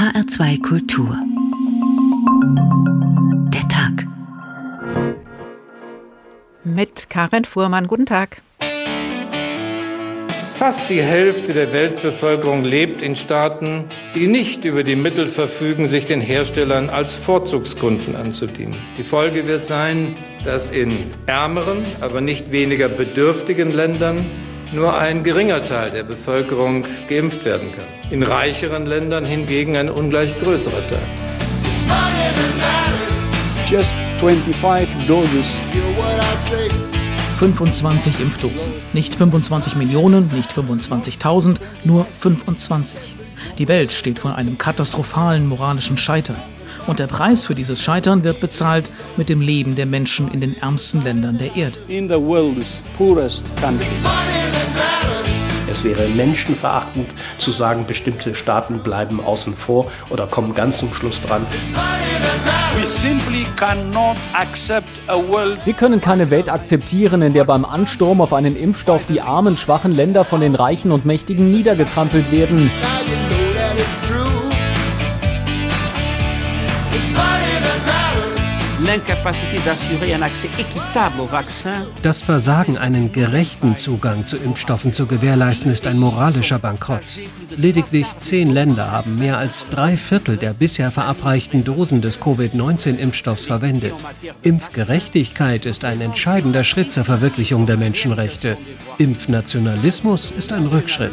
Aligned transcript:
HR2 0.00 0.62
Kultur. 0.62 1.14
Der 3.52 3.68
Tag. 3.68 4.06
Mit 6.64 7.10
Karin 7.10 7.44
Fuhrmann. 7.44 7.86
Guten 7.86 8.06
Tag. 8.06 8.40
Fast 10.54 10.88
die 10.88 11.02
Hälfte 11.02 11.52
der 11.52 11.74
Weltbevölkerung 11.74 12.64
lebt 12.64 13.02
in 13.02 13.14
Staaten, 13.14 13.90
die 14.14 14.26
nicht 14.26 14.64
über 14.64 14.84
die 14.84 14.96
Mittel 14.96 15.28
verfügen, 15.28 15.86
sich 15.86 16.06
den 16.06 16.22
Herstellern 16.22 16.88
als 16.88 17.12
Vorzugskunden 17.12 18.16
anzudienen. 18.16 18.76
Die 18.96 19.04
Folge 19.04 19.46
wird 19.46 19.66
sein, 19.66 20.16
dass 20.46 20.70
in 20.70 21.10
ärmeren, 21.26 21.82
aber 22.00 22.22
nicht 22.22 22.52
weniger 22.52 22.88
bedürftigen 22.88 23.70
Ländern 23.70 24.24
nur 24.72 24.96
ein 24.96 25.24
geringer 25.24 25.62
Teil 25.62 25.90
der 25.90 26.02
Bevölkerung 26.02 26.84
geimpft 27.08 27.44
werden 27.44 27.72
kann. 27.72 27.86
In 28.10 28.22
reicheren 28.22 28.86
Ländern 28.86 29.24
hingegen 29.24 29.76
ein 29.76 29.90
ungleich 29.90 30.38
größerer 30.40 30.86
Teil. 30.86 31.08
Just 33.66 33.96
25 34.18 35.06
doses. 35.06 35.62
25 37.38 38.20
Impfdosen. 38.20 38.72
Nicht 38.92 39.14
25 39.14 39.76
Millionen, 39.76 40.30
nicht 40.34 40.52
25.000, 40.52 41.56
nur 41.84 42.04
25. 42.04 42.98
Die 43.58 43.68
Welt 43.68 43.92
steht 43.92 44.18
vor 44.18 44.34
einem 44.34 44.58
katastrophalen 44.58 45.46
moralischen 45.46 45.96
Scheitern. 45.96 46.36
Und 46.86 46.98
der 46.98 47.06
Preis 47.06 47.44
für 47.44 47.54
dieses 47.54 47.82
Scheitern 47.82 48.24
wird 48.24 48.40
bezahlt 48.40 48.90
mit 49.16 49.28
dem 49.28 49.40
Leben 49.40 49.76
der 49.76 49.86
Menschen 49.86 50.30
in 50.30 50.40
den 50.40 50.56
ärmsten 50.60 51.02
Ländern 51.04 51.38
der 51.38 51.54
Erde. 51.56 51.76
In 51.88 52.08
the 52.08 52.16
world's 52.16 52.82
poorest 52.96 53.44
countries. 53.60 53.88
Es 55.70 55.84
wäre 55.84 56.08
menschenverachtend 56.08 57.08
zu 57.38 57.52
sagen, 57.52 57.86
bestimmte 57.86 58.34
Staaten 58.34 58.80
bleiben 58.80 59.20
außen 59.24 59.54
vor 59.54 59.90
oder 60.08 60.26
kommen 60.26 60.52
ganz 60.52 60.78
zum 60.78 60.92
Schluss 60.92 61.22
dran. 61.22 61.46
Wir 65.64 65.74
können 65.74 66.00
keine 66.00 66.30
Welt 66.30 66.48
akzeptieren, 66.48 67.22
in 67.22 67.34
der 67.34 67.44
beim 67.44 67.64
Ansturm 67.64 68.20
auf 68.20 68.32
einen 68.32 68.56
Impfstoff 68.56 69.06
die 69.06 69.20
armen, 69.20 69.56
schwachen 69.56 69.94
Länder 69.94 70.24
von 70.24 70.40
den 70.40 70.56
Reichen 70.56 70.90
und 70.90 71.04
Mächtigen 71.04 71.52
niedergetrampelt 71.52 72.32
werden. 72.32 72.70
Das 82.02 82.22
Versagen, 82.22 82.76
einen 82.76 83.12
gerechten 83.12 83.76
Zugang 83.76 84.24
zu 84.24 84.36
Impfstoffen 84.36 84.92
zu 84.92 85.06
gewährleisten, 85.06 85.70
ist 85.70 85.86
ein 85.86 85.96
moralischer 85.96 86.58
Bankrott. 86.58 87.04
Lediglich 87.56 88.06
zehn 88.18 88.50
Länder 88.50 88.90
haben 88.90 89.16
mehr 89.16 89.38
als 89.38 89.68
drei 89.68 89.96
Viertel 89.96 90.36
der 90.36 90.54
bisher 90.54 90.90
verabreichten 90.90 91.62
Dosen 91.62 92.00
des 92.00 92.20
Covid-19-Impfstoffs 92.20 93.44
verwendet. 93.44 93.94
Impfgerechtigkeit 94.42 95.66
ist 95.66 95.84
ein 95.84 96.00
entscheidender 96.00 96.64
Schritt 96.64 96.90
zur 96.90 97.04
Verwirklichung 97.04 97.66
der 97.66 97.76
Menschenrechte. 97.76 98.56
Impfnationalismus 98.98 100.32
ist 100.32 100.52
ein 100.52 100.66
Rückschritt. 100.66 101.12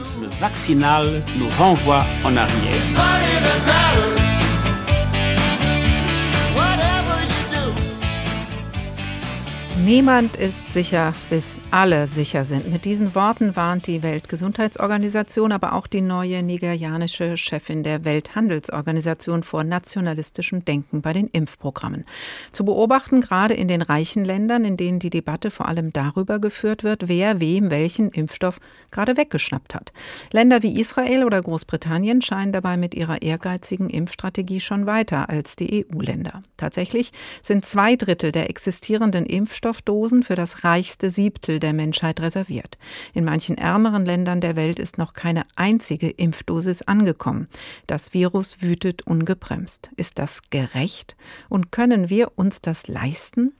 Niemand 9.87 10.35
ist 10.35 10.73
sicher, 10.73 11.13
bis 11.29 11.59
alle 11.71 12.07
sicher 12.07 12.43
sind. 12.43 12.69
Mit 12.69 12.83
diesen 12.83 13.15
Worten 13.15 13.55
warnt 13.55 13.87
die 13.87 14.03
Weltgesundheitsorganisation, 14.03 15.53
aber 15.53 15.71
auch 15.71 15.87
die 15.87 16.01
neue 16.01 16.43
nigerianische 16.43 17.37
Chefin 17.37 17.83
der 17.83 18.03
Welthandelsorganisation 18.03 19.43
vor 19.43 19.63
nationalistischem 19.63 20.65
Denken 20.65 21.01
bei 21.01 21.13
den 21.13 21.27
Impfprogrammen. 21.27 22.03
Zu 22.51 22.65
beobachten 22.65 23.21
gerade 23.21 23.53
in 23.53 23.69
den 23.69 23.81
reichen 23.81 24.25
Ländern, 24.25 24.65
in 24.65 24.75
denen 24.75 24.99
die 24.99 25.09
Debatte 25.09 25.51
vor 25.51 25.69
allem 25.69 25.93
darüber 25.93 26.39
geführt 26.39 26.83
wird, 26.83 27.07
wer 27.07 27.39
wem 27.39 27.71
welchen 27.71 28.09
Impfstoff 28.09 28.59
gerade 28.91 29.15
weggeschnappt 29.15 29.73
hat. 29.73 29.93
Länder 30.33 30.63
wie 30.63 30.81
Israel 30.81 31.23
oder 31.23 31.41
Großbritannien 31.41 32.21
scheinen 32.21 32.51
dabei 32.51 32.75
mit 32.75 32.93
ihrer 32.93 33.21
ehrgeizigen 33.21 33.89
Impfstrategie 33.89 34.59
schon 34.59 34.85
weiter 34.85 35.29
als 35.29 35.55
die 35.55 35.85
EU-Länder. 35.89 36.43
Tatsächlich 36.57 37.13
sind 37.41 37.65
zwei 37.65 37.95
Drittel 37.95 38.33
der 38.33 38.49
existierenden 38.49 39.25
Impfstoffe 39.25 39.76
Impfstoffdosen 39.77 40.23
für 40.23 40.35
das 40.35 40.63
reichste 40.63 41.09
Siebtel 41.11 41.59
der 41.59 41.73
Menschheit 41.73 42.19
reserviert. 42.19 42.77
In 43.13 43.23
manchen 43.23 43.57
ärmeren 43.57 44.05
Ländern 44.05 44.41
der 44.41 44.55
Welt 44.55 44.79
ist 44.79 44.97
noch 44.97 45.13
keine 45.13 45.43
einzige 45.55 46.09
Impfdosis 46.09 46.81
angekommen. 46.81 47.47
Das 47.85 48.13
Virus 48.13 48.61
wütet 48.61 49.05
ungebremst. 49.05 49.91
Ist 49.95 50.17
das 50.17 50.49
gerecht? 50.49 51.15
Und 51.47 51.71
können 51.71 52.09
wir 52.09 52.31
uns 52.35 52.61
das 52.61 52.87
leisten? 52.87 53.53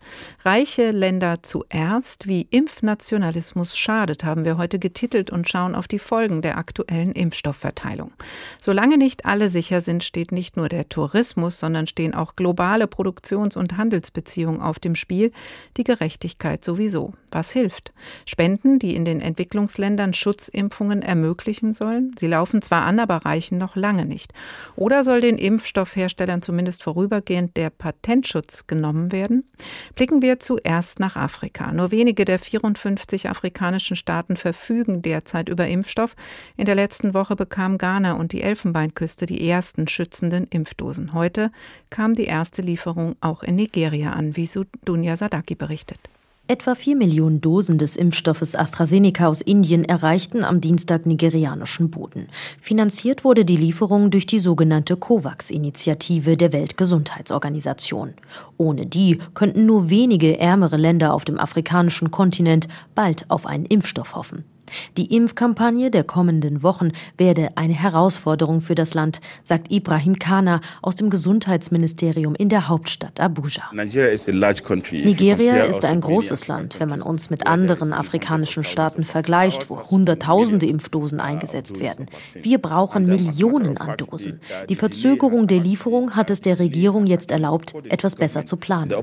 Reiche 0.44 0.92
Länder 0.92 1.44
zuerst, 1.44 2.28
wie 2.28 2.48
Impfnationalismus 2.50 3.78
schadet, 3.78 4.24
haben 4.24 4.44
wir 4.44 4.58
heute 4.58 4.80
getitelt 4.80 5.30
und 5.30 5.48
schauen 5.48 5.76
auf 5.76 5.88
die 5.88 6.00
Folgen 6.00 6.42
der 6.42 6.58
aktuellen 6.58 7.12
Impfstoffverteilung. 7.12 8.12
Solange 8.60 8.98
nicht 8.98 9.26
alle 9.26 9.50
sicher 9.50 9.82
sind, 9.82 10.04
steht 10.04 10.32
nicht 10.32 10.58
nur 10.58 10.68
der 10.68 10.90
Tourismus, 10.90 11.60
sondern 11.60 11.86
stehen 11.86 12.16
auch 12.16 12.36
globale 12.36 12.88
Produktions- 12.88 13.56
und 13.56 13.78
Handelsbeziehungen 13.78 14.62
auf 14.62 14.80
dem 14.80 14.96
Spiel, 14.96 15.32
die 15.78 15.84
Gerechtigkeit 16.08 16.64
sowieso. 16.64 17.12
Was 17.32 17.52
hilft? 17.52 17.92
Spenden, 18.26 18.80
die 18.80 18.96
in 18.96 19.04
den 19.04 19.20
Entwicklungsländern 19.20 20.14
Schutzimpfungen 20.14 21.02
ermöglichen 21.02 21.74
sollen? 21.74 22.16
Sie 22.18 22.28
laufen 22.28 22.62
zwar 22.62 22.84
an, 22.84 23.02
aber 23.02 23.18
reichen 23.18 23.58
noch 23.58 23.76
lange 23.76 24.06
nicht. 24.06 24.32
Oder 24.78 25.04
soll 25.04 25.20
den 25.20 25.38
Impfstoffherstellern 25.38 26.42
zumindest 26.42 26.84
vorübergehend 26.84 27.58
der 27.58 27.70
Patentschutz 27.70 28.68
genommen 28.68 29.12
werden? 29.12 29.44
Blicken 29.96 30.22
wir 30.22 30.40
zuerst 30.40 31.02
nach 31.02 31.18
Afrika. 31.18 31.74
Nur 31.74 31.92
wenige 31.92 32.24
der 32.24 32.40
54 32.40 33.30
afrikanischen 33.30 33.98
Staaten 33.98 34.38
verfügen 34.38 35.02
derzeit 35.02 35.50
über 35.50 35.68
Impfstoff. 35.68 36.16
In 36.56 36.64
der 36.64 36.76
letzten 36.76 37.14
Woche 37.14 37.36
bekam 37.36 37.78
Ghana 37.78 38.14
und 38.14 38.32
die 38.32 38.42
Elfenbeinküste 38.42 39.26
die 39.26 39.50
ersten 39.50 39.90
schützenden 39.90 40.48
Impfdosen. 40.48 41.12
Heute 41.12 41.52
kam 41.90 42.14
die 42.14 42.26
erste 42.26 42.62
Lieferung 42.62 43.18
auch 43.20 43.44
in 43.44 43.56
Nigeria 43.56 44.12
an, 44.12 44.38
wie 44.38 44.48
Dunja 44.86 45.18
Sadaki 45.18 45.56
berichtet. 45.56 45.97
Etwa 46.50 46.76
vier 46.76 46.96
Millionen 46.96 47.42
Dosen 47.42 47.78
des 47.78 47.98
Impfstoffes 47.98 48.56
AstraZeneca 48.56 49.28
aus 49.28 49.42
Indien 49.42 49.84
erreichten 49.84 50.46
am 50.46 50.62
Dienstag 50.62 51.06
nigerianischen 51.06 51.92
Boden. 51.92 52.30
Finanziert 52.62 53.26
wurde 53.26 53.44
die 53.44 53.58
Lieferung 53.58 54.12
durch 54.12 54.28
die 54.28 54.40
sogenannte 54.40 54.96
COVAX-Initiative 54.96 56.38
der 56.38 56.54
Weltgesundheitsorganisation. 56.54 58.14
Ohne 58.56 58.86
die 58.86 59.20
könnten 59.34 59.66
nur 59.66 59.90
wenige 59.90 60.40
ärmere 60.40 60.78
Länder 60.78 61.14
auf 61.14 61.26
dem 61.26 61.38
afrikanischen 61.38 62.12
Kontinent 62.12 62.70
bald 62.96 63.30
auf 63.30 63.46
einen 63.46 63.66
Impfstoff 63.66 64.16
hoffen. 64.16 64.46
Die 64.98 65.16
Impfkampagne 65.16 65.92
der 65.92 66.04
kommenden 66.04 66.64
Wochen 66.64 66.92
werde 67.18 67.50
eine 67.56 67.74
Herausforderung 67.74 68.62
für 68.62 68.76
das 68.76 68.94
Land, 68.94 69.22
sagt 69.44 69.72
Ibrahim 69.72 70.20
Kana 70.20 70.62
aus 70.82 70.96
dem 70.96 71.10
Gesundheitsministerium 71.10 72.36
in 72.36 72.50
der 72.50 72.68
Hauptstadt 72.68 73.20
Abuja. 73.20 73.64
Nigeria 73.74 75.64
ist 75.64 75.86
ein 75.86 76.02
großes 76.02 76.48
Land, 76.48 76.80
wenn 76.80 76.90
man 76.90 77.02
uns 77.02 77.30
mit 77.30 77.48
anderen 77.48 77.94
afrikanischen 77.94 78.64
Staaten 78.64 79.04
vergleicht, 79.06 79.70
wo 79.70 79.82
Hunderttausende 79.82 80.66
Impfdosen 80.66 81.20
eingesetzt 81.20 81.80
werden. 81.80 82.08
Wir 82.42 82.58
brauchen 82.58 83.06
Millionen 83.06 83.78
an 83.78 83.98
Dosen. 83.98 84.40
Die 84.70 84.76
Verzögerung 84.76 85.48
der 85.48 85.60
Lieferung 85.60 86.16
hat 86.16 86.30
es 86.30 86.42
der 86.42 86.60
Regierung 86.60 87.06
jetzt 87.06 87.32
erlaubt, 87.32 87.74
etwas 87.90 88.16
besser 88.16 88.46
zu 88.46 88.58
planen. 88.58 88.94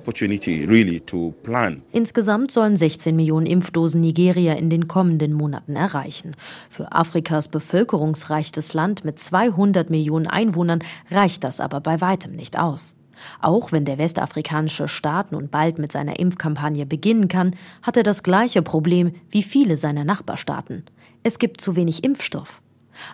Insgesamt 1.92 2.50
sollen 2.50 2.76
16 2.76 3.16
Millionen 3.16 3.47
Impfdosen 3.47 4.00
Nigeria 4.00 4.54
in 4.54 4.70
den 4.70 4.88
kommenden 4.88 5.32
Monaten 5.32 5.53
Monaten 5.54 5.76
erreichen. 5.76 6.32
Für 6.69 6.91
Afrikas 6.92 7.48
bevölkerungsreichstes 7.48 8.75
Land 8.75 9.04
mit 9.04 9.19
200 9.20 9.88
Millionen 9.88 10.26
Einwohnern 10.26 10.82
reicht 11.10 11.44
das 11.44 11.60
aber 11.60 11.81
bei 11.81 12.00
weitem 12.00 12.33
nicht 12.33 12.59
aus. 12.59 12.97
Auch 13.41 13.71
wenn 13.71 13.84
der 13.84 13.98
westafrikanische 13.98 14.89
Staat 14.89 15.30
nun 15.30 15.48
bald 15.48 15.78
mit 15.78 15.92
seiner 15.92 16.18
Impfkampagne 16.18 16.84
beginnen 16.86 17.28
kann, 17.28 17.54
hat 17.83 17.97
er 17.97 18.03
das 18.03 18.24
gleiche 18.24 18.62
Problem 18.62 19.15
wie 19.30 19.45
viele 19.45 19.77
seiner 19.77 20.04
Nachbarstaaten. 20.04 20.84
Es 21.22 21.39
gibt 21.39 21.60
zu 21.60 21.77
wenig 21.77 22.03
Impfstoff. 22.03 22.60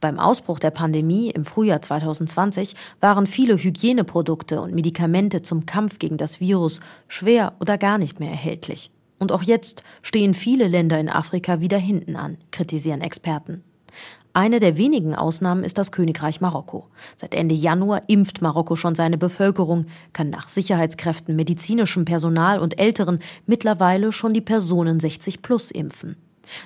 Beim 0.00 0.19
Ausbruch 0.19 0.58
der 0.58 0.70
Pandemie 0.70 1.31
im 1.31 1.44
Frühjahr 1.44 1.82
2020 1.82 2.75
waren 3.00 3.26
viele 3.26 3.56
Hygieneprodukte 3.56 4.60
und 4.62 4.75
Medikamente 4.75 5.42
zum 5.42 5.66
Kampf 5.66 5.98
gegen 5.98 6.16
das 6.16 6.40
Virus 6.40 6.81
schwer 7.08 7.52
oder 7.60 7.76
gar 7.76 7.98
nicht 7.98 8.20
mehr 8.20 8.31
erhältlich. 8.31 8.90
Und 9.20 9.31
auch 9.31 9.43
jetzt 9.43 9.84
stehen 10.02 10.34
viele 10.34 10.67
Länder 10.67 10.99
in 10.99 11.08
Afrika 11.08 11.61
wieder 11.61 11.78
hinten 11.78 12.17
an, 12.17 12.38
kritisieren 12.50 13.02
Experten. 13.02 13.62
Eine 14.32 14.61
der 14.61 14.76
wenigen 14.76 15.14
Ausnahmen 15.14 15.62
ist 15.62 15.76
das 15.76 15.93
Königreich 15.93 16.40
Marokko. 16.40 16.87
Seit 17.17 17.34
Ende 17.34 17.55
Januar 17.55 18.02
impft 18.06 18.40
Marokko 18.40 18.76
schon 18.76 18.94
seine 18.94 19.19
Bevölkerung, 19.19 19.87
kann 20.12 20.31
nach 20.31 20.49
Sicherheitskräften, 20.49 21.37
medizinischem 21.37 22.05
Personal 22.05 22.61
und 22.61 22.78
Älteren 22.81 23.19
mittlerweile 23.46 24.11
schon 24.11 24.32
die 24.32 24.40
Personen 24.40 25.00
60 25.00 25.43
plus 25.43 25.70
impfen. 25.70 26.16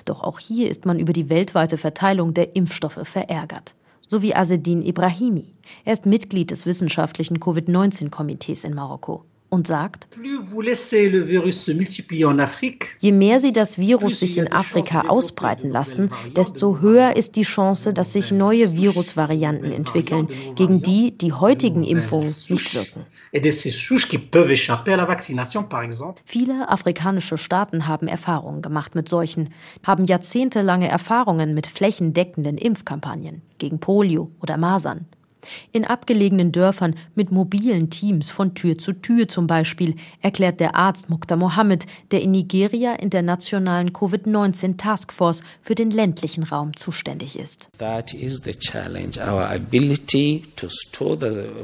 Doch 0.05 0.23
auch 0.23 0.39
hier 0.39 0.69
ist 0.69 0.85
man 0.85 0.99
über 0.99 1.11
die 1.11 1.29
weltweite 1.29 1.77
Verteilung 1.77 2.33
der 2.33 2.55
Impfstoffe 2.55 3.01
verärgert. 3.03 3.75
sowie 4.07 4.35
Azedin 4.35 4.83
Ibrahimi. 4.83 5.55
Er 5.83 5.93
ist 5.93 6.05
Mitglied 6.05 6.51
des 6.51 6.67
wissenschaftlichen 6.67 7.39
Covid-19-Komitees 7.39 8.63
in 8.63 8.75
Marokko 8.75 9.25
und 9.55 9.65
sagt, 9.65 10.07
je 12.99 13.11
mehr 13.11 13.39
sie 13.39 13.51
das 13.53 13.77
Virus 13.77 14.19
sich 14.19 14.37
in 14.37 14.51
Afrika 14.51 15.01
ausbreiten 15.07 15.71
lassen, 15.71 16.11
desto 16.35 16.79
höher 16.81 17.15
ist 17.15 17.35
die 17.37 17.43
Chance, 17.43 17.93
dass 17.93 18.13
sich 18.13 18.31
neue 18.31 18.75
Virusvarianten 18.75 19.71
entwickeln, 19.71 20.27
gegen 20.55 20.81
die 20.81 21.17
die 21.17 21.33
heutigen 21.33 21.83
Impfungen 21.83 22.27
nicht 22.49 22.75
wirken. 22.75 23.05
Viele 26.25 26.69
afrikanische 26.69 27.37
Staaten 27.37 27.87
haben 27.87 28.07
Erfahrungen 28.07 28.61
gemacht 28.61 28.95
mit 28.95 29.09
solchen, 29.09 29.53
haben 29.83 30.05
jahrzehntelange 30.05 30.89
Erfahrungen 30.89 31.53
mit 31.53 31.67
flächendeckenden 31.67 32.57
Impfkampagnen 32.57 33.41
gegen 33.57 33.79
Polio 33.79 34.31
oder 34.41 34.57
Masern. 34.57 35.07
In 35.71 35.85
abgelegenen 35.85 36.51
Dörfern 36.51 36.95
mit 37.15 37.31
mobilen 37.31 37.89
Teams 37.89 38.29
von 38.29 38.53
Tür 38.55 38.77
zu 38.77 38.93
Tür 38.93 39.27
zum 39.27 39.47
Beispiel, 39.47 39.95
erklärt 40.21 40.59
der 40.59 40.75
Arzt 40.75 41.09
Mukta 41.09 41.35
Mohammed, 41.35 41.85
der 42.11 42.21
in 42.21 42.31
Nigeria 42.31 42.93
in 42.93 43.09
der 43.09 43.21
nationalen 43.21 43.91
Covid-19 43.91 44.77
Taskforce 44.77 45.43
für 45.61 45.75
den 45.75 45.91
ländlichen 45.91 46.43
Raum 46.43 46.75
zuständig 46.75 47.37
ist. 47.37 47.69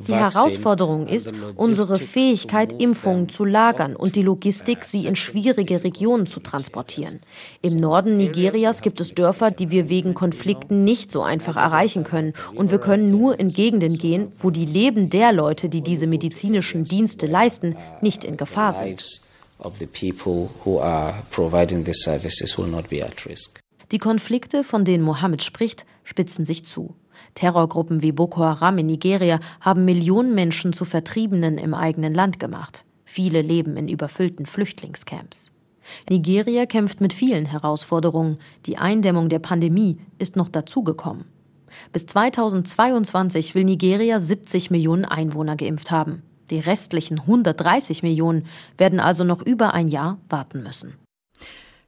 Die 0.07 0.13
Herausforderung 0.13 1.07
ist, 1.07 1.33
unsere 1.55 1.97
Fähigkeit, 1.97 2.81
Impfungen 2.81 3.29
zu 3.29 3.45
lagern 3.45 3.95
und 3.95 4.15
die 4.15 4.23
Logistik, 4.23 4.83
sie 4.85 5.05
in 5.05 5.15
schwierige 5.15 5.83
Regionen 5.83 6.27
zu 6.27 6.39
transportieren. 6.39 7.21
Im 7.61 7.77
Norden 7.77 8.17
Nigerias 8.17 8.81
gibt 8.81 8.99
es 9.01 9.13
Dörfer, 9.13 9.51
die 9.51 9.71
wir 9.71 9.89
wegen 9.89 10.13
Konflikten 10.13 10.83
nicht 10.83 11.11
so 11.11 11.21
einfach 11.21 11.55
erreichen 11.55 12.03
können 12.03 12.33
und 12.55 12.71
wir 12.71 12.79
können 12.79 13.11
nur 13.11 13.39
in 13.39 13.49
Gegenden 13.49 13.70
Gegenden 13.71 13.97
gehen, 13.97 14.31
wo 14.37 14.49
die 14.49 14.65
Leben 14.65 15.09
der 15.09 15.31
Leute, 15.31 15.69
die 15.69 15.81
diese 15.81 16.05
medizinischen 16.05 16.83
Dienste 16.83 17.25
leisten, 17.25 17.77
nicht 18.01 18.25
in 18.25 18.35
Gefahr 18.35 18.73
sind. 18.73 19.21
Die 23.91 23.97
Konflikte, 23.97 24.63
von 24.65 24.83
denen 24.83 25.03
Mohammed 25.03 25.41
spricht, 25.41 25.85
spitzen 26.03 26.45
sich 26.45 26.65
zu. 26.65 26.95
Terrorgruppen 27.35 28.01
wie 28.01 28.11
Boko 28.11 28.41
Haram 28.41 28.77
in 28.77 28.87
Nigeria 28.87 29.39
haben 29.61 29.85
Millionen 29.85 30.35
Menschen 30.35 30.73
zu 30.73 30.83
Vertriebenen 30.83 31.57
im 31.57 31.73
eigenen 31.73 32.13
Land 32.13 32.39
gemacht. 32.39 32.83
Viele 33.05 33.41
leben 33.41 33.77
in 33.77 33.87
überfüllten 33.87 34.45
Flüchtlingscamps. 34.45 35.51
Nigeria 36.09 36.65
kämpft 36.65 36.99
mit 36.99 37.13
vielen 37.13 37.45
Herausforderungen. 37.45 38.37
Die 38.65 38.77
Eindämmung 38.77 39.29
der 39.29 39.39
Pandemie 39.39 39.97
ist 40.19 40.35
noch 40.35 40.49
dazugekommen. 40.49 41.25
Bis 41.91 42.05
2022 42.05 43.53
will 43.53 43.65
Nigeria 43.65 44.19
70 44.19 44.71
Millionen 44.71 45.03
Einwohner 45.05 45.57
geimpft 45.57 45.91
haben. 45.91 46.23
Die 46.49 46.59
restlichen 46.59 47.19
130 47.19 48.03
Millionen 48.03 48.45
werden 48.77 48.99
also 48.99 49.23
noch 49.23 49.41
über 49.41 49.73
ein 49.73 49.87
Jahr 49.87 50.17
warten 50.29 50.63
müssen. 50.63 51.00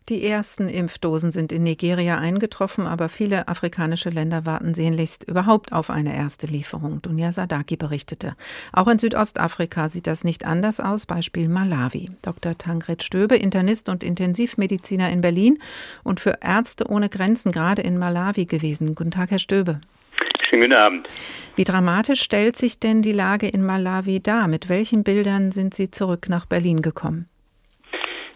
Die 0.09 0.21
ersten 0.21 0.67
Impfdosen 0.67 1.31
sind 1.31 1.53
in 1.53 1.63
Nigeria 1.63 2.17
eingetroffen, 2.17 2.87
aber 2.87 3.07
viele 3.07 3.47
afrikanische 3.47 4.09
Länder 4.09 4.45
warten 4.45 4.73
sehnlichst 4.73 5.23
überhaupt 5.23 5.71
auf 5.71 5.89
eine 5.89 6.13
erste 6.13 6.45
Lieferung. 6.45 7.01
Dunja 7.01 7.31
Sadaki 7.31 7.77
berichtete. 7.77 8.35
Auch 8.73 8.89
in 8.89 8.99
Südostafrika 8.99 9.87
sieht 9.87 10.07
das 10.07 10.25
nicht 10.25 10.43
anders 10.43 10.81
aus, 10.81 11.05
Beispiel 11.05 11.47
Malawi. 11.47 12.11
Dr. 12.21 12.57
Tangred 12.57 13.01
Stöbe, 13.01 13.37
Internist 13.37 13.87
und 13.87 14.03
Intensivmediziner 14.03 15.09
in 15.09 15.21
Berlin 15.21 15.59
und 16.03 16.19
für 16.19 16.37
Ärzte 16.41 16.87
ohne 16.89 17.07
Grenzen 17.07 17.53
gerade 17.53 17.81
in 17.81 17.97
Malawi 17.97 18.45
gewesen. 18.45 18.95
Guten 18.95 19.11
Tag, 19.11 19.31
Herr 19.31 19.39
Stöbe. 19.39 19.79
Schönen 20.49 20.63
guten 20.63 20.73
Abend. 20.73 21.07
Wie 21.55 21.63
dramatisch 21.63 22.21
stellt 22.21 22.57
sich 22.57 22.77
denn 22.77 23.03
die 23.03 23.13
Lage 23.13 23.47
in 23.47 23.65
Malawi 23.65 24.19
dar? 24.19 24.49
Mit 24.49 24.67
welchen 24.67 25.05
Bildern 25.05 25.53
sind 25.53 25.73
Sie 25.73 25.91
zurück 25.91 26.27
nach 26.27 26.45
Berlin 26.45 26.81
gekommen? 26.81 27.29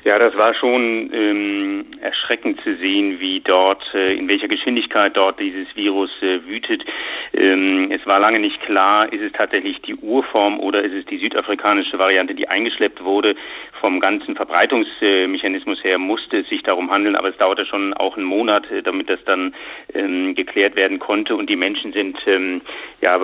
Ja, 0.03 0.19
das 0.19 0.37
war 0.37 0.53
schon 0.53 1.11
ähm, 1.11 1.85
erschreckend 2.01 2.61
zu 2.61 2.75
sehen, 2.75 3.19
wie 3.19 3.41
dort, 3.41 3.83
äh, 3.93 4.13
in 4.13 4.27
welcher 4.27 4.47
Geschwindigkeit 4.47 5.17
dort 5.17 5.39
dieses 5.39 5.75
Virus 5.75 6.11
äh, 6.21 6.45
wütet. 6.45 6.85
Ähm, 7.33 7.91
es 7.91 8.05
war 8.05 8.19
lange 8.19 8.39
nicht 8.39 8.61
klar, 8.61 9.11
ist 9.11 9.21
es 9.21 9.31
tatsächlich 9.33 9.81
die 9.81 9.95
Urform 9.95 10.59
oder 10.59 10.83
ist 10.83 10.93
es 10.93 11.05
die 11.07 11.17
südafrikanische 11.17 11.97
Variante, 11.97 12.35
die 12.35 12.47
eingeschleppt 12.47 13.03
wurde. 13.03 13.35
Vom 13.81 13.99
ganzen 13.99 14.35
Verbreitungsmechanismus 14.35 15.83
her 15.83 15.97
musste 15.97 16.37
es 16.37 16.47
sich 16.47 16.63
darum 16.63 16.91
handeln, 16.91 17.15
aber 17.15 17.29
es 17.29 17.37
dauerte 17.37 17.65
schon 17.65 17.93
auch 17.95 18.17
einen 18.17 18.25
Monat, 18.27 18.69
äh, 18.71 18.83
damit 18.83 19.09
das 19.09 19.23
dann 19.25 19.55
ähm, 19.93 20.35
geklärt 20.35 20.75
werden 20.75 20.99
konnte. 20.99 21.35
Und 21.35 21.49
die 21.49 21.55
Menschen 21.55 21.91
sind 21.91 22.17
ähm, 22.27 22.61
ja 23.01 23.19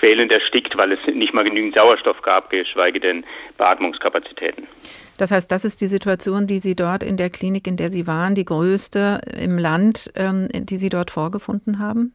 quälend 0.00 0.32
erstickt, 0.32 0.76
weil 0.78 0.92
es 0.92 1.00
nicht 1.06 1.34
mal 1.34 1.44
genügend 1.44 1.74
Sauerstoff 1.74 2.22
gab, 2.22 2.50
geschweige 2.50 2.98
denn 2.98 3.24
Beatmungskapazitäten. 3.58 4.66
Das 5.18 5.32
heißt, 5.32 5.50
das 5.50 5.64
ist 5.64 5.80
die 5.80 5.88
Situation, 5.88 6.46
die 6.46 6.58
Sie 6.58 6.74
dort 6.74 7.02
in 7.02 7.16
der 7.16 7.28
Klinik, 7.28 7.66
in 7.66 7.76
der 7.76 7.90
Sie 7.90 8.06
waren, 8.06 8.34
die 8.34 8.44
größte 8.44 9.20
im 9.38 9.58
Land, 9.58 10.10
ähm, 10.14 10.48
die 10.52 10.76
Sie 10.76 10.88
dort 10.88 11.10
vorgefunden 11.10 11.78
haben? 11.80 12.14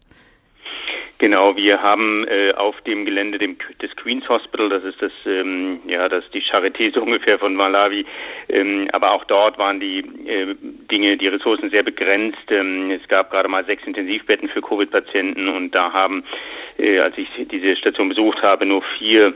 Genau, 1.20 1.56
wir 1.56 1.82
haben 1.82 2.28
äh, 2.28 2.54
auf 2.54 2.82
dem 2.82 3.06
Gelände 3.06 3.38
dem, 3.38 3.56
des 3.82 3.96
Queens 3.96 4.28
Hospital, 4.28 4.68
das 4.68 4.84
ist 4.84 5.02
das, 5.02 5.12
ähm, 5.26 5.80
ja, 5.88 6.10
das 6.10 6.30
die 6.32 6.42
Charité 6.42 6.94
so 6.94 7.02
ungefähr 7.04 7.40
von 7.40 7.56
Malawi, 7.56 8.06
ähm, 8.50 8.90
aber 8.92 9.12
auch 9.12 9.24
dort 9.24 9.58
waren 9.58 9.80
die 9.80 10.00
äh, 10.00 10.54
Dinge, 10.92 11.16
die 11.16 11.28
Ressourcen 11.28 11.70
sehr 11.70 11.84
begrenzt. 11.84 12.50
Ähm, 12.50 12.92
es 12.92 13.08
gab 13.08 13.32
gerade 13.32 13.48
mal 13.48 13.64
sechs 13.64 13.86
Intensivbetten 13.86 14.50
für 14.50 14.62
Covid-Patienten 14.62 15.48
und 15.48 15.72
da 15.72 15.94
haben, 15.94 16.26
äh, 16.78 17.00
als 17.00 17.18
ich 17.18 17.30
diese 17.50 17.78
Station 17.78 18.10
besucht 18.10 18.42
habe, 18.42 18.66
nur 18.66 18.84
vier 18.98 19.28
äh, 19.28 19.34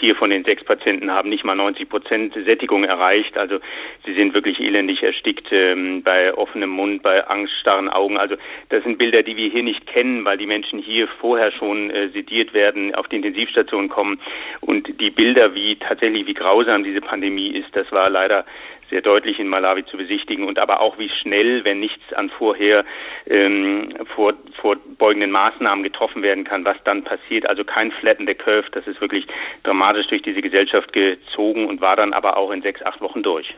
vier 0.00 0.14
von 0.16 0.30
den 0.30 0.44
sechs 0.44 0.64
Patienten 0.64 1.10
haben 1.10 1.28
nicht 1.28 1.44
mal 1.44 1.54
90 1.54 1.88
Prozent 1.88 2.34
Sättigung 2.34 2.84
erreicht. 2.84 3.36
Also 3.36 3.58
sie 4.04 4.14
sind 4.14 4.34
wirklich 4.34 4.60
elendig 4.60 5.02
erstickt 5.02 5.48
ähm, 5.50 6.02
bei 6.02 6.32
offenem 6.34 6.70
Mund, 6.70 7.02
bei 7.02 7.26
angststarren 7.26 7.88
Augen. 7.88 8.18
Also 8.18 8.36
das 8.68 8.82
sind 8.84 8.98
Bilder, 8.98 9.22
die 9.22 9.36
wir 9.36 9.50
hier 9.50 9.62
nicht 9.62 9.86
kennen, 9.86 10.24
weil 10.24 10.38
die 10.38 10.46
Menschen 10.46 10.78
hier 10.78 11.08
vorher 11.20 11.52
schon 11.52 11.90
äh, 11.90 12.08
sediert 12.08 12.54
werden, 12.54 12.94
auf 12.94 13.08
die 13.08 13.16
Intensivstation 13.16 13.88
kommen. 13.88 14.20
Und 14.60 15.00
die 15.00 15.10
Bilder, 15.10 15.54
wie 15.54 15.76
tatsächlich 15.76 16.26
wie 16.26 16.34
grausam 16.34 16.84
diese 16.84 17.00
Pandemie 17.00 17.48
ist, 17.48 17.74
das 17.74 17.90
war 17.92 18.10
leider 18.10 18.44
sehr 18.90 19.02
deutlich 19.02 19.38
in 19.38 19.48
Malawi 19.48 19.84
zu 19.84 19.96
besichtigen 19.96 20.46
und 20.46 20.58
aber 20.58 20.80
auch 20.80 20.98
wie 20.98 21.08
schnell, 21.08 21.64
wenn 21.64 21.80
nichts 21.80 22.12
an 22.14 22.30
vorher 22.30 22.84
ähm, 23.26 23.94
vor, 24.14 24.34
vorbeugenden 24.60 25.30
Maßnahmen 25.30 25.82
getroffen 25.82 26.22
werden 26.22 26.44
kann, 26.44 26.64
was 26.64 26.76
dann 26.84 27.04
passiert. 27.04 27.48
Also 27.48 27.64
kein 27.64 27.92
Flatten 27.92 28.26
the 28.26 28.34
Curve, 28.34 28.68
das 28.72 28.86
ist 28.86 29.00
wirklich 29.00 29.26
dramatisch 29.62 30.06
durch 30.08 30.22
diese 30.22 30.42
Gesellschaft 30.42 30.92
gezogen 30.92 31.66
und 31.66 31.80
war 31.80 31.96
dann 31.96 32.12
aber 32.12 32.36
auch 32.36 32.50
in 32.50 32.62
sechs, 32.62 32.82
acht 32.82 33.00
Wochen 33.00 33.22
durch. 33.22 33.54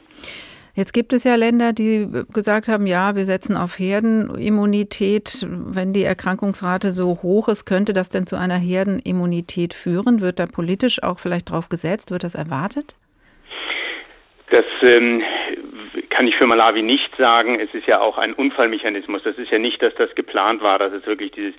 Jetzt 0.74 0.92
gibt 0.92 1.12
es 1.12 1.24
ja 1.24 1.34
Länder, 1.34 1.72
die 1.72 2.08
gesagt 2.32 2.68
haben, 2.68 2.86
ja, 2.86 3.16
wir 3.16 3.24
setzen 3.24 3.56
auf 3.56 3.78
Herdenimmunität. 3.78 5.44
Wenn 5.48 5.92
die 5.92 6.04
Erkrankungsrate 6.04 6.90
so 6.90 7.18
hoch 7.22 7.48
ist, 7.48 7.64
könnte 7.64 7.92
das 7.92 8.08
denn 8.08 8.26
zu 8.26 8.36
einer 8.36 8.56
Herdenimmunität 8.56 9.74
führen? 9.74 10.20
Wird 10.20 10.38
da 10.38 10.46
politisch 10.46 11.02
auch 11.02 11.18
vielleicht 11.18 11.50
drauf 11.50 11.68
gesetzt? 11.68 12.12
Wird 12.12 12.22
das 12.22 12.36
erwartet? 12.36 12.94
Das 14.50 14.64
ähm, 14.82 15.22
kann 16.10 16.26
ich 16.26 16.36
für 16.36 16.46
Malawi 16.46 16.82
nicht 16.82 17.14
sagen. 17.16 17.60
Es 17.60 17.72
ist 17.74 17.86
ja 17.86 18.00
auch 18.00 18.18
ein 18.18 18.32
Unfallmechanismus. 18.32 19.22
Das 19.22 19.38
ist 19.38 19.50
ja 19.50 19.58
nicht, 19.58 19.82
dass 19.82 19.94
das 19.94 20.14
geplant 20.14 20.62
war. 20.62 20.78
Das 20.78 20.92
ist 20.92 21.06
wirklich 21.06 21.32
dieses, 21.32 21.54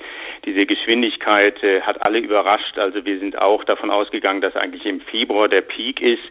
diese 0.46 0.66
Geschwindigkeit 0.66 1.62
äh, 1.64 1.82
hat 1.82 2.06
alle 2.06 2.20
überrascht. 2.20 2.78
Also 2.78 3.06
wir 3.06 3.20
sind 3.20 3.38
auch 3.38 3.64
davon 3.64 3.92
ausgegangen, 3.92 4.42
dass 4.42 4.56
eigentlich 4.56 4.86
im 4.86 5.02
Februar 5.02 5.48
der 5.48 5.62
Peak 5.62 6.02
ist 6.02 6.24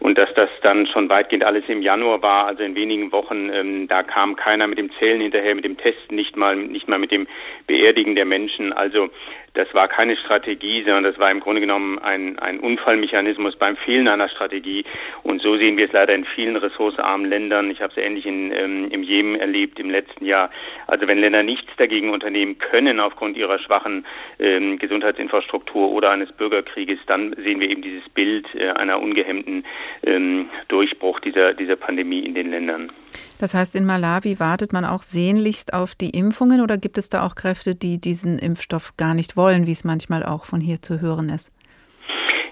und 0.00 0.18
dass 0.18 0.32
das 0.34 0.50
dann 0.62 0.86
schon 0.86 1.08
weitgehend 1.08 1.44
alles 1.44 1.68
im 1.68 1.82
Januar 1.82 2.22
war. 2.22 2.46
Also 2.46 2.62
in 2.62 2.74
wenigen 2.74 3.12
Wochen, 3.12 3.50
ähm, 3.52 3.88
da 3.88 4.02
kam 4.02 4.36
keiner 4.36 4.66
mit 4.66 4.78
dem 4.78 4.90
Zählen 4.98 5.20
hinterher, 5.20 5.54
mit 5.54 5.64
dem 5.64 5.76
Testen, 5.76 6.16
nicht 6.16 6.36
mal, 6.36 6.56
nicht 6.56 6.88
mal 6.88 6.98
mit 6.98 7.10
dem 7.10 7.26
Beerdigen 7.66 8.14
der 8.14 8.24
Menschen. 8.24 8.72
Also 8.72 9.10
das 9.54 9.72
war 9.72 9.86
keine 9.86 10.16
Strategie, 10.16 10.82
sondern 10.82 11.04
das 11.04 11.18
war 11.18 11.30
im 11.30 11.38
Grunde 11.38 11.60
genommen 11.60 12.00
ein, 12.00 12.38
ein 12.40 12.58
Unfallmechanismus 12.58 13.54
beim 13.56 13.76
Fehlen 13.76 14.08
einer 14.08 14.28
Strategie. 14.28 14.84
Und 15.22 15.42
so 15.42 15.56
sehen 15.56 15.76
wir 15.76 15.86
es 15.86 15.92
leider 15.92 16.12
in 16.12 16.24
vielen 16.24 16.56
ressourcenarmen 17.04 17.28
Ländern. 17.28 17.70
Ich 17.70 17.80
habe 17.80 17.92
es 17.92 17.96
ähnlich 17.96 18.26
in, 18.26 18.52
ähm, 18.52 18.90
im 18.90 19.02
Jemen 19.02 19.36
erlebt 19.36 19.78
im 19.78 19.90
letzten 19.90 20.24
Jahr. 20.24 20.50
Also 20.86 21.06
wenn 21.06 21.18
Länder 21.18 21.42
nichts 21.42 21.70
dagegen 21.76 22.10
unternehmen 22.10 22.58
können 22.58 23.00
aufgrund 23.00 23.36
ihrer 23.36 23.58
schwachen 23.58 24.06
ähm, 24.38 24.78
Gesundheitsinfrastruktur 24.78 25.90
oder 25.90 26.10
eines 26.10 26.32
Bürgerkrieges, 26.32 26.98
dann 27.06 27.34
sehen 27.42 27.60
wir 27.60 27.70
eben 27.70 27.82
dieses 27.82 28.08
Bild 28.10 28.46
äh, 28.54 28.70
einer 28.70 29.00
ungehemmten 29.00 29.64
ähm, 30.04 30.48
Durchbruch 30.68 31.20
dieser, 31.20 31.54
dieser 31.54 31.76
Pandemie 31.76 32.20
in 32.20 32.34
den 32.34 32.50
Ländern. 32.50 32.90
Das 33.38 33.54
heißt, 33.54 33.76
in 33.76 33.84
Malawi 33.84 34.40
wartet 34.40 34.72
man 34.72 34.84
auch 34.84 35.02
sehnlichst 35.02 35.74
auf 35.74 35.94
die 35.94 36.10
Impfungen 36.10 36.60
oder 36.60 36.78
gibt 36.78 36.98
es 36.98 37.08
da 37.08 37.26
auch 37.26 37.34
Kräfte, 37.34 37.74
die 37.74 38.00
diesen 38.00 38.38
Impfstoff 38.38 38.96
gar 38.96 39.14
nicht 39.14 39.36
wollen, 39.36 39.66
wie 39.66 39.72
es 39.72 39.84
manchmal 39.84 40.24
auch 40.24 40.44
von 40.44 40.60
hier 40.60 40.80
zu 40.80 41.00
hören 41.00 41.28
ist? 41.28 41.50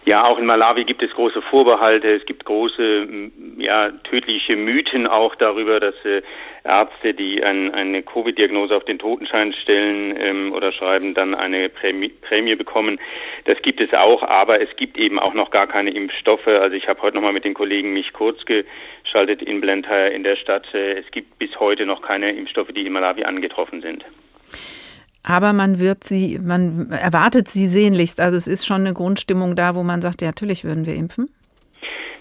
Ja, 0.04 0.24
auch 0.24 0.38
in 0.38 0.46
Malawi 0.46 0.84
gibt 0.84 1.00
es 1.02 1.12
große 1.12 1.42
Vorbehalte. 1.42 2.12
Es 2.12 2.26
gibt 2.26 2.44
große, 2.44 3.06
ja, 3.58 3.90
tödliche 4.02 4.56
Mythen 4.56 5.06
auch 5.06 5.36
darüber, 5.36 5.78
dass 5.78 5.94
äh, 6.04 6.22
Ärzte, 6.64 7.14
die 7.14 7.42
ein, 7.44 7.72
eine 7.72 8.02
Covid-Diagnose 8.02 8.74
auf 8.76 8.84
den 8.84 8.98
Totenschein 8.98 9.52
stellen 9.52 10.16
ähm, 10.18 10.52
oder 10.54 10.72
schreiben, 10.72 11.14
dann 11.14 11.36
eine 11.36 11.68
Prämie, 11.68 12.08
Prämie 12.08 12.56
bekommen. 12.56 12.98
Das 13.44 13.62
gibt 13.62 13.80
es 13.80 13.94
auch, 13.94 14.24
aber 14.24 14.60
es 14.60 14.74
gibt 14.76 14.98
eben 14.98 15.20
auch 15.20 15.34
noch 15.34 15.50
gar 15.50 15.68
keine 15.68 15.90
Impfstoffe. 15.90 16.48
Also 16.48 16.74
ich 16.74 16.88
habe 16.88 17.00
heute 17.02 17.16
nochmal 17.16 17.32
mit 17.32 17.44
den 17.44 17.54
Kollegen 17.54 17.92
mich 17.92 18.12
kurz 18.12 18.38
geschaltet 18.44 19.40
in 19.42 19.60
Blantyre 19.60 20.08
in 20.08 20.24
der 20.24 20.34
Stadt. 20.34 20.66
Äh, 20.74 20.98
es 20.98 21.08
gibt 21.12 21.38
bis 21.38 21.60
heute 21.60 21.86
noch 21.86 22.02
keine 22.02 22.32
Impfstoffe, 22.32 22.72
die 22.72 22.86
in 22.86 22.92
Malawi 22.92 23.22
angetroffen 23.22 23.82
sind. 23.82 24.04
Aber 25.22 25.52
man 25.52 25.78
wird 25.78 26.04
sie, 26.04 26.38
man 26.38 26.90
erwartet 26.90 27.48
sie 27.48 27.68
sehnlichst. 27.68 28.20
Also 28.20 28.36
es 28.36 28.48
ist 28.48 28.66
schon 28.66 28.80
eine 28.80 28.92
Grundstimmung 28.92 29.54
da, 29.54 29.74
wo 29.74 29.82
man 29.82 30.02
sagt, 30.02 30.20
ja, 30.20 30.28
natürlich 30.28 30.64
würden 30.64 30.86
wir 30.86 30.94
impfen. 30.94 31.28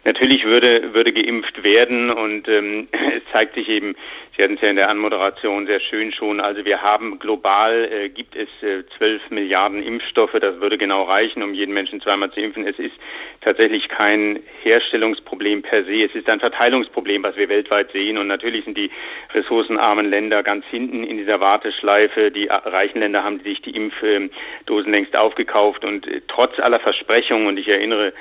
Natürlich 0.04 0.46
würde, 0.46 0.94
würde 0.94 1.14
geimpft 1.14 1.64
werden 1.64 2.10
und 2.10 2.48
ähm, 2.48 2.88
es 3.16 3.22
zeigt 3.32 3.54
sich 3.56 3.70
eben, 3.70 3.96
Sie 4.36 4.44
hatten 4.44 4.56
es 4.56 4.62
ja 4.62 4.70
in 4.70 4.78
der 4.78 4.90
Anmoderation 4.90 5.68
sehr 5.68 5.80
schön 5.82 6.12
schon, 6.14 6.40
also 6.40 6.66
wir 6.66 6.82
haben 6.82 7.20
global, 7.20 7.88
äh, 7.92 8.10
gibt 8.10 8.36
es 8.36 8.48
äh, 8.64 8.84
12 8.98 9.30
Milliarden 9.30 9.84
Impfstoffe, 9.84 10.36
das 10.40 10.60
würde 10.60 10.78
genau 10.80 11.04
reichen, 11.04 11.44
um 11.44 11.54
jeden 11.54 11.74
Menschen 11.74 12.02
zweimal 12.02 12.32
zu 12.32 12.40
impfen. 12.40 12.66
Es 12.66 12.80
ist 12.80 12.96
tatsächlich 13.42 13.90
kein 13.90 14.40
Herstellungsproblem 14.64 15.62
per 15.62 15.84
se, 15.84 16.04
es 16.04 16.16
ist 16.16 16.30
ein 16.30 16.40
Verteilungsproblem, 16.40 17.22
was 17.22 17.36
wir 17.36 17.50
weltweit 17.50 17.92
sehen 17.92 18.18
und 18.18 18.28
natürlich 18.28 18.64
sind 18.64 18.78
die 18.78 18.90
ressourcenarmen 19.34 20.10
Länder 20.10 20.42
ganz 20.42 20.66
hinten 20.66 21.04
in 21.04 21.18
dieser 21.18 21.40
Warteschleife. 21.40 22.32
Die 22.32 22.48
reichen 22.48 23.00
Länder 23.00 23.24
haben 23.24 23.42
sich 23.42 23.62
die 23.62 23.76
Impfdosen 23.76 24.92
längst 24.92 25.16
aufgekauft 25.16 25.86
und 25.86 26.08
äh, 26.08 26.22
trotz 26.28 26.58
aller 26.60 26.80
Versprechungen, 26.80 27.48
und 27.48 27.60
ich 27.60 27.68
erinnere 27.68 28.08
äh, 28.08 28.12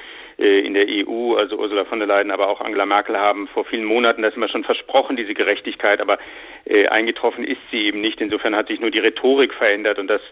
in 0.40 0.72
der 0.74 0.86
EU, 0.88 1.34
also 1.34 1.58
Ursula 1.58 1.84
von 1.84 1.98
der 1.98 2.08
Leyen, 2.08 2.30
aber 2.30 2.48
auch 2.48 2.60
Angela 2.60 2.86
Merkel 2.86 3.18
haben 3.18 3.46
vor 3.48 3.64
vielen 3.64 3.84
Monaten 3.84 4.22
das 4.22 4.34
immer 4.36 4.48
schon 4.48 4.64
versprochen, 4.64 5.16
diese 5.16 5.34
Gerechtigkeit, 5.34 6.00
aber 6.00 6.18
äh, 6.64 6.86
eingetroffen 6.88 7.44
ist 7.44 7.60
sie 7.70 7.84
eben 7.84 8.00
nicht. 8.00 8.20
Insofern 8.20 8.56
hat 8.56 8.68
sich 8.68 8.80
nur 8.80 8.90
die 8.90 9.00
Rhetorik 9.00 9.52
verändert 9.52 9.98
und 9.98 10.08
das 10.08 10.22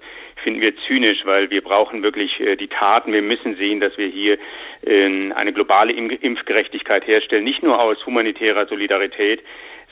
finden 0.43 0.61
wir 0.61 0.75
zynisch, 0.87 1.27
weil 1.27 1.51
wir 1.51 1.61
brauchen 1.61 2.03
wirklich 2.03 2.41
äh, 2.41 2.57
die 2.57 2.69
Taten. 2.69 3.13
Wir 3.13 3.23
müssen 3.23 3.57
sehen, 3.57 3.81
dass 3.81 3.99
wir 3.99 4.07
hier 4.07 4.39
äh, 4.87 5.33
eine 5.33 5.53
globale 5.53 5.93
Impfgerechtigkeit 5.93 7.07
herstellen, 7.07 7.45
nicht 7.45 7.63
nur 7.63 7.79
aus 7.79 8.05
humanitärer 8.07 8.67
Solidarität, 8.67 9.43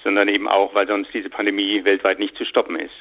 sondern 0.07 0.29
eben 0.29 0.49
auch, 0.49 0.75
weil 0.75 0.87
sonst 0.87 1.13
diese 1.13 1.29
Pandemie 1.29 1.85
weltweit 1.85 2.19
nicht 2.19 2.37
zu 2.37 2.45
stoppen 2.45 2.77
ist. 2.77 2.95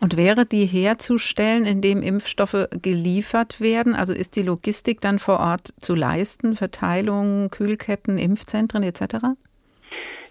Und 0.00 0.16
wäre 0.16 0.46
die 0.46 0.66
herzustellen, 0.66 1.64
indem 1.64 2.02
Impfstoffe 2.02 2.68
geliefert 2.82 3.60
werden? 3.60 3.94
Also 3.94 4.12
ist 4.14 4.36
die 4.36 4.42
Logistik 4.42 5.00
dann 5.00 5.18
vor 5.18 5.38
Ort 5.38 5.68
zu 5.80 5.94
leisten? 5.94 6.54
Verteilung, 6.54 7.50
Kühlketten, 7.50 8.18
Impfzentren 8.18 8.82
etc.? 8.82 9.36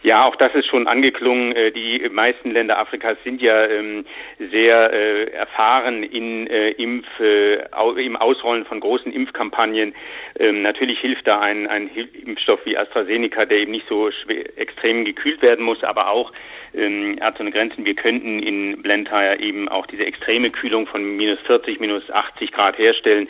Ja, 0.05 0.25
auch 0.25 0.35
das 0.35 0.53
ist 0.53 0.67
schon 0.67 0.85
angeklungen. 0.85 1.51
Äh, 1.55 1.71
die 1.71 2.07
meisten 2.11 2.51
Länder 2.51 2.77
Afrikas 2.77 3.17
sind 3.23 3.41
ja 3.41 3.65
ähm, 3.65 4.05
sehr 4.51 4.93
äh, 4.93 5.31
erfahren 5.31 6.03
in 6.03 6.45
äh, 6.45 6.69
Impf, 6.73 7.07
im 7.19 8.15
Ausrollen 8.15 8.65
von 8.65 8.81
großen 8.81 9.11
Impfkampagnen. 9.11 9.95
Ähm, 10.37 10.61
natürlich 10.61 10.99
hilft 10.99 11.25
da 11.25 11.39
ein, 11.39 11.65
ein 11.65 11.89
Impfstoff 12.23 12.59
wie 12.65 12.77
AstraZeneca, 12.77 13.45
der 13.45 13.57
eben 13.57 13.71
nicht 13.71 13.87
so 13.89 14.11
schwer, 14.11 14.45
extrem 14.59 15.05
gekühlt 15.05 15.41
werden 15.41 15.65
muss, 15.65 15.83
aber 15.83 16.11
auch 16.11 16.31
ähm, 16.75 17.17
Ärzte 17.19 17.41
ohne 17.41 17.51
Grenzen. 17.51 17.87
Wir 17.87 17.95
könnten 17.95 18.37
in 18.43 18.83
Blantyre 18.83 19.39
eben 19.39 19.67
auch 19.69 19.87
diese 19.87 20.05
extreme 20.05 20.51
Kühlung 20.51 20.85
von 20.85 21.17
minus 21.17 21.39
40, 21.47 21.79
minus 21.79 22.11
80 22.11 22.51
Grad 22.51 22.77
herstellen. 22.77 23.27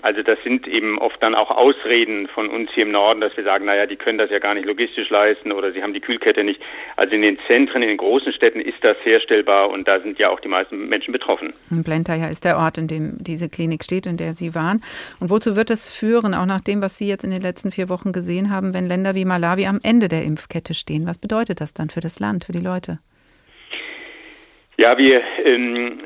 Also 0.00 0.22
das 0.22 0.42
sind 0.44 0.66
eben 0.66 0.96
oft 0.96 1.22
dann 1.22 1.34
auch 1.34 1.50
Ausreden 1.50 2.26
von 2.28 2.48
uns 2.48 2.70
hier 2.72 2.84
im 2.84 2.90
Norden, 2.90 3.20
dass 3.20 3.36
wir 3.36 3.44
sagen, 3.44 3.66
naja, 3.66 3.84
die 3.84 3.96
können 3.96 4.16
das 4.16 4.30
ja 4.30 4.38
gar 4.38 4.54
nicht 4.54 4.64
logistisch 4.64 5.10
leisten 5.10 5.52
oder 5.52 5.71
sie 5.72 5.82
haben 5.82 5.94
die 5.94 6.00
Kühlkette 6.00 6.44
nicht. 6.44 6.62
Also 6.96 7.14
in 7.14 7.22
den 7.22 7.38
Zentren, 7.46 7.82
in 7.82 7.88
den 7.88 7.96
großen 7.96 8.32
Städten 8.32 8.60
ist 8.60 8.82
das 8.82 8.96
herstellbar 9.04 9.70
und 9.70 9.88
da 9.88 10.00
sind 10.00 10.18
ja 10.18 10.30
auch 10.30 10.40
die 10.40 10.48
meisten 10.48 10.88
Menschen 10.88 11.12
betroffen. 11.12 11.52
Blentheim 11.70 12.28
ist 12.30 12.44
der 12.44 12.58
Ort, 12.58 12.78
in 12.78 12.88
dem 12.88 13.16
diese 13.20 13.48
Klinik 13.48 13.84
steht, 13.84 14.06
in 14.06 14.16
der 14.16 14.34
Sie 14.34 14.54
waren. 14.54 14.82
Und 15.20 15.30
wozu 15.30 15.56
wird 15.56 15.70
es 15.70 15.94
führen, 15.94 16.34
auch 16.34 16.46
nach 16.46 16.60
dem, 16.60 16.82
was 16.82 16.98
Sie 16.98 17.08
jetzt 17.08 17.24
in 17.24 17.30
den 17.30 17.42
letzten 17.42 17.70
vier 17.70 17.88
Wochen 17.88 18.12
gesehen 18.12 18.50
haben, 18.50 18.74
wenn 18.74 18.86
Länder 18.86 19.14
wie 19.14 19.24
Malawi 19.24 19.66
am 19.66 19.80
Ende 19.82 20.08
der 20.08 20.24
Impfkette 20.24 20.74
stehen? 20.74 21.06
Was 21.06 21.18
bedeutet 21.18 21.60
das 21.60 21.74
dann 21.74 21.90
für 21.90 22.00
das 22.00 22.20
Land, 22.20 22.44
für 22.44 22.52
die 22.52 22.60
Leute? 22.60 22.98
Ja, 24.78 24.96
wir 24.96 25.20
ähm, 25.44 26.00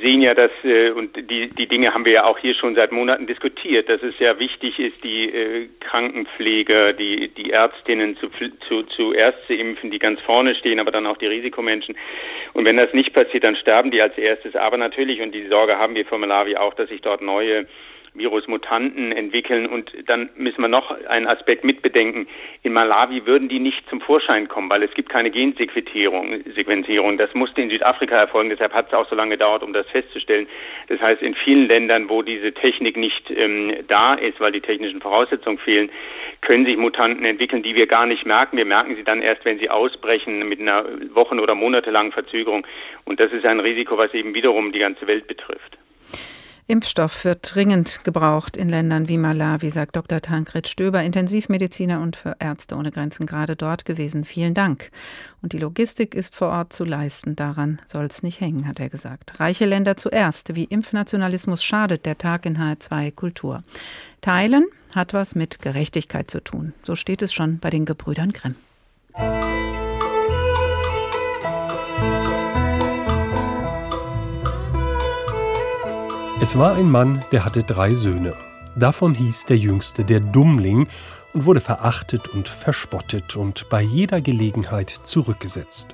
sehen 0.00 0.22
ja, 0.22 0.34
dass 0.34 0.50
äh, 0.64 0.90
und 0.90 1.16
die 1.16 1.48
die 1.48 1.66
Dinge 1.66 1.92
haben 1.92 2.04
wir 2.04 2.12
ja 2.12 2.24
auch 2.24 2.38
hier 2.38 2.54
schon 2.54 2.74
seit 2.74 2.92
Monaten 2.92 3.26
diskutiert, 3.26 3.88
dass 3.88 4.02
es 4.02 4.18
ja 4.18 4.38
wichtig 4.38 4.78
ist, 4.78 5.04
die 5.04 5.26
äh, 5.26 5.68
Krankenpfleger, 5.80 6.92
die 6.92 7.28
die 7.28 7.50
Ärztinnen 7.50 8.16
zu, 8.16 8.28
zu 8.68 8.82
zuerst 8.82 9.46
zu 9.46 9.54
impfen, 9.54 9.90
die 9.90 9.98
ganz 9.98 10.20
vorne 10.20 10.54
stehen, 10.54 10.80
aber 10.80 10.90
dann 10.90 11.06
auch 11.06 11.16
die 11.16 11.26
Risikomenschen. 11.26 11.96
Und 12.54 12.64
wenn 12.64 12.76
das 12.76 12.92
nicht 12.92 13.12
passiert, 13.12 13.44
dann 13.44 13.56
sterben 13.56 13.90
die 13.90 14.00
als 14.00 14.16
erstes. 14.18 14.56
Aber 14.56 14.76
natürlich 14.76 15.20
und 15.20 15.32
die 15.32 15.46
Sorge 15.46 15.78
haben 15.78 15.94
wir 15.94 16.06
von 16.06 16.20
Malawi 16.20 16.56
auch, 16.56 16.74
dass 16.74 16.88
sich 16.88 17.02
dort 17.02 17.22
neue 17.22 17.66
Virusmutanten 18.14 19.12
entwickeln. 19.12 19.66
Und 19.66 19.92
dann 20.06 20.30
müssen 20.36 20.60
wir 20.60 20.68
noch 20.68 20.90
einen 21.06 21.26
Aspekt 21.26 21.64
mitbedenken. 21.64 22.26
In 22.62 22.72
Malawi 22.72 23.26
würden 23.26 23.48
die 23.48 23.60
nicht 23.60 23.88
zum 23.88 24.00
Vorschein 24.00 24.48
kommen, 24.48 24.70
weil 24.70 24.82
es 24.82 24.92
gibt 24.94 25.08
keine 25.08 25.30
Gensequenzierung. 25.30 26.42
Sequenzierung. 26.54 27.18
Das 27.18 27.34
musste 27.34 27.62
in 27.62 27.70
Südafrika 27.70 28.16
erfolgen. 28.16 28.50
Deshalb 28.50 28.72
hat 28.72 28.88
es 28.88 28.94
auch 28.94 29.08
so 29.08 29.14
lange 29.14 29.32
gedauert, 29.32 29.62
um 29.62 29.72
das 29.72 29.86
festzustellen. 29.88 30.46
Das 30.88 31.00
heißt, 31.00 31.22
in 31.22 31.34
vielen 31.34 31.68
Ländern, 31.68 32.08
wo 32.08 32.22
diese 32.22 32.52
Technik 32.52 32.96
nicht 32.96 33.30
ähm, 33.30 33.74
da 33.88 34.14
ist, 34.14 34.40
weil 34.40 34.52
die 34.52 34.60
technischen 34.60 35.00
Voraussetzungen 35.00 35.58
fehlen, 35.58 35.90
können 36.40 36.64
sich 36.64 36.76
Mutanten 36.76 37.24
entwickeln, 37.24 37.62
die 37.62 37.74
wir 37.74 37.86
gar 37.86 38.06
nicht 38.06 38.26
merken. 38.26 38.56
Wir 38.56 38.64
merken 38.64 38.96
sie 38.96 39.04
dann 39.04 39.22
erst, 39.22 39.44
wenn 39.44 39.58
sie 39.58 39.70
ausbrechen 39.70 40.48
mit 40.48 40.60
einer 40.60 40.84
Wochen- 41.14 41.40
oder 41.40 41.54
monatelangen 41.54 42.12
Verzögerung. 42.12 42.66
Und 43.04 43.20
das 43.20 43.32
ist 43.32 43.44
ein 43.44 43.60
Risiko, 43.60 43.98
was 43.98 44.14
eben 44.14 44.34
wiederum 44.34 44.72
die 44.72 44.78
ganze 44.78 45.06
Welt 45.06 45.26
betrifft. 45.26 45.78
Impfstoff 46.70 47.24
wird 47.24 47.54
dringend 47.54 48.00
gebraucht 48.04 48.54
in 48.54 48.68
Ländern 48.68 49.08
wie 49.08 49.16
Malawi, 49.16 49.70
sagt 49.70 49.96
Dr. 49.96 50.20
Tankred 50.20 50.68
Stöber, 50.68 51.02
Intensivmediziner 51.02 52.02
und 52.02 52.14
für 52.14 52.36
Ärzte 52.40 52.76
ohne 52.76 52.90
Grenzen 52.90 53.24
gerade 53.24 53.56
dort 53.56 53.86
gewesen. 53.86 54.22
Vielen 54.26 54.52
Dank. 54.52 54.90
Und 55.40 55.54
die 55.54 55.58
Logistik 55.58 56.14
ist 56.14 56.36
vor 56.36 56.48
Ort 56.48 56.74
zu 56.74 56.84
leisten. 56.84 57.36
Daran 57.36 57.80
soll 57.86 58.04
es 58.04 58.22
nicht 58.22 58.42
hängen, 58.42 58.68
hat 58.68 58.80
er 58.80 58.90
gesagt. 58.90 59.40
Reiche 59.40 59.64
Länder 59.64 59.96
zuerst. 59.96 60.56
Wie 60.56 60.64
Impfnationalismus 60.64 61.64
schadet 61.64 62.04
der 62.04 62.18
Tag 62.18 62.44
in 62.44 62.58
H2 62.58 63.12
Kultur. 63.12 63.62
Teilen 64.20 64.66
hat 64.94 65.14
was 65.14 65.34
mit 65.34 65.60
Gerechtigkeit 65.60 66.30
zu 66.30 66.44
tun. 66.44 66.74
So 66.82 66.96
steht 66.96 67.22
es 67.22 67.32
schon 67.32 67.60
bei 67.60 67.70
den 67.70 67.86
Gebrüdern 67.86 68.34
Grimm. 68.34 68.56
Es 76.40 76.56
war 76.56 76.74
ein 76.74 76.88
Mann, 76.88 77.24
der 77.32 77.44
hatte 77.44 77.64
drei 77.64 77.94
Söhne. 77.94 78.32
Davon 78.76 79.12
hieß 79.12 79.46
der 79.46 79.58
jüngste 79.58 80.04
der 80.04 80.20
Dummling 80.20 80.86
und 81.34 81.46
wurde 81.46 81.60
verachtet 81.60 82.28
und 82.28 82.48
verspottet 82.48 83.34
und 83.34 83.68
bei 83.68 83.82
jeder 83.82 84.20
Gelegenheit 84.20 84.88
zurückgesetzt. 85.02 85.88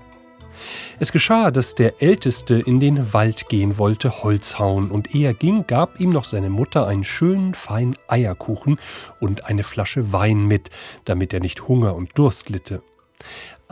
Es 1.00 1.12
geschah, 1.12 1.50
dass 1.50 1.76
der 1.76 2.02
Älteste 2.02 2.56
in 2.56 2.78
den 2.78 3.14
Wald 3.14 3.48
gehen 3.48 3.78
wollte, 3.78 4.22
Holz 4.22 4.58
hauen, 4.58 4.90
und 4.90 5.14
er 5.14 5.32
ging, 5.32 5.66
gab 5.66 5.98
ihm 5.98 6.10
noch 6.10 6.24
seine 6.24 6.50
Mutter 6.50 6.86
einen 6.86 7.04
schönen, 7.04 7.54
feinen 7.54 7.96
Eierkuchen 8.06 8.78
und 9.20 9.46
eine 9.46 9.64
Flasche 9.64 10.12
Wein 10.12 10.46
mit, 10.46 10.68
damit 11.06 11.32
er 11.32 11.40
nicht 11.40 11.68
Hunger 11.68 11.94
und 11.94 12.18
Durst 12.18 12.50
litte. 12.50 12.82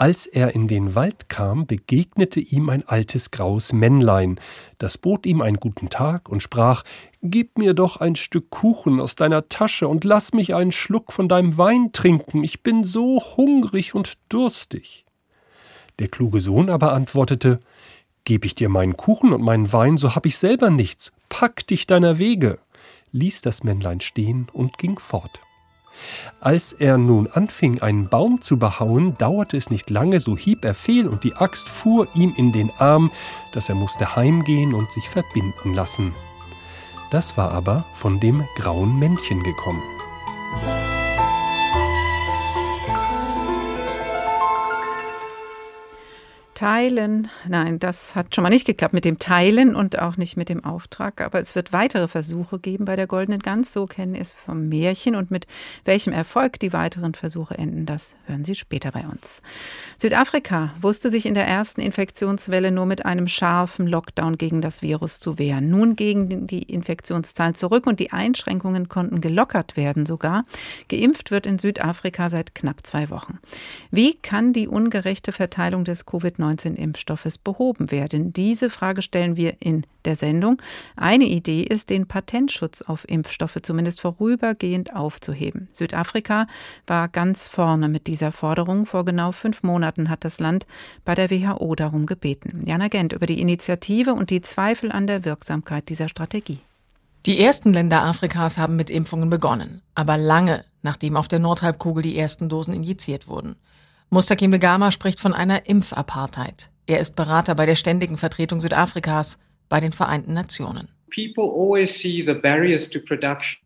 Als 0.03 0.27
er 0.27 0.53
in 0.57 0.67
den 0.67 0.97
Wald 0.97 1.29
kam, 1.29 1.69
begegnete 1.69 2.41
ihm 2.41 2.71
ein 2.71 2.83
altes 2.89 3.31
graues 3.31 3.73
Männlein, 3.73 4.41
das 4.79 4.99
bot 4.99 5.27
ihm 5.27 5.41
einen 5.41 5.59
guten 5.59 5.91
Tag 5.91 6.29
und 6.29 6.43
sprach 6.43 6.83
Gib 7.23 7.57
mir 7.57 7.73
doch 7.73 7.99
ein 7.99 8.17
Stück 8.17 8.51
Kuchen 8.51 8.99
aus 8.99 9.15
deiner 9.15 9.49
Tasche 9.49 9.87
und 9.87 10.03
lass 10.03 10.33
mich 10.33 10.57
einen 10.57 10.73
Schluck 10.73 11.13
von 11.13 11.29
deinem 11.29 11.57
Wein 11.57 11.93
trinken, 11.93 12.43
ich 12.43 12.65
bin 12.65 12.83
so 12.83 13.21
hungrig 13.37 13.95
und 13.95 14.15
durstig. 14.29 15.07
Der 16.01 16.09
kluge 16.09 16.41
Sohn 16.41 16.69
aber 16.69 16.95
antwortete 16.95 17.61
Geb 18.25 18.45
ich 18.45 18.57
dir 18.57 18.71
meinen 18.71 18.97
Kuchen 18.97 19.33
und 19.33 19.43
meinen 19.43 19.73
Wein, 19.73 19.99
so 19.99 20.17
hab 20.17 20.27
ich 20.27 20.37
selber 20.37 20.71
nichts, 20.71 21.13
pack 21.29 21.65
dich 21.69 21.87
deiner 21.87 22.19
Wege, 22.19 22.59
ließ 23.13 23.41
das 23.43 23.63
Männlein 23.63 24.01
stehen 24.01 24.49
und 24.53 24.79
ging 24.79 24.99
fort. 24.99 25.39
Als 26.41 26.73
er 26.73 26.99
nun 26.99 27.29
anfing, 27.33 27.83
einen 27.83 28.09
Baum 28.09 28.41
zu 28.41 28.59
behauen, 28.59 29.17
dauerte 29.19 29.57
es 29.57 29.71
nicht 29.71 29.91
lange, 29.91 30.21
so 30.21 30.37
hieb 30.37 30.65
er 30.65 30.75
fehl 30.75 31.07
und 31.07 31.25
die 31.25 31.35
Axt 31.35 31.69
fuhr 31.69 32.09
ihm 32.15 32.35
in 32.37 32.53
den 32.53 32.71
Arm, 32.79 33.11
dass 33.53 33.69
er 33.69 33.75
musste 33.75 34.17
heimgehen 34.17 34.75
und 34.75 34.91
sich 34.93 35.09
verbinden 35.09 35.75
lassen. 35.75 36.15
Das 37.11 37.37
war 37.37 37.53
aber 37.53 37.85
von 37.95 38.21
dem 38.21 38.45
grauen 38.57 38.99
Männchen 38.99 39.43
gekommen. 39.43 39.83
Teilen, 46.63 47.29
nein, 47.49 47.81
das 47.81 48.15
hat 48.15 48.37
schon 48.37 48.43
mal 48.43 48.49
nicht 48.49 48.69
geklappt 48.69 48.95
mit 48.95 49.05
dem 49.05 49.19
Teilen 49.19 49.75
und 49.75 49.99
auch 49.99 50.17
nicht 50.17 50.37
mit 50.37 50.49
dem 50.49 50.65
Auftrag. 50.65 51.21
Aber 51.21 51.41
es 51.41 51.57
wird 51.57 51.73
weitere 51.73 52.07
Versuche 52.07 52.61
geben 52.61 52.85
bei 52.85 52.95
der 52.95 53.09
Goldenen 53.09 53.41
Gans. 53.41 53.73
So 53.73 53.89
kennen 53.89 54.15
es 54.15 54.31
vom 54.31 54.69
Märchen. 54.69 55.17
Und 55.17 55.33
mit 55.33 55.49
welchem 55.85 56.13
Erfolg 56.13 56.61
die 56.61 56.73
weiteren 56.73 57.15
Versuche 57.15 57.59
enden, 57.59 57.85
das 57.85 58.15
hören 58.27 58.45
Sie 58.45 58.55
später 58.55 58.93
bei 58.93 59.01
uns. 59.01 59.43
Südafrika 59.97 60.73
wusste 60.81 61.11
sich 61.11 61.27
in 61.27 61.35
der 61.35 61.49
ersten 61.49 61.81
Infektionswelle 61.81 62.71
nur 62.71 62.87
mit 62.87 63.05
einem 63.05 63.27
scharfen 63.27 63.89
Lockdown 63.89 64.39
gegen 64.39 64.61
das 64.61 64.83
Virus 64.83 65.19
zu 65.19 65.41
wehren. 65.41 65.69
Nun 65.69 65.97
gegen 65.97 66.47
die 66.47 66.63
Infektionszahlen 66.63 67.57
zurück 67.57 67.89
und 67.89 67.99
die 67.99 68.13
Einschränkungen 68.13 68.89
konnten 68.89 69.21
gelockert 69.21 69.77
werden 69.77 70.07
sogar. 70.07 70.45
Geimpft 70.89 71.33
wird 71.33 71.49
in 71.49 71.59
Südafrika 71.59 72.31
seit 72.31 72.55
knapp 72.55 72.87
zwei 72.87 73.11
Wochen. 73.11 73.41
Wie 73.91 74.15
kann 74.15 74.53
die 74.53 74.69
ungerechte 74.69 75.33
Verteilung 75.33 75.83
des 75.83 76.07
Covid-19-Impfstoffes 76.53 77.39
behoben 77.39 77.91
werden? 77.91 78.33
Diese 78.33 78.71
Frage 78.71 79.03
stellen 79.03 79.37
wir 79.37 79.57
in 79.61 79.85
der 80.05 80.17
Sendung. 80.17 80.61
Eine 80.97 81.25
Idee 81.25 81.63
ist, 81.63 81.91
den 81.91 82.07
Patentschutz 82.07 82.83
auf 82.83 83.09
Impfstoffe 83.09 83.59
zumindest 83.63 84.01
vorübergehend 84.01 84.95
aufzuheben. 84.95 85.69
Südafrika 85.73 86.47
war 86.87 87.09
ganz 87.09 87.49
vorne 87.49 87.89
mit 87.89 88.07
dieser 88.07 88.33
Forderung. 88.33 88.87
Vor 88.87 89.05
genau 89.05 89.33
fünf 89.33 89.63
Monaten 89.63 90.09
hat 90.09 90.25
das 90.25 90.41
Land 90.41 90.67
bei 91.05 91.15
der 91.15 91.31
WHO 91.31 91.75
darum 91.75 92.07
gebeten. 92.07 92.65
Jana 92.67 92.89
Gent 92.89 93.13
über 93.13 93.27
die 93.27 93.41
Initiative 93.41 94.15
und 94.15 94.31
die 94.31 94.41
Zweifel 94.41 94.93
an 94.93 95.07
der 95.07 95.25
Wirksamkeit 95.25 95.89
dieser 95.89 96.09
Strategie. 96.09 96.59
Die 97.27 97.39
ersten 97.39 97.73
Länder 97.73 98.03
Afrikas 98.03 98.59
haben 98.59 98.75
mit 98.75 98.91
Impfungen 98.91 99.31
begonnen, 99.31 99.81
aber 99.95 100.17
lange 100.17 100.65
nachdem 100.83 101.17
auf 101.17 101.29
der 101.29 101.39
Nordhalbkugel 101.39 102.03
die 102.03 102.19
ersten 102.19 102.49
Dosen 102.49 102.75
injiziert 102.75 103.29
wurden. 103.29 103.55
Mustakim 104.13 104.51
Begama 104.51 104.91
spricht 104.91 105.21
von 105.21 105.33
einer 105.33 105.67
Impfapartheid. 105.67 106.69
Er 106.87 107.01
ist 107.01 107.17
Berater 107.17 107.55
bei 107.55 107.65
der 107.65 107.77
Ständigen 107.77 108.19
Vertretung 108.19 108.61
Südafrikas 108.61 109.39
bei 109.71 109.81
den 109.81 109.93
Vereinten 109.93 110.35
Nationen. 110.35 110.91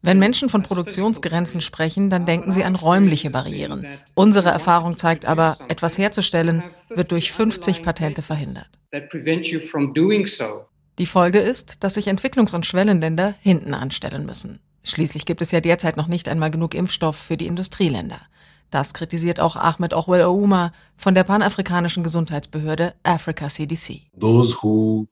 Wenn 0.02 0.18
Menschen 0.20 0.48
von 0.48 0.62
Produktionsgrenzen 0.62 1.60
sprechen, 1.60 2.10
dann 2.10 2.26
denken 2.26 2.52
sie 2.52 2.62
an 2.62 2.76
räumliche 2.76 3.30
Barrieren. 3.30 3.88
Unsere 4.14 4.50
Erfahrung 4.50 4.96
zeigt 4.96 5.26
aber, 5.26 5.56
etwas 5.66 5.98
herzustellen 5.98 6.62
wird 6.90 7.10
durch 7.10 7.32
50 7.32 7.82
Patente 7.82 8.22
verhindert. 8.22 8.68
Die 11.00 11.06
Folge 11.06 11.40
ist, 11.40 11.82
dass 11.82 11.94
sich 11.94 12.06
Entwicklungs- 12.06 12.54
und 12.54 12.66
Schwellenländer 12.66 13.34
hinten 13.40 13.74
anstellen 13.74 14.24
müssen. 14.24 14.60
Schließlich 14.84 15.26
gibt 15.26 15.42
es 15.42 15.50
ja 15.50 15.60
derzeit 15.60 15.96
noch 15.96 16.06
nicht 16.06 16.28
einmal 16.28 16.52
genug 16.52 16.76
Impfstoff 16.76 17.16
für 17.16 17.36
die 17.36 17.48
Industrieländer. 17.48 18.20
Das 18.70 18.94
kritisiert 18.94 19.40
auch 19.40 19.56
Ahmed 19.56 19.94
Ochwel 19.94 20.22
Ouma 20.24 20.72
von 20.96 21.14
der 21.14 21.24
panafrikanischen 21.24 22.02
Gesundheitsbehörde 22.02 22.94
Africa 23.02 23.48
CDC. 23.48 24.02
Those 24.18 24.56
who 24.62 25.06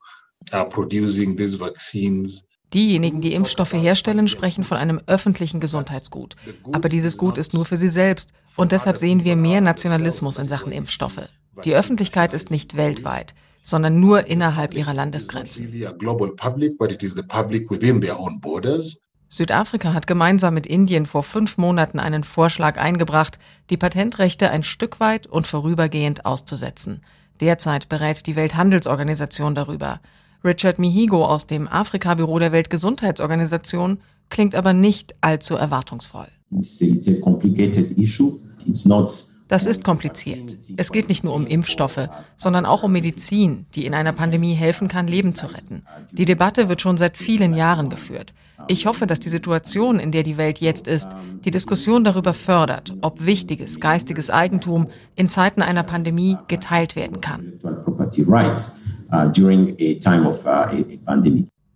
are 0.51 0.67
producing 0.69 1.37
these 1.37 1.59
vaccines 1.59 2.45
Diejenigen, 2.73 3.21
die 3.21 3.33
Impfstoffe 3.33 3.73
herstellen, 3.73 4.27
sprechen 4.27 4.63
von 4.63 4.77
einem 4.77 4.99
öffentlichen 5.07 5.59
Gesundheitsgut. 5.59 6.35
Aber 6.73 6.89
dieses 6.89 7.17
Gut 7.17 7.37
ist 7.37 7.53
nur 7.53 7.63
für 7.63 7.77
sie 7.77 7.89
selbst. 7.89 8.33
Und 8.57 8.71
deshalb 8.73 8.97
sehen 8.97 9.23
wir 9.23 9.35
mehr 9.35 9.61
Nationalismus 9.61 10.39
in 10.39 10.47
Sachen 10.47 10.71
Impfstoffe. 10.71 11.29
Die 11.63 11.73
Öffentlichkeit 11.73 12.33
ist 12.33 12.51
nicht 12.51 12.75
weltweit, 12.75 13.33
sondern 13.63 13.99
nur 13.99 14.27
innerhalb 14.27 14.73
ihrer 14.73 14.93
Landesgrenzen. 14.93 15.71
Südafrika 19.29 19.93
hat 19.93 20.07
gemeinsam 20.07 20.53
mit 20.53 20.65
Indien 20.65 21.05
vor 21.05 21.23
fünf 21.23 21.57
Monaten 21.57 21.99
einen 21.99 22.23
Vorschlag 22.23 22.77
eingebracht, 22.77 23.39
die 23.69 23.77
Patentrechte 23.77 24.49
ein 24.49 24.63
Stück 24.63 24.99
weit 24.99 25.27
und 25.27 25.47
vorübergehend 25.47 26.25
auszusetzen. 26.25 27.01
Derzeit 27.41 27.89
berät 27.89 28.27
die 28.27 28.35
Welthandelsorganisation 28.35 29.55
darüber. 29.55 29.99
Richard 30.43 30.79
Mihigo 30.79 31.25
aus 31.25 31.47
dem 31.47 31.67
Afrika-Büro 31.67 32.39
der 32.39 32.51
Weltgesundheitsorganisation 32.51 33.99
klingt 34.29 34.55
aber 34.55 34.73
nicht 34.73 35.15
allzu 35.21 35.55
erwartungsvoll. 35.55 36.27
Das 39.47 39.65
ist 39.65 39.83
kompliziert. 39.83 40.57
Es 40.77 40.91
geht 40.91 41.07
nicht 41.07 41.23
nur 41.23 41.35
um 41.35 41.45
Impfstoffe, 41.45 42.09
sondern 42.35 42.65
auch 42.65 42.83
um 42.83 42.91
Medizin, 42.91 43.65
die 43.75 43.85
in 43.85 43.93
einer 43.93 44.13
Pandemie 44.13 44.53
helfen 44.53 44.87
kann, 44.87 45.07
Leben 45.07 45.35
zu 45.35 45.47
retten. 45.47 45.83
Die 46.11 46.25
Debatte 46.25 46.67
wird 46.67 46.81
schon 46.81 46.97
seit 46.97 47.17
vielen 47.17 47.53
Jahren 47.53 47.89
geführt. 47.89 48.33
Ich 48.67 48.85
hoffe, 48.85 49.05
dass 49.05 49.19
die 49.19 49.29
Situation, 49.29 49.99
in 49.99 50.11
der 50.11 50.23
die 50.23 50.37
Welt 50.37 50.59
jetzt 50.59 50.87
ist, 50.87 51.09
die 51.43 51.51
Diskussion 51.51 52.03
darüber 52.03 52.33
fördert, 52.33 52.95
ob 53.01 53.25
wichtiges 53.25 53.79
geistiges 53.79 54.29
Eigentum 54.29 54.87
in 55.15 55.29
Zeiten 55.29 55.61
einer 55.61 55.83
Pandemie 55.83 56.37
geteilt 56.47 56.95
werden 56.95 57.21
kann. 57.21 57.53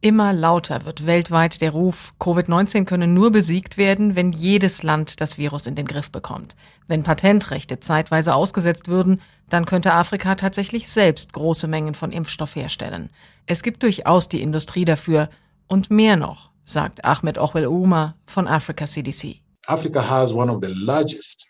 Immer 0.01 0.31
lauter 0.31 0.85
wird 0.85 1.05
weltweit 1.05 1.59
der 1.59 1.71
Ruf, 1.71 2.13
Covid-19 2.21 2.85
könne 2.85 3.05
nur 3.05 3.31
besiegt 3.31 3.75
werden, 3.75 4.15
wenn 4.15 4.31
jedes 4.31 4.81
Land 4.81 5.19
das 5.19 5.37
Virus 5.37 5.65
in 5.67 5.75
den 5.75 5.87
Griff 5.87 6.09
bekommt. 6.09 6.55
Wenn 6.87 7.03
Patentrechte 7.03 7.81
zeitweise 7.81 8.33
ausgesetzt 8.33 8.87
würden, 8.87 9.21
dann 9.49 9.65
könnte 9.65 9.93
Afrika 9.93 10.35
tatsächlich 10.35 10.89
selbst 10.89 11.33
große 11.33 11.67
Mengen 11.67 11.95
von 11.95 12.13
Impfstoff 12.13 12.55
herstellen. 12.55 13.09
Es 13.45 13.61
gibt 13.61 13.83
durchaus 13.83 14.29
die 14.29 14.41
Industrie 14.41 14.85
dafür 14.85 15.29
und 15.67 15.91
mehr 15.91 16.15
noch 16.15 16.49
sagt 16.63 17.03
Ahmed 17.03 17.37
Ochwel 17.37 17.67
Uma 17.67 18.15
von 18.25 18.47
Africa 18.47 18.85
CDC. 18.85 19.41
Africa 19.67 20.07
has 20.07 20.31
one 20.31 20.49
of 20.49 20.63
the 20.63 20.73
largest, 20.73 21.45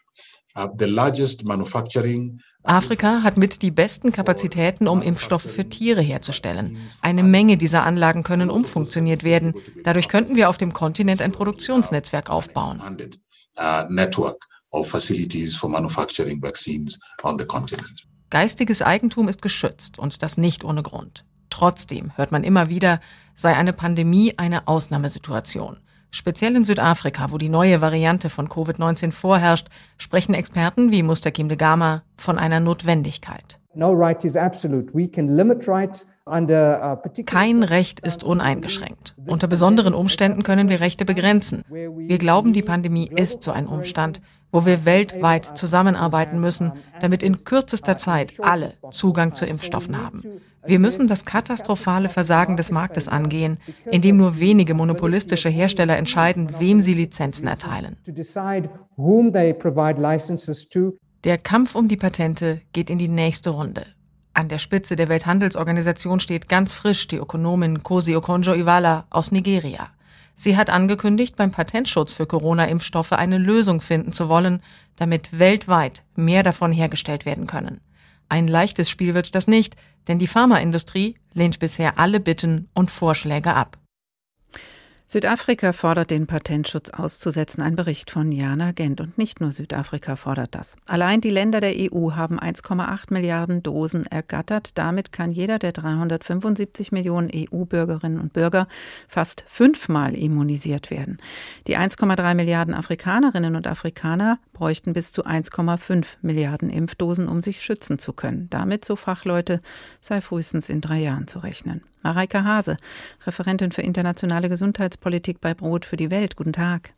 uh, 0.55 0.67
the 0.79 0.85
largest 0.85 1.43
manufacturing 1.43 2.39
Afrika 2.63 3.23
hat 3.23 3.37
mit 3.37 3.61
die 3.61 3.71
besten 3.71 4.11
Kapazitäten, 4.11 4.87
um 4.87 5.01
Impfstoffe 5.01 5.49
für 5.49 5.67
Tiere 5.69 6.01
herzustellen. 6.01 6.77
Eine 7.01 7.23
Menge 7.23 7.57
dieser 7.57 7.83
Anlagen 7.83 8.23
können 8.23 8.49
umfunktioniert 8.49 9.23
werden. 9.23 9.53
Dadurch 9.83 10.09
könnten 10.09 10.35
wir 10.35 10.49
auf 10.49 10.57
dem 10.57 10.73
Kontinent 10.73 11.21
ein 11.21 11.31
Produktionsnetzwerk 11.31 12.29
aufbauen. 12.29 12.81
Geistiges 18.29 18.81
Eigentum 18.81 19.27
ist 19.27 19.41
geschützt 19.41 19.97
und 19.97 20.21
das 20.21 20.37
nicht 20.37 20.63
ohne 20.63 20.83
Grund. 20.83 21.25
Trotzdem 21.49 22.15
hört 22.15 22.31
man 22.31 22.43
immer 22.43 22.69
wieder, 22.69 22.99
sei 23.33 23.55
eine 23.55 23.73
Pandemie 23.73 24.35
eine 24.37 24.67
Ausnahmesituation. 24.67 25.79
Speziell 26.11 26.55
in 26.55 26.65
Südafrika, 26.65 27.31
wo 27.31 27.37
die 27.37 27.49
neue 27.49 27.81
Variante 27.81 28.29
von 28.29 28.47
Covid-19 28.47 29.11
vorherrscht, 29.11 29.67
sprechen 29.97 30.33
Experten 30.33 30.91
wie 30.91 31.03
Mustakim 31.03 31.49
de 31.49 31.57
Gama 31.57 32.03
von 32.17 32.39
einer 32.39 32.59
Notwendigkeit. 32.59 33.59
Kein 37.25 37.63
Recht 37.63 37.99
ist 37.99 38.23
uneingeschränkt. 38.23 39.15
Unter 39.27 39.47
besonderen 39.47 39.93
Umständen 39.93 40.41
können 40.41 40.69
wir 40.69 40.79
Rechte 40.79 41.05
begrenzen. 41.05 41.63
Wir 41.69 42.17
glauben, 42.17 42.53
die 42.53 42.63
Pandemie 42.63 43.09
ist 43.15 43.43
so 43.43 43.51
ein 43.51 43.67
Umstand, 43.67 44.21
wo 44.51 44.65
wir 44.65 44.85
weltweit 44.85 45.57
zusammenarbeiten 45.57 46.39
müssen, 46.39 46.71
damit 46.99 47.23
in 47.23 47.43
kürzester 47.43 47.97
Zeit 47.97 48.33
alle 48.39 48.73
Zugang 48.91 49.33
zu 49.33 49.45
Impfstoffen 49.45 49.97
haben. 49.97 50.23
Wir 50.65 50.79
müssen 50.79 51.07
das 51.07 51.25
katastrophale 51.25 52.09
Versagen 52.09 52.57
des 52.57 52.71
Marktes 52.71 53.07
angehen, 53.07 53.57
indem 53.91 54.17
nur 54.17 54.39
wenige 54.39 54.73
monopolistische 54.73 55.49
Hersteller 55.49 55.97
entscheiden, 55.97 56.49
wem 56.59 56.81
sie 56.81 56.93
Lizenzen 56.93 57.47
erteilen. 57.47 57.97
Der 61.23 61.37
Kampf 61.37 61.75
um 61.75 61.87
die 61.87 61.97
Patente 61.97 62.61
geht 62.73 62.89
in 62.89 62.97
die 62.97 63.07
nächste 63.07 63.51
Runde. 63.51 63.85
An 64.33 64.47
der 64.47 64.57
Spitze 64.57 64.95
der 64.95 65.09
Welthandelsorganisation 65.09 66.19
steht 66.19 66.47
ganz 66.47 66.73
frisch 66.73 67.07
die 67.07 67.17
Ökonomin 67.17 67.83
Kosi 67.83 68.15
Okonjo-Iweala 68.15 69.05
aus 69.09 69.31
Nigeria. 69.31 69.89
Sie 70.39 70.55
hat 70.55 70.69
angekündigt, 70.69 71.35
beim 71.35 71.51
Patentschutz 71.51 72.13
für 72.13 72.25
Corona-Impfstoffe 72.25 73.11
eine 73.11 73.37
Lösung 73.37 73.81
finden 73.81 74.13
zu 74.13 74.29
wollen, 74.29 74.63
damit 74.95 75.37
weltweit 75.37 76.03
mehr 76.15 76.43
davon 76.43 76.71
hergestellt 76.71 77.25
werden 77.25 77.45
können. 77.45 77.81
Ein 78.29 78.47
leichtes 78.47 78.89
Spiel 78.89 79.15
wird 79.15 79.35
das 79.35 79.47
nicht, 79.47 79.75
denn 80.07 80.17
die 80.17 80.27
Pharmaindustrie 80.27 81.15
lehnt 81.33 81.59
bisher 81.59 81.99
alle 81.99 82.21
Bitten 82.21 82.69
und 82.73 82.89
Vorschläge 82.89 83.53
ab. 83.53 83.78
Südafrika 85.11 85.73
fordert 85.73 86.11
den 86.11 86.27
Patentschutz 86.27 86.91
auszusetzen, 86.91 87.63
ein 87.63 87.75
Bericht 87.75 88.11
von 88.11 88.31
Jana 88.31 88.73
Gent. 88.73 89.01
Und 89.01 89.17
nicht 89.17 89.41
nur 89.41 89.51
Südafrika 89.51 90.15
fordert 90.15 90.53
das. 90.53 90.75
Allein 90.85 91.19
die 91.19 91.31
Länder 91.31 91.61
der 91.61 91.73
EU 91.75 92.11
haben 92.11 92.39
1,8 92.39 93.11
Milliarden 93.11 93.63
Dosen 93.63 94.05
ergattert. 94.05 94.77
Damit 94.77 95.11
kann 95.11 95.31
jeder 95.31 95.57
der 95.57 95.71
375 95.71 96.91
Millionen 96.91 97.31
EU-Bürgerinnen 97.33 98.19
und 98.19 98.33
Bürger 98.33 98.67
fast 99.07 99.43
fünfmal 99.47 100.13
immunisiert 100.13 100.91
werden. 100.91 101.17
Die 101.65 101.75
1,3 101.75 102.35
Milliarden 102.35 102.75
Afrikanerinnen 102.75 103.55
und 103.55 103.65
Afrikaner 103.65 104.37
bräuchten 104.53 104.93
bis 104.93 105.11
zu 105.11 105.25
1,5 105.25 106.05
Milliarden 106.21 106.69
Impfdosen, 106.69 107.27
um 107.27 107.41
sich 107.41 107.63
schützen 107.63 107.97
zu 107.97 108.13
können. 108.13 108.47
Damit, 108.51 108.85
so 108.85 108.95
Fachleute, 108.95 109.63
sei 110.01 110.21
frühestens 110.21 110.69
in 110.69 110.81
drei 110.81 110.99
Jahren 110.99 111.27
zu 111.27 111.39
rechnen. 111.39 111.81
Mareike 112.01 112.43
Hase, 112.43 112.77
Referentin 113.25 113.71
für 113.71 113.81
internationale 113.81 114.49
Gesundheitspolitik 114.49 115.41
bei 115.41 115.53
Brot 115.53 115.85
für 115.85 115.97
die 115.97 116.11
Welt. 116.11 116.35
Guten 116.35 116.53
Tag. 116.53 116.91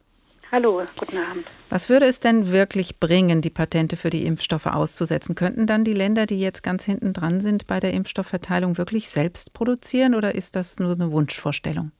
Hallo, 0.51 0.81
guten 0.99 1.17
Abend. 1.17 1.47
Was 1.69 1.89
würde 1.89 2.05
es 2.07 2.19
denn 2.19 2.51
wirklich 2.51 2.99
bringen, 2.99 3.41
die 3.41 3.49
Patente 3.49 3.95
für 3.95 4.09
die 4.09 4.25
Impfstoffe 4.25 4.65
auszusetzen? 4.65 5.33
Könnten 5.33 5.65
dann 5.65 5.85
die 5.85 5.93
Länder, 5.93 6.25
die 6.25 6.41
jetzt 6.41 6.61
ganz 6.61 6.83
hinten 6.83 7.13
dran 7.13 7.39
sind 7.39 7.67
bei 7.67 7.79
der 7.79 7.93
Impfstoffverteilung, 7.93 8.77
wirklich 8.77 9.07
selbst 9.07 9.53
produzieren 9.53 10.13
oder 10.13 10.35
ist 10.35 10.57
das 10.57 10.77
nur 10.77 10.91
eine 10.91 11.13
Wunschvorstellung? 11.13 11.93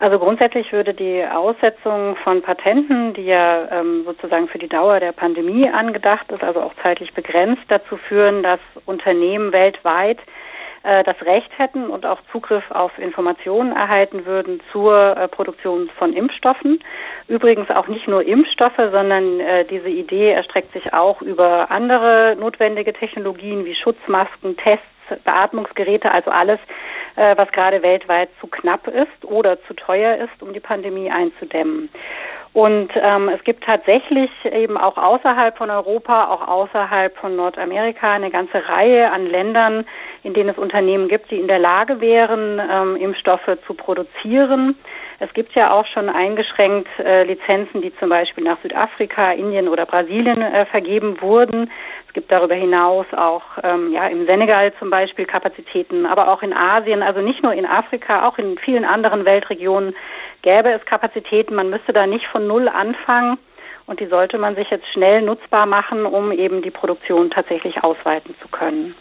Also 0.00 0.18
grundsätzlich 0.18 0.72
würde 0.72 0.92
die 0.92 1.24
Aussetzung 1.24 2.16
von 2.16 2.42
Patenten, 2.42 3.14
die 3.14 3.26
ja 3.26 3.70
ähm, 3.70 4.02
sozusagen 4.04 4.48
für 4.48 4.58
die 4.58 4.68
Dauer 4.68 4.98
der 4.98 5.12
Pandemie 5.12 5.70
angedacht 5.70 6.32
ist, 6.32 6.42
also 6.42 6.60
auch 6.60 6.74
zeitlich 6.74 7.14
begrenzt, 7.14 7.62
dazu 7.68 7.96
führen, 7.96 8.42
dass 8.42 8.60
Unternehmen 8.86 9.52
weltweit 9.52 10.18
das 10.84 11.16
Recht 11.22 11.50
hätten 11.58 11.88
und 11.88 12.04
auch 12.04 12.20
Zugriff 12.30 12.70
auf 12.70 12.98
Informationen 12.98 13.72
erhalten 13.72 14.26
würden 14.26 14.60
zur 14.70 15.16
äh, 15.16 15.28
Produktion 15.28 15.88
von 15.98 16.12
Impfstoffen. 16.12 16.80
Übrigens 17.26 17.70
auch 17.70 17.88
nicht 17.88 18.06
nur 18.06 18.22
Impfstoffe, 18.22 18.76
sondern 18.76 19.40
äh, 19.40 19.64
diese 19.64 19.88
Idee 19.88 20.32
erstreckt 20.32 20.72
sich 20.72 20.92
auch 20.92 21.22
über 21.22 21.70
andere 21.70 22.36
notwendige 22.38 22.92
Technologien 22.92 23.64
wie 23.64 23.74
Schutzmasken, 23.74 24.56
Tests, 24.58 24.84
Beatmungsgeräte, 25.24 26.10
also 26.10 26.30
alles, 26.30 26.58
äh, 27.16 27.36
was 27.36 27.50
gerade 27.52 27.82
weltweit 27.82 28.32
zu 28.40 28.46
knapp 28.46 28.88
ist 28.88 29.24
oder 29.24 29.60
zu 29.62 29.74
teuer 29.74 30.16
ist, 30.16 30.42
um 30.42 30.52
die 30.52 30.60
Pandemie 30.60 31.10
einzudämmen. 31.10 31.88
Und 32.54 32.90
ähm, 32.94 33.28
es 33.28 33.42
gibt 33.42 33.64
tatsächlich 33.64 34.30
eben 34.44 34.76
auch 34.78 34.96
außerhalb 34.96 35.58
von 35.58 35.70
Europa, 35.70 36.28
auch 36.28 36.46
außerhalb 36.46 37.16
von 37.16 37.34
Nordamerika 37.34 38.12
eine 38.12 38.30
ganze 38.30 38.68
Reihe 38.68 39.10
an 39.10 39.26
Ländern, 39.26 39.84
in 40.22 40.34
denen 40.34 40.50
es 40.50 40.56
Unternehmen 40.56 41.08
gibt, 41.08 41.32
die 41.32 41.40
in 41.40 41.48
der 41.48 41.58
Lage 41.58 42.00
wären, 42.00 42.62
ähm, 42.70 42.94
Impfstoffe 42.94 43.58
zu 43.66 43.74
produzieren. 43.74 44.76
Es 45.24 45.32
gibt 45.32 45.54
ja 45.54 45.72
auch 45.72 45.86
schon 45.86 46.10
eingeschränkt 46.10 46.86
äh, 46.98 47.24
Lizenzen, 47.24 47.80
die 47.80 47.96
zum 47.96 48.10
Beispiel 48.10 48.44
nach 48.44 48.60
Südafrika, 48.60 49.32
Indien 49.32 49.68
oder 49.68 49.86
Brasilien 49.86 50.42
äh, 50.42 50.66
vergeben 50.66 51.18
wurden. 51.22 51.70
Es 52.06 52.12
gibt 52.12 52.30
darüber 52.30 52.54
hinaus 52.54 53.06
auch 53.16 53.42
ähm, 53.62 53.90
ja, 53.90 54.06
im 54.08 54.26
Senegal 54.26 54.74
zum 54.78 54.90
Beispiel 54.90 55.24
Kapazitäten, 55.24 56.04
aber 56.04 56.28
auch 56.28 56.42
in 56.42 56.52
Asien, 56.52 57.02
also 57.02 57.22
nicht 57.22 57.42
nur 57.42 57.54
in 57.54 57.64
Afrika, 57.64 58.28
auch 58.28 58.36
in 58.36 58.58
vielen 58.58 58.84
anderen 58.84 59.24
Weltregionen 59.24 59.96
gäbe 60.42 60.70
es 60.72 60.84
Kapazitäten. 60.84 61.54
Man 61.54 61.70
müsste 61.70 61.94
da 61.94 62.06
nicht 62.06 62.26
von 62.26 62.46
Null 62.46 62.68
anfangen 62.68 63.38
und 63.86 64.00
die 64.00 64.06
sollte 64.06 64.36
man 64.36 64.54
sich 64.56 64.68
jetzt 64.68 64.92
schnell 64.92 65.22
nutzbar 65.22 65.64
machen, 65.64 66.04
um 66.04 66.32
eben 66.32 66.60
die 66.60 66.70
Produktion 66.70 67.30
tatsächlich 67.30 67.82
ausweiten 67.82 68.34
zu 68.42 68.48
können. 68.48 68.94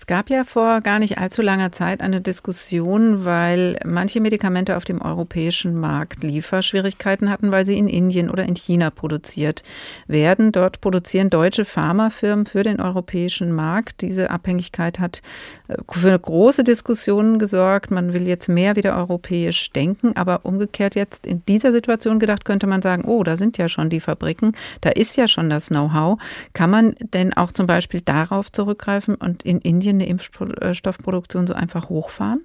Es 0.00 0.06
gab 0.06 0.30
ja 0.30 0.44
vor 0.44 0.80
gar 0.80 0.98
nicht 0.98 1.18
allzu 1.18 1.42
langer 1.42 1.72
Zeit 1.72 2.00
eine 2.00 2.22
Diskussion, 2.22 3.26
weil 3.26 3.78
manche 3.84 4.22
Medikamente 4.22 4.78
auf 4.78 4.86
dem 4.86 5.02
europäischen 5.02 5.78
Markt 5.78 6.22
Lieferschwierigkeiten 6.22 7.28
hatten, 7.28 7.52
weil 7.52 7.66
sie 7.66 7.76
in 7.76 7.86
Indien 7.86 8.30
oder 8.30 8.44
in 8.44 8.54
China 8.54 8.88
produziert 8.88 9.62
werden. 10.06 10.52
Dort 10.52 10.80
produzieren 10.80 11.28
deutsche 11.28 11.66
Pharmafirmen 11.66 12.46
für 12.46 12.62
den 12.62 12.80
europäischen 12.80 13.52
Markt. 13.52 14.00
Diese 14.00 14.30
Abhängigkeit 14.30 14.98
hat 14.98 15.20
äh, 15.68 15.76
für 15.90 16.18
große 16.18 16.64
Diskussionen 16.64 17.38
gesorgt. 17.38 17.90
Man 17.90 18.14
will 18.14 18.26
jetzt 18.26 18.48
mehr 18.48 18.76
wieder 18.76 18.96
europäisch 18.96 19.70
denken, 19.70 20.16
aber 20.16 20.46
umgekehrt 20.46 20.94
jetzt 20.94 21.26
in 21.26 21.44
dieser 21.44 21.72
Situation 21.72 22.18
gedacht, 22.18 22.46
könnte 22.46 22.66
man 22.66 22.80
sagen, 22.80 23.04
oh, 23.04 23.22
da 23.22 23.36
sind 23.36 23.58
ja 23.58 23.68
schon 23.68 23.90
die 23.90 24.00
Fabriken, 24.00 24.52
da 24.80 24.88
ist 24.88 25.18
ja 25.18 25.28
schon 25.28 25.50
das 25.50 25.68
Know-how. 25.68 26.18
Kann 26.54 26.70
man 26.70 26.94
denn 27.12 27.34
auch 27.34 27.52
zum 27.52 27.66
Beispiel 27.66 28.00
darauf 28.00 28.50
zurückgreifen 28.50 29.14
und 29.14 29.42
in 29.42 29.58
Indien 29.58 29.89
Eine 29.90 30.06
Impfstoffproduktion 30.06 31.46
so 31.46 31.54
einfach 31.54 31.88
hochfahren? 31.88 32.44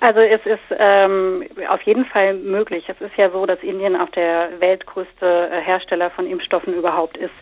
Also 0.00 0.20
es 0.20 0.46
ist 0.46 0.60
ähm, 0.78 1.44
auf 1.68 1.82
jeden 1.82 2.04
Fall 2.04 2.34
möglich. 2.34 2.84
Es 2.88 3.00
ist 3.00 3.16
ja 3.16 3.30
so, 3.30 3.46
dass 3.46 3.60
Indien 3.64 3.96
auch 3.96 4.08
der 4.10 4.48
weltgrößte 4.60 5.50
äh, 5.50 5.60
Hersteller 5.60 6.10
von 6.10 6.24
Impfstoffen 6.26 6.72
überhaupt 6.72 7.16
ist. 7.16 7.34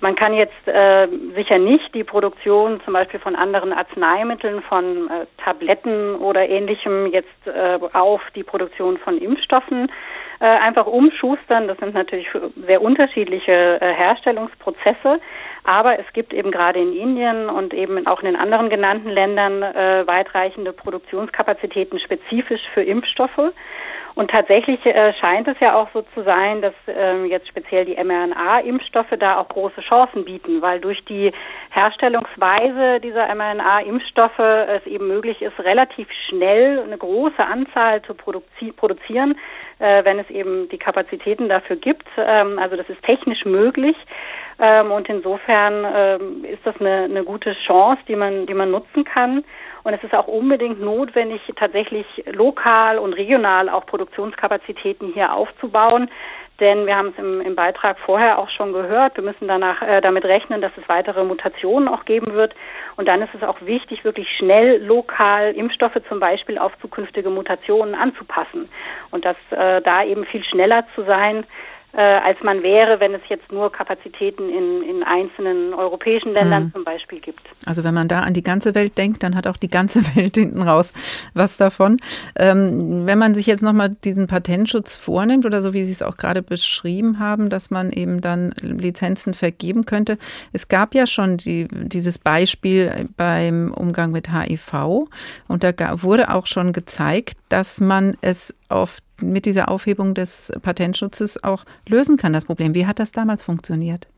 Man 0.00 0.14
kann 0.14 0.32
jetzt 0.32 0.66
äh, 0.66 1.06
sicher 1.34 1.58
nicht 1.58 1.94
die 1.94 2.04
Produktion 2.04 2.80
zum 2.80 2.94
Beispiel 2.94 3.20
von 3.20 3.36
anderen 3.36 3.74
Arzneimitteln, 3.74 4.62
von 4.62 5.10
äh, 5.10 5.26
Tabletten 5.36 6.14
oder 6.14 6.48
ähnlichem 6.48 7.08
jetzt 7.08 7.46
äh, 7.46 7.78
auf 7.92 8.22
die 8.34 8.42
Produktion 8.42 8.96
von 8.96 9.18
Impfstoffen 9.18 9.90
äh, 10.40 10.46
einfach 10.46 10.86
umschustern. 10.86 11.66
Das 11.66 11.78
sind 11.78 11.94
natürlich 11.94 12.28
sehr 12.66 12.80
unterschiedliche 12.80 13.80
äh, 13.80 13.92
Herstellungsprozesse. 13.92 15.20
Aber 15.64 15.98
es 15.98 16.12
gibt 16.12 16.32
eben 16.32 16.50
gerade 16.50 16.78
in 16.80 16.94
Indien 16.94 17.48
und 17.48 17.74
eben 17.74 18.06
auch 18.06 18.20
in 18.20 18.26
den 18.26 18.36
anderen 18.36 18.70
genannten 18.70 19.08
Ländern 19.08 19.62
äh, 19.62 20.06
weitreichende 20.06 20.72
Produktionskapazitäten 20.72 21.98
spezifisch 21.98 22.62
für 22.72 22.82
Impfstoffe. 22.82 23.52
Und 24.14 24.32
tatsächlich 24.32 24.80
scheint 25.20 25.46
es 25.46 25.60
ja 25.60 25.76
auch 25.76 25.90
so 25.94 26.02
zu 26.02 26.22
sein, 26.22 26.60
dass 26.60 26.74
äh, 26.88 27.24
jetzt 27.26 27.46
speziell 27.46 27.84
die 27.84 27.94
mRNA-Impfstoffe 28.02 29.14
da 29.16 29.38
auch 29.38 29.48
große 29.48 29.80
Chancen 29.82 30.24
bieten, 30.24 30.60
weil 30.60 30.80
durch 30.80 31.04
die 31.04 31.30
Herstellungsweise 31.70 32.98
dieser 32.98 33.32
mRNA-Impfstoffe 33.32 34.40
es 34.40 34.84
eben 34.86 35.06
möglich 35.06 35.40
ist, 35.40 35.60
relativ 35.60 36.08
schnell 36.28 36.82
eine 36.82 36.98
große 36.98 37.44
Anzahl 37.44 38.02
zu 38.02 38.14
produzi 38.14 38.72
produzieren, 38.76 39.36
äh, 39.78 40.04
wenn 40.04 40.18
es 40.18 40.28
eben 40.30 40.68
die 40.68 40.78
Kapazitäten 40.78 41.48
dafür 41.48 41.76
gibt. 41.76 42.08
Ähm, 42.16 42.58
also 42.58 42.76
das 42.76 42.88
ist 42.88 43.02
technisch 43.02 43.44
möglich. 43.44 43.96
Ähm, 44.58 44.90
und 44.90 45.08
insofern 45.08 45.86
ähm, 45.94 46.44
ist 46.44 46.64
das 46.64 46.74
eine, 46.80 47.04
eine 47.04 47.24
gute 47.24 47.54
Chance, 47.66 48.02
die 48.08 48.16
man, 48.16 48.46
die 48.46 48.54
man 48.54 48.70
nutzen 48.70 49.04
kann. 49.04 49.44
Und 49.84 49.94
es 49.94 50.02
ist 50.02 50.14
auch 50.14 50.26
unbedingt 50.26 50.80
notwendig, 50.80 51.40
tatsächlich 51.56 52.06
lokal 52.26 52.98
und 52.98 53.12
regional 53.12 53.68
auch 53.68 53.86
Produktionskapazitäten 53.86 55.12
hier 55.14 55.32
aufzubauen. 55.32 56.10
Denn 56.60 56.86
wir 56.86 56.96
haben 56.96 57.14
es 57.16 57.18
im, 57.18 57.40
im 57.40 57.54
Beitrag 57.54 57.98
vorher 58.00 58.38
auch 58.38 58.50
schon 58.50 58.72
gehört, 58.72 59.16
wir 59.16 59.22
müssen 59.22 59.46
danach 59.46 59.80
äh, 59.80 60.00
damit 60.00 60.24
rechnen, 60.24 60.60
dass 60.60 60.72
es 60.76 60.88
weitere 60.88 61.22
Mutationen 61.22 61.88
auch 61.88 62.04
geben 62.04 62.34
wird. 62.34 62.54
Und 62.96 63.06
dann 63.06 63.22
ist 63.22 63.34
es 63.34 63.42
auch 63.44 63.60
wichtig, 63.60 64.04
wirklich 64.04 64.28
schnell 64.36 64.82
lokal 64.84 65.52
Impfstoffe 65.52 65.98
zum 66.08 66.18
Beispiel 66.18 66.58
auf 66.58 66.72
zukünftige 66.80 67.30
Mutationen 67.30 67.94
anzupassen. 67.94 68.68
Und 69.12 69.24
das 69.24 69.36
äh, 69.50 69.80
da 69.82 70.02
eben 70.02 70.24
viel 70.24 70.44
schneller 70.44 70.84
zu 70.96 71.04
sein, 71.04 71.44
äh, 71.92 72.00
als 72.00 72.42
man 72.42 72.62
wäre, 72.62 73.00
wenn 73.00 73.14
es 73.14 73.22
jetzt 73.28 73.50
nur 73.50 73.72
Kapazitäten 73.72 74.50
in, 74.50 74.82
in 74.82 75.02
einzelnen 75.02 75.72
europäischen 75.72 76.32
Ländern 76.32 76.64
mhm. 76.64 76.72
zum 76.72 76.84
Beispiel 76.84 77.18
gibt. 77.18 77.40
Also 77.64 77.82
wenn 77.82 77.94
man 77.94 78.08
da 78.08 78.20
an 78.20 78.34
die 78.34 78.42
ganze 78.42 78.74
Welt 78.74 78.98
denkt, 78.98 79.22
dann 79.22 79.34
hat 79.34 79.46
auch 79.46 79.56
die 79.56 79.70
ganze 79.70 80.04
Welt 80.16 80.36
hinten 80.36 80.62
raus 80.62 80.92
was 81.34 81.56
davon. 81.56 81.96
Ähm, 82.36 83.06
wenn 83.06 83.18
man 83.18 83.34
sich 83.34 83.46
jetzt 83.46 83.62
nochmal 83.62 83.90
diesen 84.04 84.26
Patentschutz 84.26 84.96
vornimmt 84.96 85.46
oder 85.46 85.62
so 85.62 85.72
wie 85.72 85.84
Sie 85.84 85.92
es 85.92 86.02
auch 86.02 86.18
gerade 86.18 86.42
beschrieben 86.42 87.18
haben, 87.18 87.48
dass 87.48 87.70
man 87.70 87.90
eben 87.90 88.20
dann 88.20 88.52
Lizenzen 88.60 89.32
vergeben 89.32 89.86
könnte. 89.86 90.18
Es 90.52 90.68
gab 90.68 90.94
ja 90.94 91.06
schon 91.06 91.38
die, 91.38 91.68
dieses 91.70 92.18
Beispiel 92.18 93.08
beim 93.16 93.72
Umgang 93.72 94.12
mit 94.12 94.30
HIV 94.30 95.08
und 95.48 95.64
da 95.64 95.72
wurde 96.02 96.34
auch 96.34 96.46
schon 96.46 96.72
gezeigt, 96.72 97.38
dass 97.48 97.80
man 97.80 98.16
es 98.20 98.54
auf 98.68 98.98
mit 99.20 99.46
dieser 99.46 99.68
Aufhebung 99.70 100.14
des 100.14 100.52
Patentschutzes 100.62 101.42
auch 101.42 101.64
lösen 101.88 102.16
kann, 102.16 102.32
das 102.32 102.44
Problem. 102.44 102.74
Wie 102.74 102.86
hat 102.86 102.98
das 102.98 103.12
damals 103.12 103.42
funktioniert? 103.42 104.08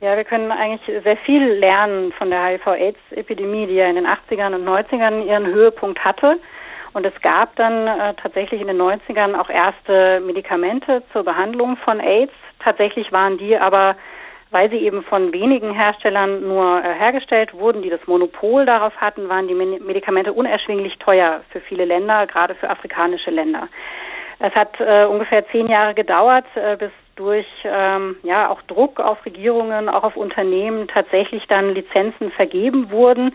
Ja, 0.00 0.16
wir 0.16 0.24
können 0.24 0.52
eigentlich 0.52 1.02
sehr 1.02 1.16
viel 1.16 1.42
lernen 1.42 2.12
von 2.12 2.28
der 2.28 2.44
HIV-Aids-Epidemie, 2.44 3.66
die 3.66 3.74
ja 3.74 3.86
in 3.86 3.94
den 3.94 4.06
80ern 4.06 4.54
und 4.54 4.68
90ern 4.68 5.24
ihren 5.24 5.46
Höhepunkt 5.46 6.04
hatte. 6.04 6.38
Und 6.92 7.06
es 7.06 7.20
gab 7.22 7.56
dann 7.56 7.86
äh, 7.86 8.14
tatsächlich 8.14 8.60
in 8.60 8.66
den 8.66 8.80
90ern 8.80 9.34
auch 9.34 9.48
erste 9.48 10.20
Medikamente 10.20 11.02
zur 11.12 11.24
Behandlung 11.24 11.76
von 11.78 12.00
AIDS. 12.00 12.32
Tatsächlich 12.60 13.12
waren 13.12 13.38
die 13.38 13.56
aber, 13.56 13.96
weil 14.50 14.70
sie 14.70 14.76
eben 14.76 15.02
von 15.02 15.32
wenigen 15.32 15.72
Herstellern 15.72 16.46
nur 16.46 16.84
äh, 16.84 16.94
hergestellt 16.94 17.52
wurden, 17.54 17.82
die 17.82 17.90
das 17.90 18.06
Monopol 18.06 18.64
darauf 18.66 18.94
hatten, 18.96 19.28
waren 19.28 19.48
die 19.48 19.54
Medikamente 19.54 20.32
unerschwinglich 20.32 20.98
teuer 20.98 21.40
für 21.50 21.60
viele 21.60 21.84
Länder, 21.84 22.26
gerade 22.26 22.54
für 22.54 22.70
afrikanische 22.70 23.30
Länder. 23.30 23.68
Es 24.46 24.54
hat 24.54 24.78
äh, 24.78 25.06
ungefähr 25.06 25.48
zehn 25.48 25.68
Jahre 25.68 25.94
gedauert, 25.94 26.44
äh, 26.54 26.76
bis 26.76 26.90
durch 27.16 27.46
ähm, 27.64 28.16
ja 28.24 28.50
auch 28.50 28.60
Druck 28.62 29.00
auf 29.00 29.24
Regierungen, 29.24 29.88
auch 29.88 30.04
auf 30.04 30.18
Unternehmen 30.18 30.86
tatsächlich 30.86 31.46
dann 31.46 31.72
Lizenzen 31.72 32.30
vergeben 32.30 32.90
wurden 32.90 33.34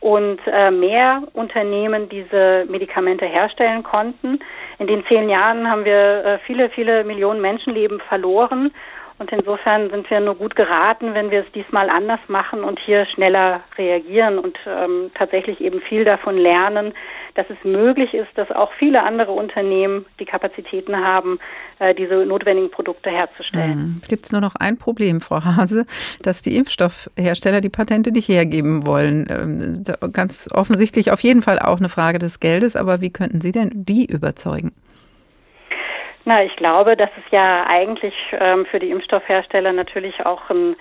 und 0.00 0.40
äh, 0.46 0.72
mehr 0.72 1.22
Unternehmen 1.32 2.08
diese 2.08 2.64
Medikamente 2.68 3.24
herstellen 3.24 3.84
konnten. 3.84 4.40
In 4.80 4.88
den 4.88 5.06
zehn 5.06 5.28
Jahren 5.28 5.70
haben 5.70 5.84
wir 5.84 6.24
äh, 6.24 6.38
viele, 6.38 6.70
viele 6.70 7.04
Millionen 7.04 7.40
Menschenleben 7.40 8.00
verloren 8.00 8.72
und 9.18 9.32
insofern 9.32 9.90
sind 9.90 10.08
wir 10.10 10.20
nur 10.20 10.36
gut 10.36 10.54
geraten, 10.54 11.14
wenn 11.14 11.30
wir 11.30 11.40
es 11.40 11.52
diesmal 11.52 11.90
anders 11.90 12.20
machen 12.28 12.62
und 12.62 12.78
hier 12.78 13.04
schneller 13.06 13.60
reagieren 13.76 14.38
und 14.38 14.56
ähm, 14.66 15.10
tatsächlich 15.14 15.60
eben 15.60 15.80
viel 15.80 16.04
davon 16.04 16.36
lernen, 16.36 16.92
dass 17.34 17.46
es 17.50 17.56
möglich 17.64 18.14
ist, 18.14 18.28
dass 18.36 18.50
auch 18.52 18.72
viele 18.78 19.02
andere 19.02 19.32
Unternehmen 19.32 20.06
die 20.20 20.24
Kapazitäten 20.24 20.96
haben, 20.96 21.40
äh, 21.80 21.94
diese 21.94 22.26
notwendigen 22.26 22.70
Produkte 22.70 23.10
herzustellen. 23.10 23.94
Mhm. 23.94 24.00
Gibt 24.08 24.26
es 24.26 24.32
nur 24.32 24.40
noch 24.40 24.54
ein 24.54 24.78
Problem, 24.78 25.20
Frau 25.20 25.44
Hase, 25.44 25.86
dass 26.22 26.42
die 26.42 26.56
Impfstoffhersteller 26.56 27.60
die 27.60 27.70
Patente 27.70 28.12
nicht 28.12 28.28
hergeben 28.28 28.86
wollen. 28.86 29.26
Ähm, 29.30 30.12
ganz 30.12 30.48
offensichtlich 30.52 31.10
auf 31.10 31.20
jeden 31.20 31.42
Fall 31.42 31.58
auch 31.58 31.78
eine 31.78 31.88
Frage 31.88 32.18
des 32.20 32.38
Geldes, 32.38 32.76
aber 32.76 33.00
wie 33.00 33.10
könnten 33.10 33.40
Sie 33.40 33.52
denn 33.52 33.70
die 33.72 34.06
überzeugen? 34.06 34.72
Na, 36.28 36.44
ich 36.44 36.56
glaube, 36.56 36.94
dass 36.94 37.08
es 37.16 37.24
ja 37.30 37.64
eigentlich 37.66 38.12
ähm, 38.32 38.66
für 38.66 38.78
die 38.78 38.90
Impfstoffhersteller 38.90 39.72
natürlich 39.72 40.26
auch 40.26 40.50
ein, 40.50 40.76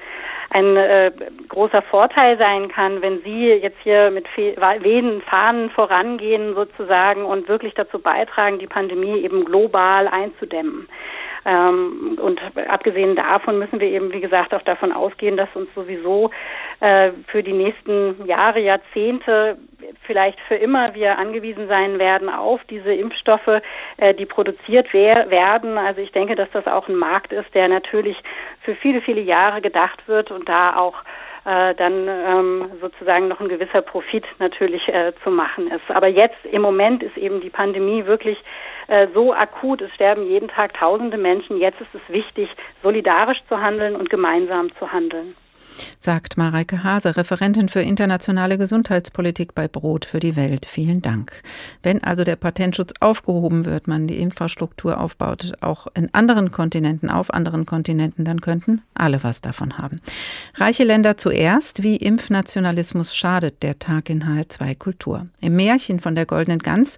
ein 0.50 0.76
äh, 0.76 1.10
großer 1.48 1.82
Vorteil 1.82 2.38
sein 2.38 2.68
kann, 2.68 3.02
wenn 3.02 3.22
sie 3.22 3.54
jetzt 3.54 3.78
hier 3.82 4.12
mit 4.12 4.26
wehenden 4.36 5.22
Fahnen 5.22 5.70
vorangehen 5.70 6.54
sozusagen 6.54 7.24
und 7.24 7.48
wirklich 7.48 7.74
dazu 7.76 7.98
beitragen, 7.98 8.60
die 8.60 8.68
Pandemie 8.68 9.22
eben 9.22 9.46
global 9.46 10.10
einzudämmen. 10.10 10.90
Ähm, 11.48 12.18
und 12.22 12.42
abgesehen 12.68 13.16
davon 13.16 13.58
müssen 13.58 13.80
wir 13.80 13.88
eben, 13.88 14.12
wie 14.12 14.20
gesagt, 14.20 14.54
auch 14.54 14.64
davon 14.64 14.92
ausgehen, 14.92 15.38
dass 15.38 15.48
uns 15.56 15.74
sowieso 15.74 16.30
äh, 16.82 17.12
für 17.28 17.42
die 17.42 17.54
nächsten 17.54 18.26
Jahre, 18.28 18.60
Jahrzehnte, 18.60 19.58
vielleicht 20.06 20.38
für 20.42 20.56
immer 20.56 20.94
wir 20.94 21.18
angewiesen 21.18 21.70
sein 21.70 22.00
werden 22.00 22.30
auf 22.30 22.60
diese 22.70 22.94
Impfstoffe, 22.94 23.62
äh, 23.96 24.14
die 24.14 24.26
produziert 24.26 24.90
wer 24.92 25.30
werden. 25.30 25.78
Also 25.78 26.02
ich 26.02 26.12
denke, 26.12 26.36
dass 26.36 26.52
das 26.52 26.68
auch 26.68 26.90
ein 26.90 26.98
Markt 26.98 27.32
ist, 27.32 27.56
der 27.56 27.70
natürlich 27.70 28.18
für 28.64 28.76
viele, 28.76 29.00
viele 29.00 29.22
Jahre 29.22 29.62
gedacht 29.62 30.06
wird 30.08 30.32
und 30.32 30.50
da 30.50 30.76
auch 30.76 30.96
äh, 31.46 31.76
dann 31.76 32.10
ähm, 32.10 32.72
sozusagen 32.82 33.30
noch 33.30 33.40
ein 33.40 33.48
gewisser 33.48 33.82
Profit 33.82 34.26
natürlich 34.40 34.86
äh, 34.90 35.14
zu 35.24 35.32
machen 35.32 35.72
ist. 35.72 35.90
Aber 35.90 36.08
jetzt 36.08 36.44
im 36.52 36.62
Moment 36.62 37.04
ist 37.04 37.16
eben 37.16 37.40
die 37.40 37.50
Pandemie 37.50 38.06
wirklich 38.06 38.38
äh, 38.88 39.08
so 39.14 39.34
akut. 39.34 39.82
Es 39.82 39.94
sterben 39.94 40.28
jeden 40.28 40.48
Tag 40.48 40.74
tausende 40.74 41.18
Menschen. 41.18 41.58
Jetzt 41.60 41.82
ist 41.82 41.94
es 41.94 42.14
wichtig, 42.14 42.50
solidarisch 42.84 43.42
zu 43.48 43.62
handeln 43.62 43.96
und 43.96 44.10
gemeinsam 44.10 44.74
zu 44.78 44.92
handeln 44.92 45.36
sagt 46.00 46.38
Mareike 46.38 46.84
Hase, 46.84 47.18
Referentin 47.18 47.70
für 47.70 47.82
internationale 47.82 48.58
Gesundheitspolitik 48.58 49.56
bei 49.56 49.68
Brot 49.68 50.06
für 50.06 50.20
die 50.20 50.36
Welt. 50.36 50.66
Vielen 50.66 51.02
Dank. 51.02 51.42
Wenn 51.84 52.04
also 52.04 52.24
der 52.24 52.36
Patentschutz 52.36 52.94
aufgehoben 53.00 53.66
wird, 53.66 53.88
man 53.88 54.08
die 54.08 54.20
Infrastruktur 54.20 55.00
aufbaut, 55.00 55.54
auch 55.62 55.88
in 55.94 56.14
anderen 56.14 56.52
Kontinenten, 56.52 57.10
auf 57.10 57.34
anderen 57.34 57.66
Kontinenten, 57.66 58.26
dann 58.26 58.42
könnten 58.42 58.82
alle 58.94 59.24
was 59.24 59.42
davon 59.42 59.78
haben. 59.78 60.02
Reiche 60.56 60.84
Länder 60.84 61.18
zuerst, 61.18 61.84
wie 61.84 61.98
Impfnationalismus 61.98 63.16
schadet 63.16 63.64
der 63.64 63.80
Tag 63.80 64.10
in 64.10 64.24
HR2 64.24 64.76
Kultur. 64.76 65.28
Im 65.42 65.56
Märchen 65.56 66.00
von 66.00 66.16
der 66.16 66.26
goldenen 66.26 66.60
Gans 66.60 66.98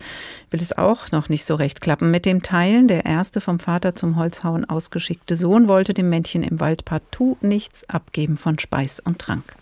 will 0.51 0.61
es 0.61 0.77
auch 0.77 1.11
noch 1.11 1.29
nicht 1.29 1.45
so 1.45 1.55
recht 1.55 1.81
klappen 1.81 2.11
mit 2.11 2.25
dem 2.25 2.41
Teilen. 2.41 2.87
Der 2.87 3.05
erste 3.05 3.41
vom 3.41 3.59
Vater 3.59 3.95
zum 3.95 4.15
Holzhauen 4.15 4.65
ausgeschickte 4.65 5.35
Sohn 5.35 5.67
wollte 5.67 5.93
dem 5.93 6.09
Männchen 6.09 6.43
im 6.43 6.59
Wald 6.59 6.85
partout 6.85 7.37
nichts 7.41 7.87
abgeben 7.89 8.37
von 8.37 8.59
Speis 8.69 8.99
und 8.99 9.17
Trank. 9.17 9.55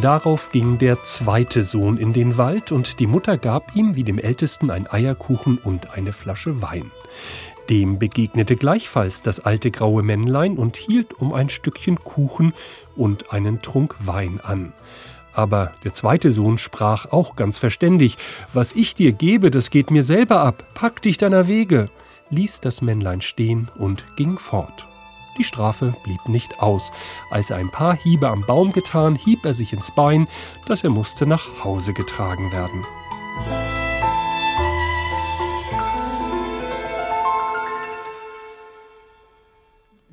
Darauf 0.00 0.50
ging 0.52 0.78
der 0.78 1.04
zweite 1.04 1.64
Sohn 1.64 1.98
in 1.98 2.14
den 2.14 2.38
Wald 2.38 2.72
und 2.72 2.98
die 2.98 3.06
Mutter 3.06 3.36
gab 3.36 3.76
ihm 3.76 3.94
wie 3.94 4.04
dem 4.04 4.18
Ältesten 4.18 4.70
ein 4.70 4.90
Eierkuchen 4.90 5.58
und 5.58 5.92
eine 5.92 6.14
Flasche 6.14 6.62
Wein. 6.62 6.90
Dem 7.68 7.98
begegnete 7.98 8.56
gleichfalls 8.56 9.20
das 9.20 9.38
alte 9.38 9.70
graue 9.70 10.02
Männlein 10.02 10.56
und 10.56 10.78
hielt 10.78 11.12
um 11.12 11.34
ein 11.34 11.50
Stückchen 11.50 11.98
Kuchen 11.98 12.54
und 12.96 13.34
einen 13.34 13.60
Trunk 13.60 13.96
Wein 14.00 14.40
an. 14.42 14.72
Aber 15.34 15.72
der 15.84 15.92
zweite 15.92 16.30
Sohn 16.30 16.58
sprach 16.58 17.06
auch 17.06 17.36
ganz 17.36 17.58
verständig, 17.58 18.18
Was 18.52 18.72
ich 18.72 18.94
dir 18.94 19.12
gebe, 19.12 19.50
das 19.50 19.70
geht 19.70 19.90
mir 19.90 20.04
selber 20.04 20.40
ab, 20.40 20.64
pack 20.74 21.02
dich 21.02 21.18
deiner 21.18 21.46
Wege, 21.46 21.88
ließ 22.30 22.60
das 22.60 22.82
Männlein 22.82 23.20
stehen 23.20 23.70
und 23.76 24.04
ging 24.16 24.38
fort. 24.38 24.86
Die 25.38 25.44
Strafe 25.44 25.94
blieb 26.04 26.28
nicht 26.28 26.60
aus. 26.60 26.92
Als 27.30 27.50
er 27.50 27.56
ein 27.56 27.70
paar 27.70 27.96
Hiebe 27.96 28.28
am 28.28 28.42
Baum 28.42 28.72
getan, 28.72 29.16
hieb 29.16 29.44
er 29.44 29.54
sich 29.54 29.72
ins 29.72 29.90
Bein, 29.94 30.28
dass 30.66 30.84
er 30.84 30.90
musste 30.90 31.26
nach 31.26 31.64
Hause 31.64 31.94
getragen 31.94 32.52
werden. 32.52 32.84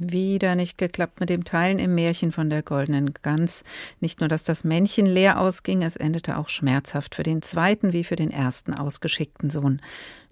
Wieder 0.02 0.56
nicht 0.56 0.78
geklappt 0.78 1.20
mit 1.20 1.30
dem 1.30 1.44
Teilen 1.44 1.78
im 1.78 1.94
Märchen 1.94 2.32
von 2.32 2.50
der 2.50 2.64
goldenen 2.64 3.14
Gans. 3.22 3.66
Nicht 4.00 4.22
nur, 4.22 4.30
dass 4.30 4.46
das 4.46 4.64
Männchen 4.64 5.06
leer 5.06 5.42
ausging, 5.42 5.84
es 5.84 5.98
endete 5.98 6.38
auch 6.38 6.48
schmerzhaft 6.48 7.16
für 7.16 7.24
den 7.24 7.42
zweiten 7.42 7.92
wie 7.92 8.06
für 8.06 8.16
den 8.16 8.32
ersten 8.32 8.74
ausgeschickten 8.74 9.50
Sohn. 9.50 9.82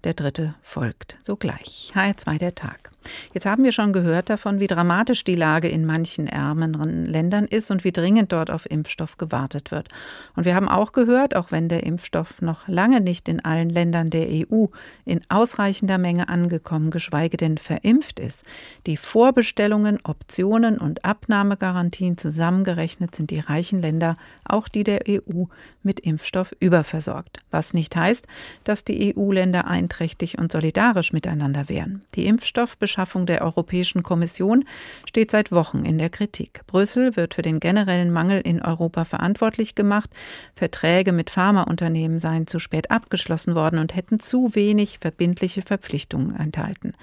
Der 0.05 0.13
dritte 0.13 0.55
folgt 0.61 1.17
sogleich. 1.21 1.91
HR2 1.93 2.37
der 2.37 2.55
Tag. 2.55 2.91
Jetzt 3.33 3.45
haben 3.45 3.63
wir 3.63 3.71
schon 3.71 3.93
gehört 3.93 4.29
davon, 4.29 4.59
wie 4.59 4.67
dramatisch 4.67 5.23
die 5.23 5.35
Lage 5.35 5.67
in 5.67 5.85
manchen 5.85 6.27
ärmeren 6.27 7.05
Ländern 7.05 7.45
ist 7.45 7.71
und 7.71 7.83
wie 7.83 7.91
dringend 7.91 8.31
dort 8.31 8.51
auf 8.51 8.69
Impfstoff 8.69 9.17
gewartet 9.17 9.71
wird. 9.71 9.89
Und 10.35 10.45
wir 10.45 10.55
haben 10.55 10.67
auch 10.67 10.91
gehört, 10.91 11.35
auch 11.35 11.51
wenn 11.51 11.69
der 11.69 11.83
Impfstoff 11.83 12.41
noch 12.41 12.67
lange 12.67 13.01
nicht 13.01 13.29
in 13.29 13.43
allen 13.43 13.69
Ländern 13.69 14.09
der 14.09 14.27
EU 14.29 14.65
in 15.05 15.21
ausreichender 15.29 15.97
Menge 15.97 16.29
angekommen, 16.29 16.91
geschweige 16.91 17.37
denn 17.37 17.57
verimpft 17.57 18.19
ist, 18.19 18.43
die 18.85 18.97
Vorbestellungen, 18.97 19.99
Optionen 20.03 20.77
und 20.77 21.05
Abnahmegarantien 21.05 22.17
zusammengerechnet 22.17 23.15
sind 23.15 23.31
die 23.31 23.39
reichen 23.39 23.81
Länder, 23.81 24.17
auch 24.43 24.67
die 24.67 24.83
der 24.83 25.01
EU, 25.07 25.45
mit 25.83 25.99
Impfstoff 26.01 26.53
überversorgt. 26.59 27.39
Was 27.51 27.73
nicht 27.73 27.95
heißt, 27.95 28.27
dass 28.63 28.83
die 28.83 29.15
EU-Länder 29.15 29.67
einträchtig 29.67 30.37
und 30.37 30.51
solidarisch 30.51 31.13
miteinander 31.13 31.69
wären. 31.69 32.01
Die 32.15 32.25
Impfstoffbeschränkungen 32.25 32.96
Anschaffung 32.97 33.27
der 33.27 33.43
Europäischen 33.43 34.01
Kommission 34.01 34.65
steht 35.07 35.29
seit 35.29 35.51
Wochen 35.51 35.85
in 35.85 35.99
der 35.99 36.09
Kritik. 36.09 36.61
Brüssel 36.65 37.15
wird 37.15 37.35
für 37.35 37.43
den 37.43 37.59
generellen 37.59 38.11
Mangel 38.11 38.41
in 38.41 38.59
Europa 38.59 39.05
verantwortlich 39.05 39.75
gemacht. 39.75 40.09
Verträge 40.55 41.11
mit 41.11 41.29
Pharmaunternehmen 41.29 42.19
seien 42.19 42.47
zu 42.47 42.57
spät 42.57 42.89
abgeschlossen 42.89 43.53
worden 43.53 43.77
und 43.77 43.95
hätten 43.95 44.19
zu 44.19 44.55
wenig 44.55 44.97
verbindliche 44.97 45.61
Verpflichtungen 45.61 46.35
enthalten. 46.35 46.93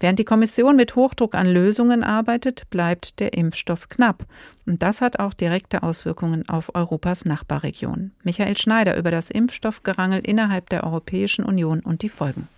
Während 0.00 0.18
die 0.18 0.24
Kommission 0.24 0.74
mit 0.74 0.96
Hochdruck 0.96 1.36
an 1.36 1.46
Lösungen 1.46 2.02
arbeitet, 2.02 2.68
bleibt 2.70 3.20
der 3.20 3.34
Impfstoff 3.34 3.88
knapp. 3.88 4.26
Und 4.66 4.82
das 4.82 5.00
hat 5.00 5.20
auch 5.20 5.32
direkte 5.32 5.84
Auswirkungen 5.84 6.48
auf 6.48 6.74
Europas 6.74 7.24
Nachbarregion. 7.24 8.10
Michael 8.24 8.56
Schneider 8.56 8.96
über 8.96 9.12
das 9.12 9.30
Impfstoffgerangel 9.30 10.22
innerhalb 10.24 10.70
der 10.70 10.82
Europäischen 10.82 11.44
Union 11.44 11.78
und 11.78 12.02
die 12.02 12.08
Folgen. 12.08 12.48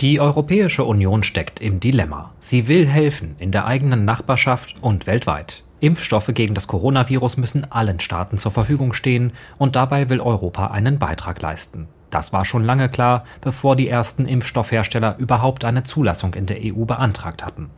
Die 0.00 0.20
Europäische 0.20 0.84
Union 0.84 1.24
steckt 1.24 1.60
im 1.60 1.80
Dilemma. 1.80 2.30
Sie 2.38 2.68
will 2.68 2.86
helfen 2.86 3.34
in 3.40 3.50
der 3.50 3.66
eigenen 3.66 4.04
Nachbarschaft 4.04 4.76
und 4.80 5.08
weltweit. 5.08 5.64
Impfstoffe 5.80 6.30
gegen 6.34 6.54
das 6.54 6.68
Coronavirus 6.68 7.36
müssen 7.36 7.72
allen 7.72 7.98
Staaten 7.98 8.38
zur 8.38 8.52
Verfügung 8.52 8.92
stehen 8.92 9.32
und 9.58 9.74
dabei 9.74 10.08
will 10.08 10.20
Europa 10.20 10.68
einen 10.68 11.00
Beitrag 11.00 11.42
leisten. 11.42 11.88
Das 12.10 12.32
war 12.32 12.44
schon 12.44 12.62
lange 12.64 12.88
klar, 12.88 13.24
bevor 13.40 13.74
die 13.74 13.88
ersten 13.88 14.26
Impfstoffhersteller 14.26 15.16
überhaupt 15.18 15.64
eine 15.64 15.82
Zulassung 15.82 16.34
in 16.34 16.46
der 16.46 16.58
EU 16.62 16.84
beantragt 16.84 17.44
hatten. 17.44 17.68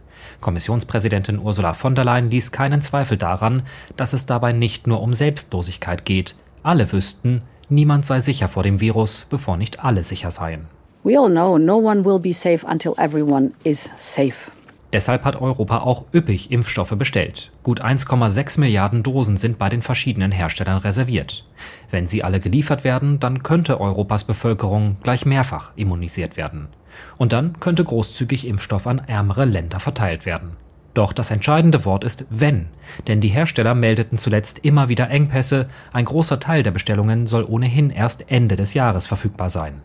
Kommissionspräsidentin 0.43 1.39
Ursula 1.39 1.73
von 1.73 1.95
der 1.95 2.05
Leyen 2.05 2.31
ließ 2.31 2.53
keinen 2.53 2.83
Zweifel 2.83 3.17
daran, 3.17 3.63
dass 3.97 4.13
es 4.13 4.27
dabei 4.27 4.53
nicht 4.53 4.87
nur 4.87 5.01
um 5.01 5.15
Selbstlosigkeit 5.15 6.05
geht. 6.05 6.37
Alle 6.63 6.93
wüssten, 6.93 7.45
niemand 7.71 8.05
sei 8.05 8.21
sicher 8.21 8.51
vor 8.51 8.63
dem 8.63 8.79
Virus, 8.79 9.27
bevor 9.31 9.57
nicht 9.57 9.83
alle 9.83 10.05
sicher 10.05 10.31
seien. 10.31 10.69
We 11.03 11.19
all 11.19 11.31
know 11.31 11.57
no 11.57 11.79
one 11.79 12.05
will 12.05 12.19
be 12.19 12.33
safe 12.33 12.67
until 12.67 12.95
everyone 12.99 13.53
is 13.65 13.91
safe. 13.97 14.51
Deshalb 14.93 15.25
hat 15.25 15.41
Europa 15.41 15.79
auch 15.79 16.05
üppig 16.13 16.51
Impfstoffe 16.51 16.95
bestellt. 16.99 17.53
Gut 17.63 17.83
1,6 17.83 18.61
Milliarden 18.61 19.03
Dosen 19.03 19.37
sind 19.37 19.57
bei 19.57 19.69
den 19.69 19.83
verschiedenen 19.83 20.33
Herstellern 20.33 20.79
reserviert. 20.79 21.47
Wenn 21.91 22.07
sie 22.07 22.25
alle 22.25 22.41
geliefert 22.41 22.85
werden, 22.85 23.21
dann 23.21 23.43
könnte 23.43 23.81
Europas 23.81 24.25
Bevölkerung 24.25 24.97
gleich 25.03 25.25
mehrfach 25.25 25.71
immunisiert 25.77 26.37
werden. 26.37 26.69
Und 27.17 27.33
dann 27.33 27.61
könnte 27.61 27.85
großzügig 27.85 28.47
Impfstoff 28.47 28.87
an 28.87 29.01
ärmere 29.07 29.45
Länder 29.45 29.81
verteilt 29.81 30.27
werden. 30.27 30.57
Doch 30.93 31.13
das 31.13 31.31
entscheidende 31.31 31.85
Wort 31.85 32.03
ist 32.03 32.27
wenn, 32.31 32.67
denn 33.07 33.21
die 33.21 33.29
Hersteller 33.29 33.77
meldeten 33.77 34.19
zuletzt 34.19 34.59
immer 34.65 34.89
wieder 34.89 35.09
Engpässe, 35.09 35.71
ein 35.93 36.05
großer 36.05 36.41
Teil 36.41 36.65
der 36.65 36.73
Bestellungen 36.73 37.29
soll 37.29 37.45
ohnehin 37.45 37.91
erst 37.91 38.31
Ende 38.31 38.57
des 38.57 38.75
Jahres 38.75 39.07
verfügbar 39.07 39.51
sein. 39.51 39.83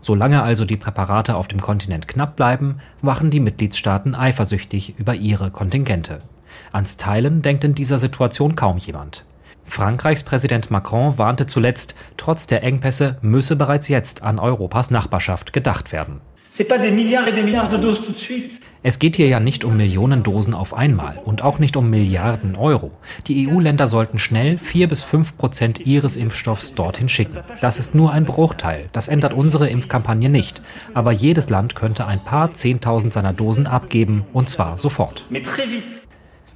Solange 0.00 0.42
also 0.42 0.64
die 0.64 0.76
Präparate 0.76 1.36
auf 1.36 1.48
dem 1.48 1.60
Kontinent 1.60 2.08
knapp 2.08 2.36
bleiben, 2.36 2.78
wachen 3.00 3.30
die 3.30 3.40
Mitgliedstaaten 3.40 4.14
eifersüchtig 4.14 4.94
über 4.98 5.14
ihre 5.14 5.50
Kontingente. 5.50 6.20
Ans 6.72 6.96
Teilen 6.96 7.42
denkt 7.42 7.64
in 7.64 7.74
dieser 7.74 7.98
Situation 7.98 8.54
kaum 8.54 8.78
jemand. 8.78 9.24
Frankreichs 9.64 10.22
Präsident 10.22 10.70
Macron 10.70 11.16
warnte 11.18 11.46
zuletzt, 11.46 11.94
trotz 12.16 12.46
der 12.46 12.62
Engpässe 12.62 13.16
müsse 13.22 13.56
bereits 13.56 13.88
jetzt 13.88 14.22
an 14.22 14.38
Europas 14.38 14.90
Nachbarschaft 14.90 15.52
gedacht 15.52 15.92
werden. 15.92 16.20
Es 18.84 18.98
geht 18.98 19.14
hier 19.14 19.28
ja 19.28 19.38
nicht 19.38 19.64
um 19.64 19.76
Millionen 19.76 20.24
Dosen 20.24 20.54
auf 20.54 20.74
einmal 20.74 21.16
und 21.24 21.42
auch 21.42 21.60
nicht 21.60 21.76
um 21.76 21.88
Milliarden 21.88 22.56
Euro. 22.56 22.90
Die 23.28 23.48
EU-Länder 23.48 23.86
sollten 23.86 24.18
schnell 24.18 24.58
vier 24.58 24.88
bis 24.88 25.02
fünf 25.02 25.36
Prozent 25.36 25.86
ihres 25.86 26.16
Impfstoffs 26.16 26.74
dorthin 26.74 27.08
schicken. 27.08 27.38
Das 27.60 27.78
ist 27.78 27.94
nur 27.94 28.10
ein 28.10 28.24
Bruchteil. 28.24 28.88
Das 28.92 29.06
ändert 29.06 29.34
unsere 29.34 29.68
Impfkampagne 29.68 30.28
nicht. 30.28 30.62
Aber 30.94 31.12
jedes 31.12 31.48
Land 31.48 31.76
könnte 31.76 32.06
ein 32.06 32.18
paar 32.18 32.54
Zehntausend 32.54 33.12
seiner 33.12 33.32
Dosen 33.32 33.68
abgeben 33.68 34.24
und 34.32 34.50
zwar 34.50 34.78
sofort. 34.78 35.26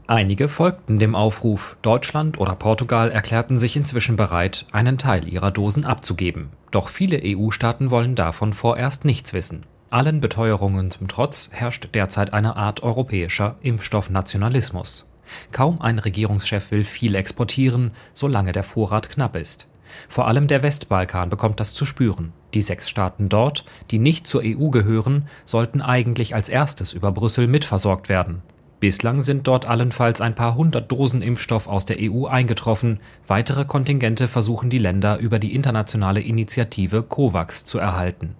Einige 0.09 0.49
folgten 0.49 0.99
dem 0.99 1.15
Aufruf. 1.15 1.77
Deutschland 1.83 2.41
oder 2.41 2.57
Portugal 2.57 3.11
erklärten 3.11 3.57
sich 3.57 3.77
inzwischen 3.77 4.17
bereit, 4.17 4.67
einen 4.73 4.99
Teil 4.99 5.29
ihrer 5.29 5.53
Dosen 5.53 5.85
abzugeben. 5.85 6.51
Doch 6.73 6.89
viele 6.89 7.21
EU-Staaten 7.25 7.93
wollen 7.93 8.17
davon 8.17 8.53
vorerst 8.53 9.05
nichts 9.05 9.33
wissen. 9.33 9.65
Allen 9.88 10.20
Beteuerungen 10.20 10.90
zum 10.90 11.07
Trotz 11.07 11.51
herrscht 11.53 11.88
derzeit 11.94 12.33
eine 12.33 12.57
Art 12.57 12.83
europäischer 12.83 13.55
Impfstoffnationalismus. 13.62 15.07
Kaum 15.53 15.81
ein 15.81 16.01
Regierungschef 16.01 16.70
will 16.72 16.83
viel 16.83 17.14
exportieren, 17.14 17.92
solange 18.12 18.53
der 18.53 18.64
Vorrat 18.64 19.09
knapp 19.09 19.37
ist. 19.37 19.68
Vor 20.09 20.27
allem 20.27 20.49
der 20.49 20.62
Westbalkan 20.62 21.31
bekommt 21.31 21.61
das 21.61 21.72
zu 21.72 21.87
spüren. 21.87 22.33
Die 22.53 22.62
sechs 22.62 22.88
Staaten 22.88 23.29
dort, 23.29 23.64
die 23.92 24.01
nicht 24.01 24.27
zur 24.27 24.42
EU 24.44 24.70
gehören, 24.70 25.29
sollten 25.44 25.81
eigentlich 25.81 26.35
als 26.35 26.49
erstes 26.49 26.92
über 26.92 27.12
Brüssel 27.12 27.46
mitversorgt 27.46 28.09
werden. 28.09 28.42
Bislang 28.81 29.22
sind 29.22 29.46
dort 29.46 29.66
allenfalls 29.66 30.20
ein 30.20 30.35
paar 30.35 30.57
hundert 30.57 30.90
Dosen 30.92 31.22
Impfstoff 31.22 31.66
aus 31.66 31.87
der 31.87 31.96
EU 32.01 32.27
eingetroffen, 32.27 33.01
weitere 33.27 33.64
Kontingente 33.64 34.29
versuchen 34.29 34.68
die 34.68 34.79
Länder 34.79 35.18
über 35.18 35.38
die 35.38 35.55
internationale 35.55 36.20
Initiative 36.20 37.03
COVAX 37.03 37.64
zu 37.64 37.79
erhalten. 37.79 38.35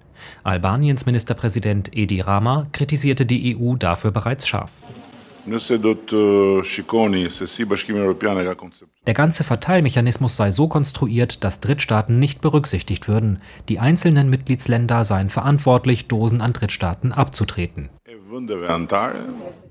Albaniens 0.45 1.07
Ministerpräsident 1.07 1.97
Edi 1.97 2.21
Rama 2.21 2.67
kritisierte 2.73 3.27
die 3.27 3.57
EU 3.57 3.77
dafür 3.77 4.11
bereits 4.11 4.47
scharf. 4.47 4.71
Der 9.07 9.15
ganze 9.15 9.45
Verteilmechanismus 9.45 10.37
sei 10.37 10.51
so 10.51 10.67
konstruiert, 10.67 11.45
dass 11.45 11.61
Drittstaaten 11.61 12.19
nicht 12.19 12.41
berücksichtigt 12.41 13.07
würden. 13.07 13.39
Die 13.69 13.79
einzelnen 13.79 14.29
Mitgliedsländer 14.29 15.05
seien 15.05 15.31
verantwortlich, 15.31 16.09
Dosen 16.09 16.41
an 16.41 16.53
Drittstaaten 16.53 17.13
abzutreten 17.13 17.91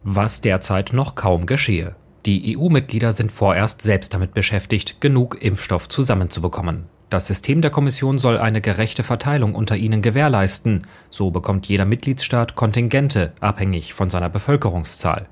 was 0.04 0.42
derzeit 0.42 0.94
noch 0.94 1.16
kaum 1.16 1.46
geschehe. 1.46 1.96
Die 2.26 2.58
EU-Mitglieder 2.58 3.14
sind 3.14 3.32
vorerst 3.32 3.82
selbst 3.82 4.14
damit 4.14 4.34
beschäftigt, 4.34 5.02
genug 5.02 5.42
Impfstoff 5.42 5.90
zusammenzubekommen. 5.90 6.86
Das 7.10 7.28
System 7.28 7.62
der 7.62 7.72
Kommission 7.72 8.18
soll 8.18 8.38
eine 8.38 8.62
gerechte 8.62 9.04
Verteilung 9.04 9.54
unter 9.54 9.78
ihnen 9.78 10.02
gewährleisten, 10.02 10.88
so 11.10 11.32
bekommt 11.32 11.68
jeder 11.68 11.86
Mitgliedsstaat 11.86 12.56
Kontingente, 12.56 13.34
abhängig 13.40 13.94
von 13.94 14.10
seiner 14.10 14.30
Bevölkerungszahl. 14.30 15.28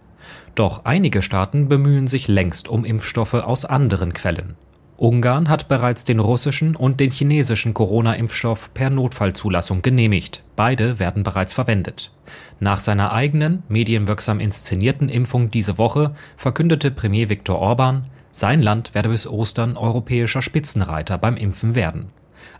Doch 0.55 0.85
einige 0.85 1.21
Staaten 1.21 1.67
bemühen 1.67 2.07
sich 2.07 2.27
längst 2.27 2.67
um 2.67 2.85
Impfstoffe 2.85 3.33
aus 3.33 3.65
anderen 3.65 4.13
Quellen. 4.13 4.55
Ungarn 4.97 5.49
hat 5.49 5.67
bereits 5.67 6.05
den 6.05 6.19
russischen 6.19 6.75
und 6.75 6.99
den 6.99 7.09
chinesischen 7.09 7.73
Corona-Impfstoff 7.73 8.69
per 8.73 8.91
Notfallzulassung 8.91 9.81
genehmigt. 9.81 10.43
Beide 10.55 10.99
werden 10.99 11.23
bereits 11.23 11.55
verwendet. 11.55 12.11
Nach 12.59 12.79
seiner 12.79 13.11
eigenen, 13.11 13.63
medienwirksam 13.67 14.39
inszenierten 14.39 15.09
Impfung 15.09 15.49
diese 15.49 15.77
Woche 15.79 16.15
verkündete 16.37 16.91
Premier 16.91 17.27
Viktor 17.27 17.57
Orban, 17.59 18.05
sein 18.33 18.61
Land 18.61 18.93
werde 18.93 19.09
bis 19.09 19.27
Ostern 19.27 19.77
europäischer 19.77 20.41
Spitzenreiter 20.41 21.17
beim 21.17 21.37
Impfen 21.37 21.75
werden. 21.75 22.07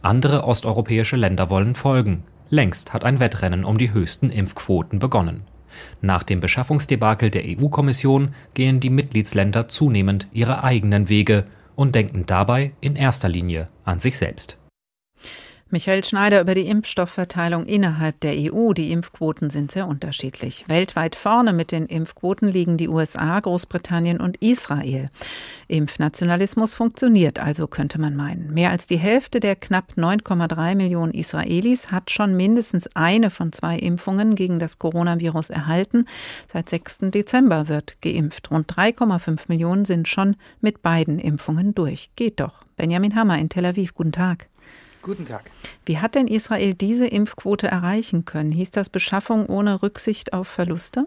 Andere 0.02 0.46
osteuropäische 0.46 1.18
Länder 1.18 1.50
wollen 1.50 1.76
folgen. 1.76 2.24
Längst 2.50 2.94
hat 2.94 3.04
ein 3.04 3.20
Wettrennen 3.20 3.66
um 3.66 3.78
die 3.78 3.92
höchsten 3.92 4.30
Impfquoten 4.30 5.00
begonnen. 5.00 5.42
Nach 6.02 6.24
dem 6.24 6.40
Beschaffungsdebakel 6.40 7.32
der 7.32 7.44
EU-Kommission 7.46 8.36
gehen 8.54 8.80
die 8.80 8.92
Mitgliedsländer 8.92 9.68
zunehmend 9.68 10.28
ihre 10.32 10.64
eigenen 10.64 11.10
Wege 11.10 11.46
und 11.76 11.96
denken 11.96 12.26
dabei 12.28 12.72
in 12.80 12.96
erster 12.96 13.28
Linie 13.28 13.68
an 13.84 14.00
sich 14.00 14.18
selbst. 14.18 14.58
Michael 15.74 16.04
Schneider 16.04 16.40
über 16.40 16.54
die 16.54 16.68
Impfstoffverteilung 16.68 17.66
innerhalb 17.66 18.20
der 18.20 18.34
EU. 18.36 18.74
Die 18.74 18.92
Impfquoten 18.92 19.50
sind 19.50 19.72
sehr 19.72 19.88
unterschiedlich. 19.88 20.66
Weltweit 20.68 21.16
vorne 21.16 21.52
mit 21.52 21.72
den 21.72 21.88
Impfquoten 21.88 22.48
liegen 22.48 22.78
die 22.78 22.88
USA, 22.88 23.40
Großbritannien 23.40 24.22
und 24.22 24.38
Israel. 24.38 25.08
Impfnationalismus 25.68 26.76
funktioniert 26.76 27.40
also, 27.40 27.66
könnte 27.66 28.00
man 28.00 28.16
meinen. 28.16 28.54
Mehr 28.54 28.70
als 28.70 28.86
die 28.86 29.00
Hälfte 29.00 29.40
der 29.40 29.56
knapp 29.56 29.94
9,3 29.98 30.76
Millionen 30.76 31.12
Israelis 31.12 31.92
hat 31.92 32.12
schon 32.12 32.38
mindestens 32.38 32.96
eine 32.96 33.32
von 33.32 33.52
zwei 33.52 33.76
Impfungen 33.76 34.36
gegen 34.36 34.60
das 34.60 34.78
Coronavirus 34.78 35.50
erhalten. 35.50 36.06
Seit 36.54 36.70
6. 36.70 37.00
Dezember 37.10 37.68
wird 37.68 38.00
geimpft. 38.04 38.52
Rund 38.52 38.72
3,5 38.72 39.46
Millionen 39.48 39.86
sind 39.86 40.08
schon 40.08 40.36
mit 40.62 40.84
beiden 40.84 41.18
Impfungen 41.18 41.74
durch. 41.74 42.12
Geht 42.16 42.40
doch. 42.42 42.64
Benjamin 42.76 43.16
Hammer 43.16 43.40
in 43.40 43.50
Tel 43.50 43.66
Aviv, 43.66 43.96
guten 43.96 44.12
Tag. 44.12 44.50
Guten 45.04 45.26
Tag. 45.26 45.44
Wie 45.86 46.00
hat 46.00 46.16
denn 46.16 46.28
Israel 46.28 46.74
diese 46.74 47.06
Impfquote 47.06 47.68
erreichen 47.68 48.24
können? 48.24 48.54
Hieß 48.54 48.72
das 48.72 48.89
Beschaffung 48.89 49.46
ohne 49.48 49.84
Rücksicht 49.84 50.32
auf 50.32 50.48
Verluste? 50.48 51.06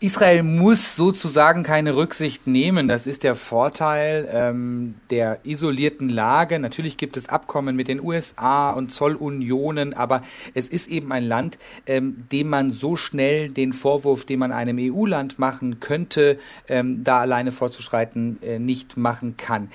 Israel 0.00 0.42
muss 0.42 0.94
sozusagen 0.94 1.62
keine 1.62 1.96
Rücksicht 1.96 2.46
nehmen. 2.46 2.86
Das 2.86 3.06
ist 3.06 3.22
der 3.22 3.34
Vorteil 3.34 4.28
ähm, 4.30 4.96
der 5.08 5.38
isolierten 5.44 6.10
Lage. 6.10 6.58
Natürlich 6.58 6.98
gibt 6.98 7.16
es 7.16 7.30
Abkommen 7.30 7.74
mit 7.74 7.88
den 7.88 8.04
USA 8.04 8.72
und 8.72 8.92
Zollunionen, 8.92 9.94
aber 9.94 10.20
es 10.52 10.68
ist 10.68 10.88
eben 10.88 11.12
ein 11.12 11.24
Land, 11.24 11.56
ähm, 11.86 12.26
dem 12.30 12.50
man 12.50 12.72
so 12.72 12.96
schnell 12.96 13.48
den 13.48 13.72
Vorwurf, 13.72 14.26
den 14.26 14.40
man 14.40 14.52
einem 14.52 14.76
EU-Land 14.78 15.38
machen 15.38 15.80
könnte, 15.80 16.38
ähm, 16.68 17.02
da 17.02 17.20
alleine 17.20 17.50
vorzuschreiten, 17.50 18.36
äh, 18.42 18.58
nicht 18.58 18.98
machen 18.98 19.38
kann. 19.38 19.70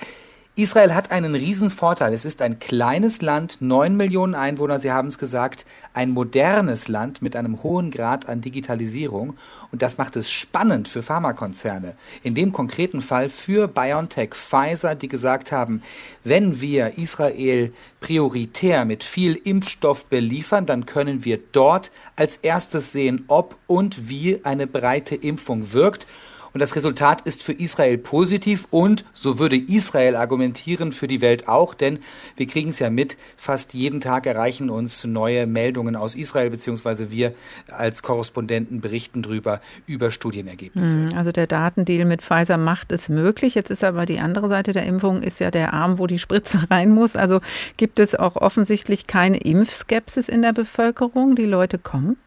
Israel 0.62 0.94
hat 0.94 1.10
einen 1.10 1.34
riesen 1.34 1.72
Vorteil. 1.72 2.14
Es 2.14 2.24
ist 2.24 2.40
ein 2.40 2.60
kleines 2.60 3.24
Land, 3.24 3.58
neun 3.62 3.98
Millionen 3.98 4.36
Einwohner, 4.36 4.78
Sie 4.78 4.92
haben 4.92 5.08
es 5.08 5.18
gesagt, 5.18 5.66
ein 5.96 6.12
modernes 6.12 6.88
Land 6.88 7.24
mit 7.24 7.36
einem 7.36 7.64
hohen 7.64 7.90
Grad 7.90 8.30
an 8.30 8.42
Digitalisierung. 8.42 9.36
Und 9.72 9.82
das 9.82 9.98
macht 9.98 10.16
es 10.18 10.30
spannend 10.30 10.88
für 10.88 11.02
Pharmakonzerne. 11.02 11.96
In 12.22 12.36
dem 12.36 12.52
konkreten 12.52 13.02
Fall 13.02 13.28
für 13.30 13.68
BioNTech, 13.68 14.36
Pfizer, 14.36 14.94
die 14.94 15.08
gesagt 15.08 15.52
haben, 15.52 15.82
wenn 16.24 16.62
wir 16.62 17.00
Israel 17.00 17.74
prioritär 18.00 18.86
mit 18.86 19.04
viel 19.04 19.34
Impfstoff 19.44 20.06
beliefern, 20.06 20.68
dann 20.68 20.86
können 20.86 21.26
wir 21.26 21.40
dort 21.54 21.90
als 22.16 22.38
erstes 22.38 22.92
sehen, 22.92 23.26
ob 23.30 23.56
und 23.66 24.10
wie 24.10 24.42
eine 24.44 24.68
breite 24.68 25.16
Impfung 25.16 25.74
wirkt. 25.74 26.06
Und 26.54 26.60
das 26.60 26.76
Resultat 26.76 27.22
ist 27.22 27.44
für 27.44 27.54
Israel 27.54 27.98
positiv 27.98 28.68
und, 28.72 29.06
so 29.14 29.40
würde 29.40 29.56
Israel 29.56 30.16
argumentieren, 30.16 30.92
für 30.92 31.08
die 31.08 31.22
Welt 31.22 31.48
auch, 31.48 31.74
denn 31.74 32.00
wir 32.36 32.46
kriegen 32.48 32.72
es 32.72 32.80
ja 32.80 32.90
mit, 32.90 33.18
fast 33.38 33.74
jeden 33.74 34.02
Tag 34.02 34.26
erreichen 34.26 34.70
uns 34.70 35.06
neue 35.06 35.48
Meldungen 35.48 35.96
aus 35.96 36.16
Israel, 36.16 36.50
beziehungsweise 36.50 37.12
wir 37.12 37.34
als 37.70 38.04
Korrespondenten 38.04 38.82
berichten 38.82 39.22
drüber 39.22 39.62
über 39.86 40.12
Studienergebnisse. 40.12 40.96
Hm, 40.96 41.18
also 41.18 41.32
der 41.32 41.48
Datendeal 41.48 42.06
mit 42.06 42.22
Pfizer 42.22 42.58
macht 42.58 42.92
es 42.92 43.08
möglich. 43.08 43.56
Jetzt 43.56 43.72
ist 43.72 43.84
aber 43.84 44.06
die 44.06 44.20
andere 44.20 44.50
Seite 44.50 44.74
der 44.74 44.86
Impfung, 44.86 45.24
ist 45.24 45.40
ja 45.40 45.52
der 45.52 45.74
Arm, 45.74 46.00
wo 46.00 46.08
die 46.08 46.20
Spritze 46.20 46.60
rein 46.70 46.92
muss. 46.92 47.16
Also 47.16 47.40
gibt 47.78 48.00
es 48.00 48.16
auch 48.16 48.36
offensichtlich 48.36 49.08
keine 49.08 49.38
Impfskepsis 49.38 50.28
in 50.28 50.42
der 50.42 50.54
Bevölkerung. 50.54 51.36
Die 51.36 51.46
Leute 51.46 51.78
kommen? 51.78 52.18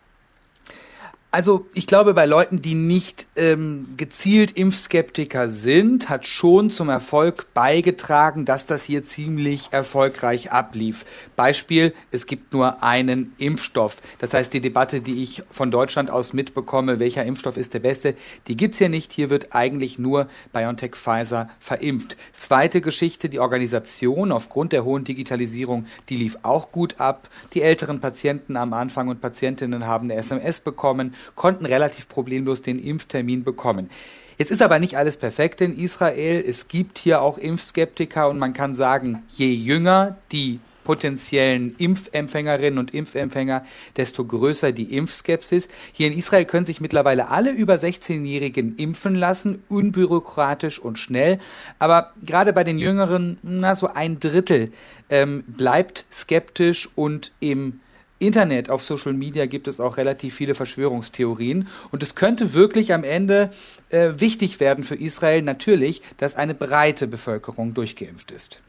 Also 1.35 1.67
ich 1.75 1.89
glaube, 1.89 2.15
bei 2.15 2.27
Leuten, 2.27 2.63
die 2.63 2.77
nicht 2.77 3.27
ähm, 3.35 3.89
gezielt 3.97 4.53
Impfskeptiker 4.53 5.51
sind, 5.51 6.09
hat 6.09 6.27
schon 6.27 6.71
zum 6.71 6.89
Erfolg 6.89 7.53
beigetragen, 7.55 8.45
dass 8.45 8.67
das 8.67 8.85
hier 8.85 9.03
ziemlich 9.03 9.71
erfolgreich 9.73 10.53
ablief. 10.53 11.05
Beispiel, 11.35 11.93
es 12.13 12.27
gibt 12.27 12.53
nur 12.53 12.85
einen 12.85 13.33
Impfstoff. 13.39 13.97
Das 14.21 14.33
heißt, 14.33 14.55
die 14.55 14.61
Debatte, 14.61 15.01
die 15.01 15.25
ich 15.25 15.43
von 15.51 15.73
Deutschland 15.73 16.09
aus 16.09 16.35
mitbekomme, 16.35 17.01
welcher 17.01 17.25
Impfstoff 17.25 17.57
ist 17.57 17.75
der 17.75 17.81
beste, 17.81 18.15
die 18.47 18.57
gibt's 18.57 18.79
hier 18.79 18.89
nicht. 18.89 19.13
Hier 19.13 19.29
wird 19.29 19.57
eigentlich 19.57 19.99
nur 19.99 20.29
BioNTech 20.53 20.95
Pfizer 20.95 21.51
verimpft. 21.59 22.17
Zweite 22.37 22.81
Geschichte, 22.81 23.29
die 23.29 23.41
Organisation 23.41 24.31
aufgrund 24.31 24.71
der 24.71 24.85
hohen 24.85 25.03
Digitalisierung, 25.03 25.87
die 26.11 26.17
lief 26.17 26.39
auch 26.45 26.71
gut 26.71 27.01
ab. 27.01 27.29
Die 27.55 27.63
älteren 27.63 27.99
Patienten 27.99 28.57
am 28.57 28.73
Anfang 28.73 29.09
und 29.09 29.21
Patientinnen 29.21 29.85
haben 29.85 30.09
eine 30.09 30.21
SMS 30.21 30.61
bekommen 30.61 31.17
konnten 31.35 31.67
relativ 31.67 32.09
problemlos 32.09 32.63
den 32.63 32.79
Impftermin 32.79 33.45
bekommen. 33.45 33.91
Jetzt 34.37 34.51
ist 34.51 34.63
aber 34.63 34.79
nicht 34.79 34.97
alles 34.97 35.17
perfekt 35.17 35.61
in 35.61 35.79
Israel. 35.79 36.45
Es 36.47 36.67
gibt 36.69 36.99
hier 36.99 37.23
auch 37.23 37.39
Impfskeptiker 37.39 38.29
und 38.29 38.39
man 38.39 38.53
kann 38.53 38.75
sagen, 38.75 39.23
je 39.29 39.53
jünger 39.53 40.17
die 40.33 40.59
potenziellen 40.85 41.75
Impfempfängerinnen 41.79 42.79
und 42.79 42.95
Impfempfänger, 42.95 43.65
desto 43.97 44.25
größer 44.25 44.73
die 44.73 44.95
Impfskepsis. 44.97 45.69
Hier 45.93 46.09
in 46.09 46.19
Israel 46.19 46.45
können 46.45 46.67
sich 46.67 46.81
mittlerweile 46.81 47.29
alle 47.29 47.51
über 47.51 47.75
16-Jährigen 47.75 48.77
impfen 48.77 49.15
lassen, 49.15 49.65
unbürokratisch 49.69 50.79
und 50.79 50.99
schnell. 50.99 51.41
Aber 51.79 52.13
gerade 52.23 52.53
bei 52.53 52.65
den 52.65 52.79
Jüngeren, 52.79 53.39
na, 53.43 53.75
so 53.75 53.89
ein 53.89 54.21
Drittel 54.21 54.73
ähm, 55.09 55.43
bleibt 55.47 56.05
skeptisch 56.13 56.89
und 56.95 57.33
im 57.41 57.81
Internet, 58.19 58.71
auf 58.71 58.85
Social 58.85 59.13
Media 59.13 59.47
gibt 59.47 59.69
es 59.69 59.81
auch 59.81 59.97
relativ 59.97 60.35
viele 60.35 60.55
Verschwörungstheorien. 60.55 61.69
Und 61.91 62.03
es 62.03 62.15
könnte 62.15 62.55
wirklich 62.55 62.93
am 62.93 63.05
Ende 63.05 63.51
äh, 63.91 64.11
wichtig 64.19 64.61
werden 64.61 64.85
für 64.85 64.95
Israel 64.95 65.43
natürlich, 65.43 66.03
dass 66.19 66.37
eine 66.37 66.55
breite 66.55 67.07
Bevölkerung 67.07 67.75
durchgeimpft 67.75 68.31
ist. 68.31 68.61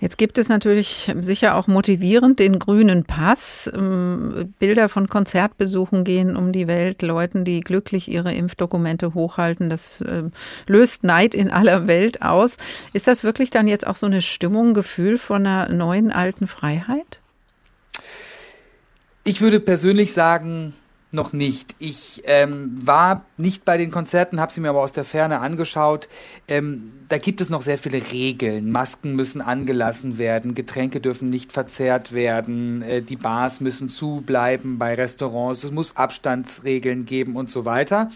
Jetzt 0.00 0.18
gibt 0.18 0.36
es 0.38 0.48
natürlich 0.50 1.14
sicher 1.20 1.54
auch 1.54 1.66
motivierend 1.66 2.38
den 2.38 2.58
grünen 2.58 3.04
Pass. 3.04 3.70
Ähm, 3.74 4.52
Bilder 4.58 4.90
von 4.90 5.08
Konzertbesuchen 5.08 6.04
gehen 6.04 6.36
um 6.36 6.52
die 6.52 6.66
Welt, 6.66 7.00
Leuten, 7.00 7.44
die 7.44 7.60
glücklich 7.60 8.10
ihre 8.10 8.34
Impfdokumente 8.34 9.14
hochhalten. 9.14 9.70
Das 9.70 10.04
ähm, 10.06 10.32
löst 10.66 11.04
Neid 11.04 11.34
in 11.34 11.50
aller 11.50 11.86
Welt 11.86 12.20
aus. 12.22 12.58
Ist 12.92 13.06
das 13.06 13.24
wirklich 13.24 13.48
dann 13.48 13.66
jetzt 13.66 13.86
auch 13.86 13.96
so 13.96 14.06
eine 14.06 14.20
Stimmung, 14.20 14.74
Gefühl 14.74 15.16
von 15.16 15.46
einer 15.46 15.70
neuen 15.70 16.12
alten 16.12 16.48
Freiheit? 16.48 17.20
Ich 19.24 19.40
würde 19.40 19.58
persönlich 19.58 20.12
sagen, 20.12 20.74
noch 21.10 21.32
nicht. 21.32 21.74
Ich 21.78 22.22
ähm, 22.24 22.78
war 22.86 23.24
nicht 23.38 23.64
bei 23.64 23.78
den 23.78 23.90
Konzerten, 23.90 24.40
habe 24.40 24.52
sie 24.52 24.60
mir 24.60 24.68
aber 24.68 24.82
aus 24.82 24.92
der 24.92 25.04
Ferne 25.04 25.38
angeschaut. 25.38 26.08
Ähm, 26.46 26.92
da 27.08 27.18
gibt 27.18 27.40
es 27.40 27.50
noch 27.50 27.62
sehr 27.62 27.78
viele 27.78 28.00
Regeln. 28.12 28.70
Masken 28.70 29.14
müssen 29.14 29.40
angelassen 29.40 30.18
werden, 30.18 30.54
Getränke 30.54 31.00
dürfen 31.00 31.30
nicht 31.30 31.52
verzehrt 31.52 32.12
werden, 32.12 32.82
äh, 32.82 33.02
die 33.02 33.16
Bars 33.16 33.60
müssen 33.60 33.88
zubleiben 33.88 34.78
bei 34.78 34.94
Restaurants, 34.94 35.64
es 35.64 35.70
muss 35.70 35.96
Abstandsregeln 35.96 37.04
geben 37.04 37.36
und 37.36 37.50
so 37.50 37.64
weiter. 37.64 38.10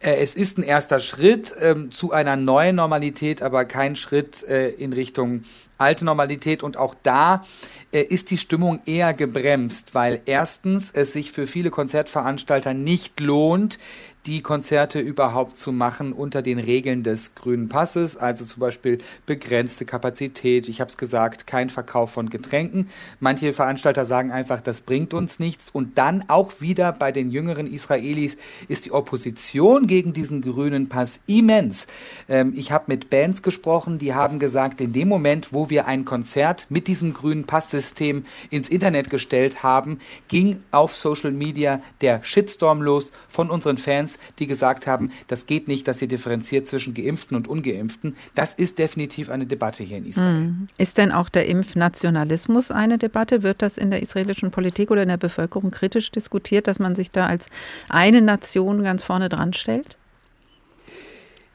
Äh, 0.00 0.16
es 0.16 0.34
ist 0.34 0.58
ein 0.58 0.62
erster 0.62 1.00
Schritt 1.00 1.54
ähm, 1.60 1.90
zu 1.90 2.12
einer 2.12 2.36
neuen 2.36 2.76
Normalität, 2.76 3.42
aber 3.42 3.64
kein 3.64 3.96
Schritt 3.96 4.44
äh, 4.44 4.68
in 4.70 4.92
Richtung 4.92 5.44
alte 5.78 6.04
Normalität. 6.04 6.62
Und 6.62 6.76
auch 6.76 6.94
da 7.02 7.44
äh, 7.92 8.02
ist 8.02 8.30
die 8.30 8.38
Stimmung 8.38 8.80
eher 8.84 9.14
gebremst, 9.14 9.94
weil 9.94 10.20
erstens 10.26 10.90
es 10.90 11.12
sich 11.12 11.32
für 11.32 11.46
viele 11.46 11.70
Konzertveranstalter 11.70 12.74
nicht 12.74 13.18
lohnt, 13.20 13.78
die 14.26 14.42
Konzerte 14.42 15.00
überhaupt 15.00 15.56
zu 15.56 15.72
machen 15.72 16.12
unter 16.12 16.42
den 16.42 16.58
Regeln 16.58 17.02
des 17.02 17.34
grünen 17.34 17.68
Passes, 17.68 18.16
also 18.16 18.44
zum 18.44 18.60
Beispiel 18.60 18.98
begrenzte 19.26 19.84
Kapazität. 19.84 20.68
Ich 20.68 20.80
habe 20.80 20.88
es 20.88 20.96
gesagt, 20.96 21.46
kein 21.46 21.70
Verkauf 21.70 22.10
von 22.10 22.28
Getränken. 22.28 22.88
Manche 23.20 23.52
Veranstalter 23.52 24.04
sagen 24.04 24.30
einfach, 24.30 24.60
das 24.60 24.80
bringt 24.80 25.14
uns 25.14 25.38
nichts. 25.38 25.70
Und 25.70 25.96
dann 25.98 26.24
auch 26.28 26.60
wieder 26.60 26.92
bei 26.92 27.12
den 27.12 27.30
jüngeren 27.30 27.72
Israelis 27.72 28.36
ist 28.68 28.84
die 28.84 28.92
Opposition 28.92 29.86
gegen 29.86 30.12
diesen 30.12 30.42
grünen 30.42 30.88
Pass 30.88 31.20
immens. 31.26 31.86
Ähm, 32.28 32.52
ich 32.56 32.72
habe 32.72 32.84
mit 32.88 33.10
Bands 33.10 33.42
gesprochen, 33.42 33.98
die 33.98 34.14
haben 34.14 34.38
gesagt, 34.38 34.80
in 34.80 34.92
dem 34.92 35.08
Moment, 35.08 35.52
wo 35.52 35.70
wir 35.70 35.86
ein 35.86 36.04
Konzert 36.04 36.66
mit 36.68 36.86
diesem 36.88 37.14
grünen 37.14 37.44
Passsystem 37.44 38.24
ins 38.50 38.68
Internet 38.68 39.10
gestellt 39.10 39.62
haben, 39.62 40.00
ging 40.28 40.62
auf 40.70 40.96
Social 40.96 41.32
Media 41.32 41.80
der 42.00 42.22
Shitstorm 42.22 42.82
los 42.82 43.12
von 43.28 43.50
unseren 43.50 43.78
Fans, 43.78 44.07
die 44.38 44.46
gesagt 44.46 44.86
haben, 44.86 45.10
das 45.26 45.46
geht 45.46 45.68
nicht, 45.68 45.86
dass 45.88 46.00
ihr 46.00 46.08
differenziert 46.08 46.68
zwischen 46.68 46.94
Geimpften 46.94 47.36
und 47.36 47.48
Ungeimpften. 47.48 48.16
Das 48.34 48.54
ist 48.54 48.78
definitiv 48.78 49.28
eine 49.28 49.46
Debatte 49.46 49.82
hier 49.82 49.98
in 49.98 50.06
Israel. 50.06 50.34
Mhm. 50.34 50.66
Ist 50.78 50.98
denn 50.98 51.12
auch 51.12 51.28
der 51.28 51.46
Impfnationalismus 51.46 52.70
eine 52.70 52.98
Debatte? 52.98 53.42
Wird 53.42 53.62
das 53.62 53.76
in 53.76 53.90
der 53.90 54.02
israelischen 54.02 54.50
Politik 54.50 54.90
oder 54.90 55.02
in 55.02 55.08
der 55.08 55.16
Bevölkerung 55.16 55.70
kritisch 55.70 56.10
diskutiert, 56.10 56.66
dass 56.66 56.78
man 56.78 56.96
sich 56.96 57.10
da 57.10 57.26
als 57.26 57.50
eine 57.88 58.22
Nation 58.22 58.82
ganz 58.82 59.02
vorne 59.02 59.28
dran 59.28 59.52
stellt? 59.52 59.96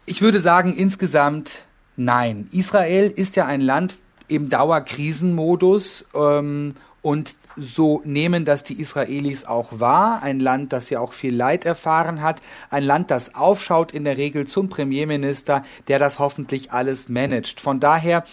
Ich 0.06 0.22
würde 0.22 0.40
sagen, 0.40 0.76
insgesamt 0.76 1.64
nein. 1.96 2.48
Israel 2.52 3.10
ist 3.10 3.36
ja 3.36 3.46
ein 3.46 3.62
Land 3.62 3.96
im 4.28 4.50
Dauerkrisenmodus 4.50 6.08
ähm, 6.16 6.76
und 7.02 7.36
so 7.56 8.02
nehmen 8.06 8.46
das 8.46 8.64
die 8.64 8.80
Israelis 8.80 9.46
auch 9.46 9.80
wahr. 9.80 10.22
Ein 10.22 10.40
Land, 10.40 10.74
das 10.74 10.90
ja 10.90 11.00
auch 11.00 11.14
viel 11.14 11.36
Leid 11.36 11.66
erfahren 11.66 12.22
hat. 12.22 12.42
Ein 12.70 12.84
Land, 12.84 13.12
das 13.12 13.36
aufschaut 13.36 13.92
in 13.92 14.04
der 14.04 14.18
Regel 14.18 14.48
zum 14.48 14.70
Premierminister, 14.70 15.64
der 15.88 16.00
das 16.00 16.20
hoffentlich 16.20 16.72
alles 16.72 17.10
managt. 17.10 17.60
Von 17.60 17.80
daher 17.80 18.24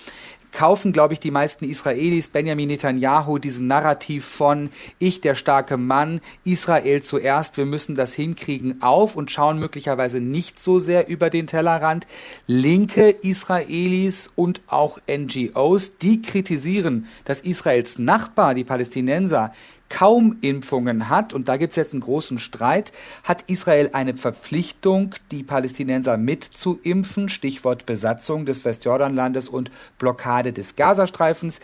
kaufen, 0.52 0.92
glaube 0.92 1.14
ich, 1.14 1.20
die 1.20 1.30
meisten 1.30 1.64
Israelis 1.64 2.28
Benjamin 2.28 2.68
Netanyahu 2.68 3.38
diesen 3.38 3.66
Narrativ 3.66 4.24
von 4.24 4.70
ich, 4.98 5.20
der 5.20 5.34
starke 5.34 5.76
Mann, 5.76 6.20
Israel 6.44 7.02
zuerst, 7.02 7.56
wir 7.56 7.66
müssen 7.66 7.94
das 7.94 8.14
hinkriegen 8.14 8.82
auf 8.82 9.16
und 9.16 9.30
schauen 9.30 9.58
möglicherweise 9.58 10.20
nicht 10.20 10.60
so 10.60 10.78
sehr 10.78 11.08
über 11.08 11.30
den 11.30 11.46
Tellerrand. 11.46 12.06
Linke 12.46 13.10
Israelis 13.10 14.30
und 14.34 14.60
auch 14.66 14.98
NGOs, 15.08 15.98
die 15.98 16.22
kritisieren, 16.22 17.06
dass 17.24 17.40
Israels 17.40 17.98
Nachbar, 17.98 18.54
die 18.54 18.64
Palästinenser, 18.64 19.52
kaum 19.90 20.38
Impfungen 20.40 21.10
hat, 21.10 21.34
und 21.34 21.48
da 21.48 21.58
gibt 21.58 21.72
es 21.72 21.76
jetzt 21.76 21.92
einen 21.92 22.00
großen 22.00 22.38
Streit, 22.38 22.92
hat 23.24 23.44
Israel 23.48 23.90
eine 23.92 24.16
Verpflichtung, 24.16 25.14
die 25.30 25.42
Palästinenser 25.42 26.16
mit 26.16 26.44
zu 26.44 26.78
impfen, 26.82 27.28
Stichwort 27.28 27.84
Besatzung 27.84 28.46
des 28.46 28.64
Westjordanlandes 28.64 29.50
und 29.50 29.70
Blockade 29.98 30.54
des 30.54 30.76
Gazastreifens. 30.76 31.60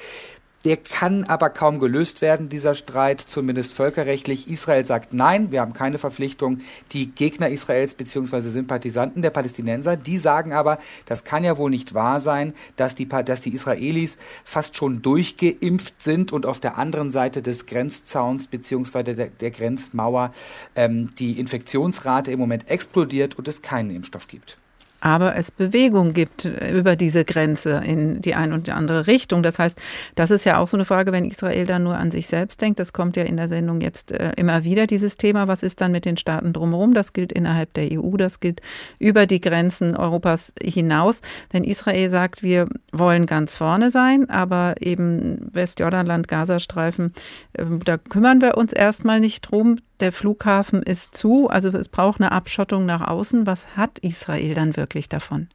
Der 0.67 0.77
kann 0.77 1.23
aber 1.23 1.49
kaum 1.49 1.79
gelöst 1.79 2.23
werden, 2.23 2.49
dieser 2.49 2.75
Streit, 2.75 3.21
zumindest 3.21 3.73
völkerrechtlich. 3.73 4.51
Israel 4.51 4.85
sagt 4.85 5.15
nein, 5.15 5.53
wir 5.53 5.61
haben 5.61 5.75
keine 5.75 5.97
Verpflichtung. 5.97 6.61
Die 6.91 7.07
Gegner 7.13 7.51
Israels 7.51 7.95
bzw. 7.95 8.41
Sympathisanten 8.41 9.23
der 9.23 9.31
Palästinenser, 9.31 9.97
die 9.97 10.19
sagen 10.19 10.53
aber, 10.53 10.81
das 11.05 11.23
kann 11.23 11.45
ja 11.45 11.57
wohl 11.57 11.71
nicht 11.71 11.95
wahr 11.95 12.19
sein, 12.19 12.53
dass 12.75 12.97
die, 12.97 13.09
dass 13.09 13.41
die 13.41 13.55
Israelis 13.55 14.19
fast 14.43 14.77
schon 14.77 15.03
durchgeimpft 15.03 16.03
sind 16.03 16.33
und 16.33 16.47
auf 16.47 16.59
der 16.59 16.77
anderen 16.79 17.13
Seite 17.13 17.43
des 17.43 17.67
Grenzzauns 17.67 18.49
bzw. 18.49 19.15
Der, 19.15 19.27
der, 19.29 19.51
Grenzmauer 19.53 20.35
ähm, 20.75 21.15
die 21.21 21.39
Infektionsrate 21.39 22.33
im 22.33 22.41
Moment 22.41 22.69
explodiert 22.69 23.39
und 23.39 23.47
es 23.47 23.63
keinen 23.63 23.91
Impfstoff 23.91 24.27
gibt 24.27 24.59
aber 25.01 25.37
es 25.37 25.51
Bewegung 25.51 26.13
gibt 26.15 26.45
über 26.45 26.97
diese 26.97 27.25
Grenze 27.25 27.83
in 27.85 28.21
die 28.21 28.35
eine 28.35 28.55
und 28.55 28.67
die 28.67 28.73
andere 28.73 29.07
Richtung. 29.07 29.43
Das 29.43 29.59
heißt, 29.59 29.79
das 30.15 30.31
ist 30.31 30.45
ja 30.45 30.59
auch 30.59 30.69
so 30.69 30.77
eine 30.77 30.85
Frage, 30.85 31.13
wenn 31.13 31.25
Israel 31.25 31.67
dann 31.67 31.83
nur 31.83 31.97
an 31.97 32.11
sich 32.11 32.27
selbst 32.27 32.61
denkt. 32.61 32.79
Das 32.81 32.93
kommt 32.93 33.17
ja 33.17 33.25
in 33.25 33.37
der 33.37 33.49
Sendung 33.49 33.81
jetzt 33.81 34.13
äh, 34.13 34.33
immer 34.37 34.65
wieder, 34.65 34.87
dieses 34.87 35.17
Thema. 35.17 35.49
Was 35.49 35.63
ist 35.63 35.81
dann 35.81 35.93
mit 35.93 36.05
den 36.05 36.17
Staaten 36.17 36.53
drumherum? 36.53 36.95
Das 36.95 37.13
gilt 37.13 37.33
innerhalb 37.33 37.75
der 37.75 37.89
EU, 37.93 38.17
das 38.17 38.41
gilt 38.41 38.61
über 38.99 39.27
die 39.27 39.41
Grenzen 39.41 39.97
Europas 39.97 40.53
hinaus. 40.63 41.21
Wenn 41.51 41.65
Israel 41.65 42.11
sagt, 42.11 42.43
wir 42.43 42.67
wollen 42.93 43.27
ganz 43.27 43.57
vorne 43.57 43.91
sein, 43.91 44.31
aber 44.31 44.75
eben 44.81 45.49
Westjordanland, 45.53 46.29
Gazastreifen, 46.29 47.13
äh, 47.53 47.65
da 47.85 47.99
kümmern 47.99 48.41
wir 48.41 48.57
uns 48.57 48.73
erstmal 48.73 49.21
nicht 49.21 49.43
drum, 49.43 49.77
der 50.01 50.13
Flughafen 50.13 50.83
ist 50.83 51.17
zu, 51.17 51.49
also 51.49 51.71
es 51.71 51.89
braucht 51.89 52.21
eine 52.21 52.33
Abschottung 52.33 52.87
nach 52.87 53.07
außen. 53.07 53.47
Was 53.47 53.77
hat 53.77 53.99
Israel 54.01 54.55
dann 54.55 54.77
wirklich 54.77 55.09
davon? 55.09 55.49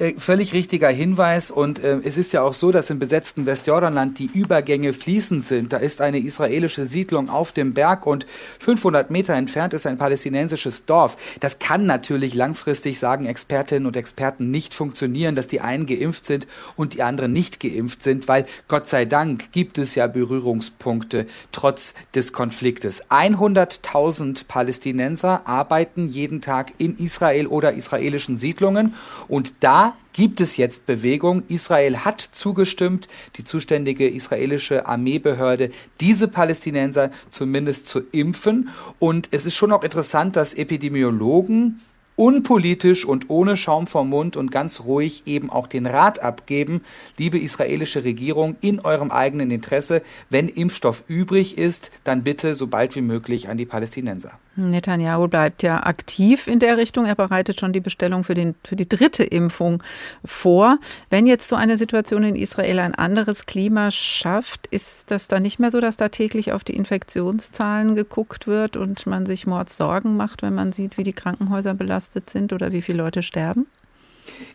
Äh, 0.00 0.14
völlig 0.16 0.54
richtiger 0.54 0.88
Hinweis 0.88 1.50
und 1.50 1.78
äh, 1.78 1.98
es 2.02 2.16
ist 2.16 2.32
ja 2.32 2.40
auch 2.40 2.54
so, 2.54 2.72
dass 2.72 2.88
im 2.88 2.98
besetzten 2.98 3.44
Westjordanland 3.44 4.18
die 4.18 4.30
Übergänge 4.32 4.94
fließend 4.94 5.44
sind. 5.44 5.74
Da 5.74 5.76
ist 5.76 6.00
eine 6.00 6.18
israelische 6.18 6.86
Siedlung 6.86 7.28
auf 7.28 7.52
dem 7.52 7.74
Berg 7.74 8.06
und 8.06 8.24
500 8.60 9.10
Meter 9.10 9.34
entfernt 9.34 9.74
ist 9.74 9.86
ein 9.86 9.98
palästinensisches 9.98 10.86
Dorf. 10.86 11.18
Das 11.40 11.58
kann 11.58 11.84
natürlich 11.84 12.34
langfristig, 12.34 12.98
sagen 12.98 13.26
Expertinnen 13.26 13.86
und 13.86 13.94
Experten, 13.94 14.50
nicht 14.50 14.72
funktionieren, 14.72 15.34
dass 15.34 15.48
die 15.48 15.60
einen 15.60 15.84
geimpft 15.84 16.24
sind 16.24 16.46
und 16.76 16.94
die 16.94 17.02
anderen 17.02 17.32
nicht 17.32 17.60
geimpft 17.60 18.02
sind, 18.02 18.26
weil 18.26 18.46
Gott 18.68 18.88
sei 18.88 19.04
Dank 19.04 19.52
gibt 19.52 19.76
es 19.76 19.94
ja 19.96 20.06
Berührungspunkte 20.06 21.26
trotz 21.52 21.92
des 22.14 22.32
Konfliktes. 22.32 23.10
100.000 23.10 24.46
Palästinenser 24.48 25.46
arbeiten 25.46 26.08
jeden 26.08 26.40
Tag 26.40 26.72
in 26.78 26.96
Israel 26.96 27.46
oder 27.46 27.74
israelischen 27.74 28.38
Siedlungen 28.38 28.94
und 29.28 29.52
da 29.60 29.89
gibt 30.12 30.40
es 30.40 30.56
jetzt 30.56 30.86
Bewegung. 30.86 31.42
Israel 31.48 31.98
hat 31.98 32.20
zugestimmt, 32.20 33.08
die 33.36 33.44
zuständige 33.44 34.08
israelische 34.08 34.86
Armeebehörde, 34.86 35.70
diese 36.00 36.28
Palästinenser 36.28 37.10
zumindest 37.30 37.88
zu 37.88 38.00
impfen. 38.12 38.70
Und 38.98 39.28
es 39.30 39.46
ist 39.46 39.54
schon 39.54 39.72
auch 39.72 39.82
interessant, 39.82 40.36
dass 40.36 40.54
Epidemiologen 40.54 41.80
unpolitisch 42.20 43.06
und 43.06 43.30
ohne 43.30 43.56
Schaum 43.56 43.86
vom 43.86 44.10
Mund 44.10 44.36
und 44.36 44.50
ganz 44.50 44.82
ruhig 44.82 45.22
eben 45.24 45.48
auch 45.48 45.66
den 45.66 45.86
Rat 45.86 46.18
abgeben, 46.18 46.82
liebe 47.16 47.38
israelische 47.38 48.04
Regierung, 48.04 48.56
in 48.60 48.78
eurem 48.78 49.10
eigenen 49.10 49.50
Interesse, 49.50 50.02
wenn 50.28 50.50
Impfstoff 50.50 51.04
übrig 51.08 51.56
ist, 51.56 51.90
dann 52.04 52.22
bitte 52.22 52.54
so 52.54 52.66
bald 52.66 52.94
wie 52.94 53.00
möglich 53.00 53.48
an 53.48 53.56
die 53.56 53.64
Palästinenser. 53.64 54.32
Netanyahu 54.68 55.28
bleibt 55.28 55.62
ja 55.62 55.84
aktiv 55.84 56.46
in 56.46 56.58
der 56.58 56.76
Richtung. 56.76 57.06
Er 57.06 57.14
bereitet 57.14 57.58
schon 57.58 57.72
die 57.72 57.80
Bestellung 57.80 58.24
für, 58.24 58.34
den, 58.34 58.54
für 58.64 58.76
die 58.76 58.88
dritte 58.88 59.24
Impfung 59.24 59.82
vor. 60.24 60.78
Wenn 61.08 61.26
jetzt 61.26 61.48
so 61.48 61.56
eine 61.56 61.78
Situation 61.78 62.22
in 62.24 62.36
Israel 62.36 62.80
ein 62.80 62.94
anderes 62.94 63.46
Klima 63.46 63.90
schafft, 63.90 64.66
ist 64.66 65.10
das 65.10 65.28
dann 65.28 65.42
nicht 65.42 65.58
mehr 65.58 65.70
so, 65.70 65.80
dass 65.80 65.96
da 65.96 66.08
täglich 66.08 66.52
auf 66.52 66.64
die 66.64 66.76
Infektionszahlen 66.76 67.94
geguckt 67.94 68.46
wird 68.46 68.76
und 68.76 69.06
man 69.06 69.24
sich 69.24 69.46
Mordssorgen 69.46 70.16
macht, 70.16 70.42
wenn 70.42 70.54
man 70.54 70.72
sieht, 70.72 70.98
wie 70.98 71.04
die 71.04 71.12
Krankenhäuser 71.12 71.74
belastet 71.74 72.28
sind 72.28 72.52
oder 72.52 72.72
wie 72.72 72.82
viele 72.82 72.98
Leute 72.98 73.22
sterben? 73.22 73.66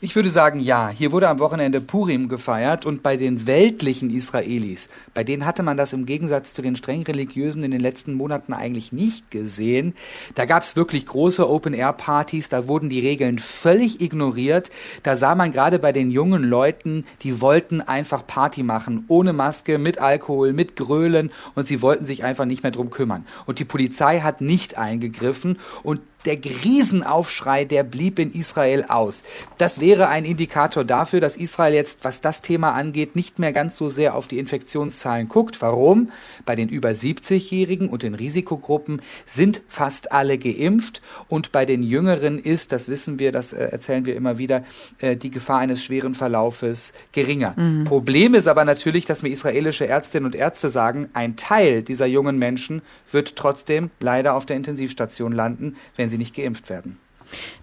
Ich 0.02 0.16
würde 0.16 0.30
sagen, 0.30 0.60
ja. 0.60 0.90
Hier 0.90 1.12
wurde 1.12 1.30
am 1.30 1.40
Wochenende 1.40 1.82
Purim 1.82 2.28
gefeiert 2.28 2.86
und 2.86 3.04
bei 3.04 3.18
den 3.18 3.48
weltlichen 3.48 4.10
Israelis, 4.10 4.90
bei 5.14 5.24
denen 5.24 5.46
hatte 5.46 5.64
man 5.64 5.78
das 5.78 5.94
im 5.94 6.06
Gegensatz 6.06 6.54
zu 6.54 6.62
den 6.62 6.76
streng 6.76 7.04
religiösen 7.04 7.64
in 7.64 7.72
den 7.72 7.80
letzten 7.80 8.14
Monaten 8.14 8.54
eigentlich 8.54 8.92
nicht 8.92 9.32
gesehen. 9.32 9.94
Da 10.36 10.46
gab 10.46 10.64
es 10.64 10.76
wirklich 10.76 11.06
große 11.06 11.50
Open-Air-Partys, 11.50 12.50
da 12.50 12.68
wurden 12.68 12.90
die 12.90 13.00
Regeln 13.00 13.40
völlig 13.40 14.02
ignoriert. 14.02 14.70
Da 15.04 15.16
sah 15.16 15.36
man 15.36 15.52
gerade 15.52 15.80
bei 15.80 15.92
den 15.92 16.12
jungen 16.12 16.44
Leuten, 16.44 17.06
die 17.22 17.42
wollten 17.42 17.82
einfach 17.82 18.26
Party 18.28 18.64
machen, 18.64 19.06
ohne 19.08 19.34
Maske, 19.34 19.78
mit 19.78 20.00
Alkohol, 20.00 20.54
mit 20.54 20.76
Grölen 20.76 21.32
und 21.56 21.68
sie 21.68 21.82
wollten 21.82 22.06
sich 22.06 22.24
einfach 22.24 22.46
nicht 22.46 22.64
mehr 22.64 22.72
drum 22.72 22.90
kümmern. 22.90 23.26
Und 23.46 23.60
die 23.60 23.66
Polizei 23.66 24.22
hat 24.22 24.42
nicht 24.42 24.78
eingegriffen 24.78 25.58
und 25.84 26.02
der 26.26 26.38
Riesenaufschrei, 26.44 27.66
der 27.66 27.84
blieb 27.84 28.20
in 28.20 28.32
Israel 28.32 28.86
aus. 28.88 29.24
Das 29.58 29.80
wäre 29.80 30.08
ein 30.08 30.26
Indikator 30.26 30.84
dafür, 30.84 31.22
dass 31.22 31.38
Israel 31.38 31.74
jetzt, 31.74 32.04
was 32.04 32.22
das 32.22 32.42
Thema 32.42 32.74
angeht, 32.74 33.16
nicht 33.16 33.40
mehr 33.40 33.54
ganz 33.54 33.78
so 33.78 33.90
sehr 33.90 34.16
auf 34.16 34.28
die 34.28 34.40
Infektionszahlen 34.40 35.28
guckt. 35.28 35.62
Warum? 35.62 36.12
Bei 36.46 36.56
den 36.56 36.70
über 36.70 36.90
70-Jährigen 36.90 37.90
und 37.90 38.04
den 38.04 38.16
Risikogruppen 38.16 39.02
sind 39.26 39.62
fast 39.68 40.12
alle 40.12 40.38
geimpft 40.38 41.02
und 41.28 41.52
bei 41.52 41.66
den 41.66 41.84
Jüngeren 41.84 42.40
ist, 42.40 42.72
das 42.72 42.88
wissen 42.88 43.20
wir, 43.20 43.32
das 43.32 43.54
äh, 43.54 43.66
erzählen 43.66 44.06
wir 44.06 44.16
immer 44.16 44.38
wieder, 44.38 44.64
äh, 45.00 45.16
die 45.16 45.32
Gefahr 45.32 45.60
eines 45.60 45.84
schweren 45.84 46.16
Verlaufes 46.16 46.94
geringer. 47.12 47.54
Mhm. 47.56 47.84
Problem 47.86 48.34
ist 48.36 48.48
aber 48.48 48.66
natürlich, 48.66 49.06
dass 49.06 49.22
mir 49.22 49.30
israelische 49.30 49.88
Ärztinnen 49.88 50.26
und 50.26 50.36
Ärzte 50.36 50.70
sagen, 50.70 51.10
ein 51.14 51.36
Teil 51.36 51.82
dieser 51.82 52.06
jungen 52.06 52.38
Menschen 52.38 52.82
wird 53.12 53.36
trotzdem 53.36 53.90
leider 54.00 54.36
auf 54.36 54.46
der 54.46 54.56
Intensivstation 54.56 55.32
landen, 55.32 55.76
wenn 55.96 56.10
sie 56.10 56.15
nicht 56.18 56.36
geimpft 56.36 56.70
werden. 56.70 56.98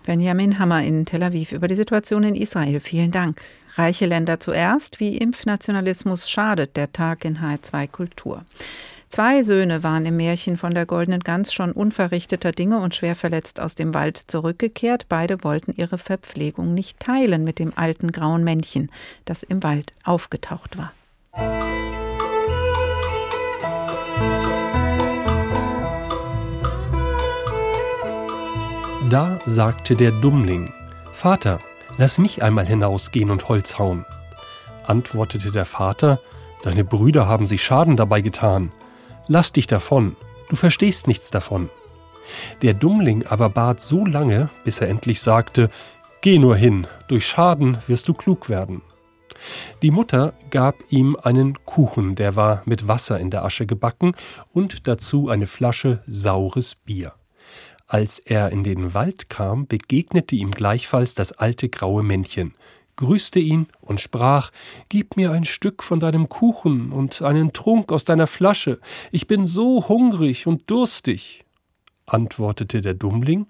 Benjamin 0.04 0.58
Hammer 0.58 0.82
in 0.82 1.06
Tel 1.06 1.22
Aviv 1.22 1.52
über 1.52 1.68
die 1.68 1.74
Situation 1.74 2.24
in 2.24 2.34
Israel. 2.34 2.80
Vielen 2.80 3.10
Dank. 3.10 3.40
Reiche 3.76 4.06
Länder 4.06 4.40
zuerst. 4.40 5.00
Wie 5.00 5.16
Impfnationalismus 5.16 6.28
schadet 6.28 6.76
der 6.76 6.92
Tag 6.92 7.24
in 7.24 7.38
H2 7.38 7.88
Kultur. 7.88 8.44
Zwei 9.08 9.42
Söhne 9.42 9.82
waren 9.82 10.06
im 10.06 10.16
Märchen 10.16 10.56
von 10.56 10.74
der 10.74 10.86
goldenen 10.86 11.20
Gans 11.20 11.52
schon 11.52 11.72
unverrichteter 11.72 12.50
Dinge 12.50 12.78
und 12.78 12.94
schwer 12.94 13.14
verletzt 13.14 13.60
aus 13.60 13.74
dem 13.74 13.92
Wald 13.92 14.16
zurückgekehrt. 14.16 15.04
Beide 15.10 15.44
wollten 15.44 15.74
ihre 15.76 15.98
Verpflegung 15.98 16.72
nicht 16.72 16.98
teilen 16.98 17.44
mit 17.44 17.58
dem 17.58 17.72
alten 17.76 18.10
grauen 18.10 18.42
Männchen, 18.42 18.90
das 19.26 19.42
im 19.42 19.62
Wald 19.62 19.92
aufgetaucht 20.02 20.78
war. 20.78 20.94
Da 29.10 29.40
sagte 29.46 29.96
der 29.96 30.12
Dummling, 30.12 30.72
Vater, 31.12 31.58
lass 31.98 32.18
mich 32.18 32.42
einmal 32.42 32.66
hinausgehen 32.66 33.30
und 33.30 33.48
Holz 33.48 33.78
hauen. 33.78 34.04
Antwortete 34.86 35.50
der 35.50 35.64
Vater, 35.64 36.20
Deine 36.62 36.84
Brüder 36.84 37.26
haben 37.26 37.46
sich 37.46 37.62
Schaden 37.64 37.96
dabei 37.96 38.20
getan. 38.20 38.70
Lass 39.26 39.50
dich 39.50 39.66
davon, 39.66 40.14
du 40.48 40.54
verstehst 40.54 41.08
nichts 41.08 41.32
davon. 41.32 41.68
Der 42.62 42.74
Dummling 42.74 43.26
aber 43.26 43.48
bat 43.48 43.80
so 43.80 44.06
lange, 44.06 44.48
bis 44.64 44.80
er 44.80 44.88
endlich 44.88 45.20
sagte, 45.20 45.70
Geh 46.20 46.38
nur 46.38 46.54
hin, 46.54 46.86
durch 47.08 47.26
Schaden 47.26 47.78
wirst 47.88 48.06
du 48.06 48.14
klug 48.14 48.48
werden. 48.48 48.82
Die 49.82 49.90
Mutter 49.90 50.34
gab 50.50 50.76
ihm 50.90 51.16
einen 51.20 51.58
Kuchen, 51.64 52.14
der 52.14 52.36
war 52.36 52.62
mit 52.64 52.86
Wasser 52.86 53.18
in 53.18 53.30
der 53.30 53.44
Asche 53.44 53.66
gebacken 53.66 54.14
und 54.52 54.86
dazu 54.86 55.28
eine 55.28 55.48
Flasche 55.48 56.04
saures 56.06 56.76
Bier. 56.76 57.14
Als 57.92 58.18
er 58.18 58.52
in 58.52 58.64
den 58.64 58.94
Wald 58.94 59.28
kam, 59.28 59.66
begegnete 59.66 60.34
ihm 60.34 60.52
gleichfalls 60.52 61.14
das 61.14 61.32
alte 61.32 61.68
graue 61.68 62.02
Männchen, 62.02 62.54
grüßte 62.96 63.38
ihn 63.38 63.66
und 63.82 64.00
sprach 64.00 64.50
Gib 64.88 65.18
mir 65.18 65.30
ein 65.30 65.44
Stück 65.44 65.82
von 65.82 66.00
deinem 66.00 66.30
Kuchen 66.30 66.90
und 66.90 67.20
einen 67.20 67.52
Trunk 67.52 67.92
aus 67.92 68.06
deiner 68.06 68.26
Flasche, 68.26 68.80
ich 69.10 69.26
bin 69.26 69.46
so 69.46 69.88
hungrig 69.88 70.46
und 70.46 70.70
durstig. 70.70 71.44
Antwortete 72.06 72.80
der 72.80 72.94
Dummling 72.94 73.46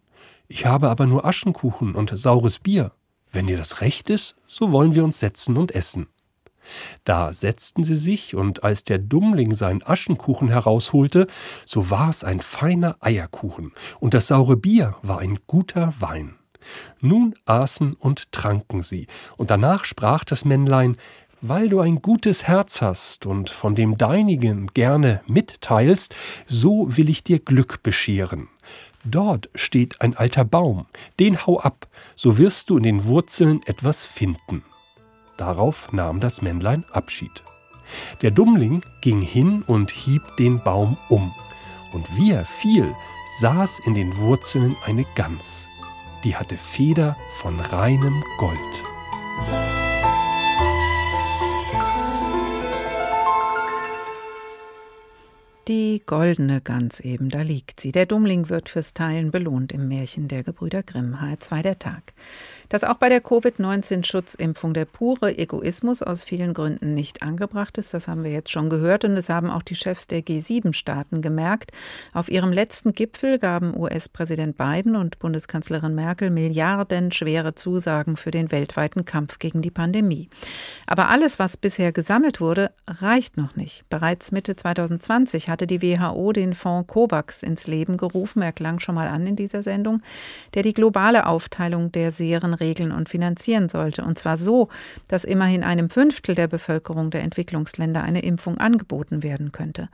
Ich 0.48 0.66
habe 0.66 0.90
aber 0.90 1.06
nur 1.06 1.24
Aschenkuchen 1.24 1.94
und 1.94 2.10
saures 2.18 2.58
Bier. 2.58 2.90
Wenn 3.30 3.46
dir 3.46 3.56
das 3.56 3.80
recht 3.80 4.10
ist, 4.10 4.34
so 4.48 4.72
wollen 4.72 4.96
wir 4.96 5.04
uns 5.04 5.20
setzen 5.20 5.56
und 5.56 5.70
essen. 5.70 6.08
Da 7.04 7.32
setzten 7.32 7.84
sie 7.84 7.96
sich, 7.96 8.34
und 8.34 8.64
als 8.64 8.84
der 8.84 8.98
Dummling 8.98 9.54
seinen 9.54 9.82
Aschenkuchen 9.82 10.48
herausholte, 10.48 11.26
so 11.66 11.90
war 11.90 12.10
es 12.10 12.24
ein 12.24 12.40
feiner 12.40 12.96
Eierkuchen, 13.00 13.72
und 14.00 14.14
das 14.14 14.28
saure 14.28 14.56
Bier 14.56 14.96
war 15.02 15.18
ein 15.18 15.38
guter 15.46 15.94
Wein. 15.98 16.36
Nun 17.00 17.34
aßen 17.44 17.94
und 17.94 18.30
tranken 18.32 18.82
sie, 18.82 19.08
und 19.36 19.50
danach 19.50 19.84
sprach 19.84 20.24
das 20.24 20.44
Männlein 20.44 20.96
weil 21.42 21.68
du 21.68 21.80
ein 21.80 22.00
gutes 22.00 22.46
Herz 22.46 22.80
hast 22.80 23.26
und 23.26 23.50
von 23.50 23.74
dem 23.74 23.98
deinigen 23.98 24.68
gerne 24.68 25.22
mitteilst, 25.26 26.14
so 26.46 26.96
will 26.96 27.10
ich 27.10 27.24
dir 27.24 27.40
Glück 27.40 27.82
bescheren. 27.82 28.48
Dort 29.04 29.50
steht 29.56 30.00
ein 30.00 30.16
alter 30.16 30.44
Baum, 30.44 30.86
den 31.18 31.44
hau 31.44 31.58
ab, 31.58 31.88
so 32.14 32.38
wirst 32.38 32.70
du 32.70 32.76
in 32.76 32.84
den 32.84 33.04
Wurzeln 33.04 33.60
etwas 33.66 34.04
finden. 34.04 34.62
Darauf 35.42 35.92
nahm 35.92 36.20
das 36.20 36.40
Männlein 36.40 36.84
Abschied. 36.92 37.42
Der 38.22 38.30
Dummling 38.30 38.82
ging 39.00 39.20
hin 39.20 39.64
und 39.66 39.90
hieb 39.90 40.22
den 40.36 40.62
Baum 40.62 40.96
um, 41.08 41.34
und 41.92 42.16
wie 42.16 42.30
er 42.30 42.44
fiel, 42.44 42.94
saß 43.40 43.80
in 43.80 43.96
den 43.96 44.16
Wurzeln 44.18 44.76
eine 44.84 45.04
Gans, 45.16 45.66
die 46.22 46.36
hatte 46.36 46.56
Feder 46.56 47.16
von 47.32 47.58
reinem 47.58 48.22
Gold. 48.38 48.56
Die 55.68 56.02
goldene 56.04 56.60
Gans 56.60 56.98
eben, 56.98 57.30
da 57.30 57.42
liegt 57.42 57.80
sie. 57.80 57.92
Der 57.92 58.04
Dummling 58.04 58.48
wird 58.48 58.68
fürs 58.68 58.94
Teilen 58.94 59.30
belohnt 59.30 59.72
im 59.72 59.86
Märchen 59.86 60.26
der 60.26 60.42
Gebrüder 60.42 60.82
Grimm, 60.82 61.14
H2 61.14 61.62
der 61.62 61.78
Tag. 61.78 62.14
Dass 62.72 62.84
auch 62.84 62.94
bei 62.94 63.10
der 63.10 63.20
Covid-19-Schutzimpfung 63.20 64.72
der 64.72 64.86
pure 64.86 65.36
Egoismus 65.36 66.02
aus 66.02 66.22
vielen 66.22 66.54
Gründen 66.54 66.94
nicht 66.94 67.20
angebracht 67.20 67.76
ist, 67.76 67.92
das 67.92 68.08
haben 68.08 68.24
wir 68.24 68.30
jetzt 68.30 68.50
schon 68.50 68.70
gehört 68.70 69.04
und 69.04 69.14
das 69.14 69.28
haben 69.28 69.50
auch 69.50 69.60
die 69.60 69.74
Chefs 69.74 70.06
der 70.06 70.22
G7-Staaten 70.22 71.20
gemerkt. 71.20 71.72
Auf 72.14 72.30
ihrem 72.30 72.50
letzten 72.50 72.94
Gipfel 72.94 73.38
gaben 73.38 73.78
US-Präsident 73.78 74.56
Biden 74.56 74.96
und 74.96 75.18
Bundeskanzlerin 75.18 75.94
Merkel 75.94 76.30
milliardenschwere 76.30 77.54
Zusagen 77.54 78.16
für 78.16 78.30
den 78.30 78.50
weltweiten 78.50 79.04
Kampf 79.04 79.38
gegen 79.38 79.60
die 79.60 79.70
Pandemie. 79.70 80.30
Aber 80.86 81.10
alles, 81.10 81.38
was 81.38 81.58
bisher 81.58 81.92
gesammelt 81.92 82.40
wurde, 82.40 82.70
reicht 82.86 83.36
noch 83.36 83.54
nicht. 83.54 83.84
Bereits 83.90 84.32
Mitte 84.32 84.56
2020 84.56 85.50
hatte 85.50 85.66
die 85.66 85.82
WHO 85.82 86.32
den 86.32 86.54
Fonds 86.54 86.90
COVAX 86.90 87.42
ins 87.42 87.66
Leben 87.66 87.98
gerufen, 87.98 88.40
er 88.40 88.52
klang 88.52 88.80
schon 88.80 88.94
mal 88.94 89.08
an 89.08 89.26
in 89.26 89.36
dieser 89.36 89.62
Sendung, 89.62 90.00
der 90.54 90.62
die 90.62 90.72
globale 90.72 91.26
Aufteilung 91.26 91.92
der 91.92 92.12
Serien 92.12 92.61
regeln 92.62 92.92
und 92.92 93.10
finanzieren 93.10 93.68
sollte. 93.68 94.02
Und 94.04 94.18
zwar 94.18 94.38
so, 94.38 94.68
dass 95.08 95.24
immerhin 95.24 95.64
einem 95.64 95.90
Fünftel 95.90 96.34
der 96.34 96.48
Bevölkerung 96.48 97.10
der 97.10 97.22
Entwicklungsländer 97.22 98.02
eine 98.02 98.22
Impfung 98.22 98.56
angeboten 98.56 99.22
werden 99.22 99.52
könnte. 99.52 99.88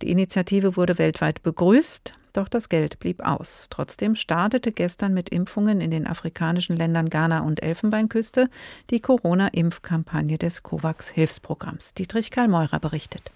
Die 0.00 0.10
Initiative 0.10 0.76
wurde 0.76 0.96
weltweit 0.96 1.42
begrüßt. 1.42 2.12
Doch 2.32 2.48
das 2.48 2.68
Geld 2.68 2.98
blieb 2.98 3.20
aus. 3.24 3.68
Trotzdem 3.70 4.16
startete 4.16 4.72
gestern 4.72 5.14
mit 5.14 5.28
Impfungen 5.28 5.80
in 5.80 5.92
den 5.92 6.06
afrikanischen 6.06 6.76
Ländern 6.76 7.08
Ghana 7.08 7.40
und 7.40 7.62
Elfenbeinküste 7.62 8.48
die 8.90 9.00
Corona-Impfkampagne 9.00 10.36
des 10.36 10.64
COVAX-Hilfsprogramms. 10.64 11.94
Dietrich 11.94 12.32
Karl 12.32 12.48
Meurer 12.48 12.80
berichtet. 12.80 13.30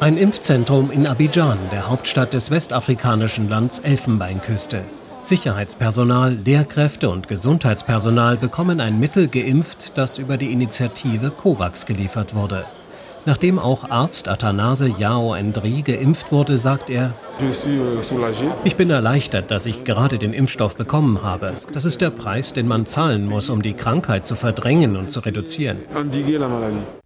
Ein 0.00 0.16
Impfzentrum 0.16 0.90
in 0.90 1.06
Abidjan, 1.06 1.58
der 1.72 1.88
Hauptstadt 1.88 2.32
des 2.32 2.50
westafrikanischen 2.50 3.48
Lands 3.48 3.80
Elfenbeinküste. 3.80 4.84
Sicherheitspersonal, 5.28 6.38
Lehrkräfte 6.44 7.10
und 7.10 7.28
Gesundheitspersonal 7.28 8.38
bekommen 8.38 8.80
ein 8.80 8.98
Mittel 8.98 9.28
geimpft, 9.28 9.98
das 9.98 10.16
über 10.16 10.38
die 10.38 10.52
Initiative 10.52 11.30
COVAX 11.30 11.84
geliefert 11.84 12.34
wurde. 12.34 12.64
Nachdem 13.26 13.58
auch 13.58 13.90
Arzt 13.90 14.26
Athanase 14.26 14.88
Yao 14.98 15.34
Endri 15.34 15.82
geimpft 15.82 16.32
wurde, 16.32 16.56
sagt 16.56 16.88
er, 16.88 17.12
ich 18.64 18.76
bin 18.76 18.88
erleichtert, 18.88 19.50
dass 19.50 19.66
ich 19.66 19.84
gerade 19.84 20.18
den 20.18 20.32
Impfstoff 20.32 20.74
bekommen 20.76 21.22
habe. 21.22 21.52
Das 21.74 21.84
ist 21.84 22.00
der 22.00 22.08
Preis, 22.08 22.54
den 22.54 22.66
man 22.66 22.86
zahlen 22.86 23.26
muss, 23.26 23.50
um 23.50 23.60
die 23.60 23.74
Krankheit 23.74 24.24
zu 24.24 24.34
verdrängen 24.34 24.96
und 24.96 25.10
zu 25.10 25.20
reduzieren. 25.20 25.76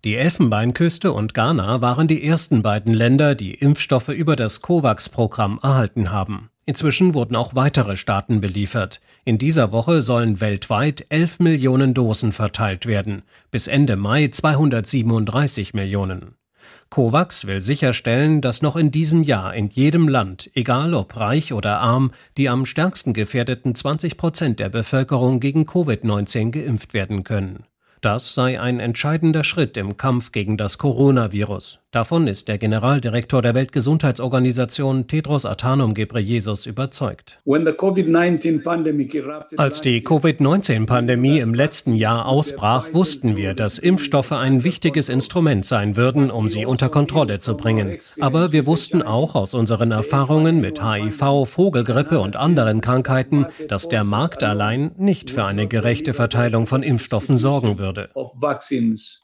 Die 0.05 0.15
Elfenbeinküste 0.15 1.13
und 1.13 1.35
Ghana 1.35 1.81
waren 1.81 2.07
die 2.07 2.25
ersten 2.25 2.63
beiden 2.63 2.95
Länder, 2.95 3.35
die 3.35 3.55
Impfstoffe 3.55 4.11
über 4.11 4.37
das 4.37 4.63
COVAX-Programm 4.63 5.59
erhalten 5.61 6.13
haben. 6.13 6.52
Inzwischen 6.65 7.15
wurden 7.15 7.35
auch 7.35 7.55
weitere 7.55 7.97
Staaten 7.97 8.41
beliefert. 8.41 9.01
In 9.25 9.37
dieser 9.37 9.73
Woche 9.73 10.01
sollen 10.01 10.41
weltweit 10.41 11.07
11 11.09 11.41
Millionen 11.41 11.93
Dosen 11.93 12.33
verteilt 12.33 12.87
werden, 12.87 13.23
bis 13.51 13.67
Ende 13.67 13.97
Mai 13.97 14.29
237 14.29 15.75
Millionen. 15.75 16.37
COVAX 16.91 17.47
will 17.47 17.63
sicherstellen, 17.63 18.43
dass 18.43 18.63
noch 18.63 18.77
in 18.77 18.91
diesem 18.91 19.23
Jahr 19.23 19.55
in 19.55 19.69
jedem 19.69 20.09
Land, 20.09 20.51
egal 20.55 20.95
ob 20.95 21.17
reich 21.17 21.53
oder 21.53 21.81
arm, 21.81 22.13
die 22.37 22.49
am 22.49 22.67
stärksten 22.67 23.13
gefährdeten 23.13 23.75
20 23.75 24.17
Prozent 24.17 24.61
der 24.61 24.69
Bevölkerung 24.69 25.41
gegen 25.41 25.65
Covid-19 25.65 26.51
geimpft 26.51 26.95
werden 26.95 27.25
können. 27.25 27.65
Das 28.03 28.35
sei 28.35 28.61
ein 28.61 28.81
entscheidender 28.81 29.45
Schritt 29.45 29.77
im 29.77 29.97
Kampf 29.97 30.33
gegen 30.33 30.57
das 30.57 30.77
Coronavirus. 30.77 31.79
Davon 31.93 32.27
ist 32.27 32.49
der 32.49 32.57
Generaldirektor 32.59 33.43
der 33.43 33.55
Weltgesundheitsorganisation 33.55 35.07
Tedros 35.07 35.45
Adhanom 35.45 35.93
Ghebreyesus 35.93 36.65
überzeugt. 36.67 37.41
Als 39.57 39.81
die 39.83 40.03
Covid-19-Pandemie 40.03 41.39
im 41.39 41.55
letzten 41.55 41.93
Jahr 41.93 42.27
ausbrach, 42.27 42.89
wussten 42.95 43.37
wir, 43.37 43.53
dass 43.55 43.79
Impfstoffe 43.79 44.33
ein 44.33 44.65
wichtiges 44.65 45.11
Instrument 45.11 45.67
sein 45.67 45.95
würden, 45.95 46.31
um 46.31 46.49
sie 46.49 46.65
unter 46.65 46.89
Kontrolle 46.89 47.41
zu 47.41 47.59
bringen. 47.59 47.99
Aber 48.19 48.53
wir 48.53 48.67
wussten 48.67 49.03
auch 49.03 49.35
aus 49.35 49.53
unseren 49.53 49.93
Erfahrungen 49.93 50.63
mit 50.63 50.83
HIV, 50.83 51.45
Vogelgrippe 51.45 52.19
und 52.19 52.37
anderen 52.37 52.81
Krankheiten, 52.81 53.47
dass 53.69 53.91
der 53.91 54.03
Markt 54.03 54.43
allein 54.43 54.93
nicht 54.97 55.31
für 55.31 55.45
eine 55.45 55.69
gerechte 55.69 56.15
Verteilung 56.15 56.67
von 56.67 56.83
Impfstoffen 56.83 57.37
sorgen 57.37 57.79
würde. 57.79 57.92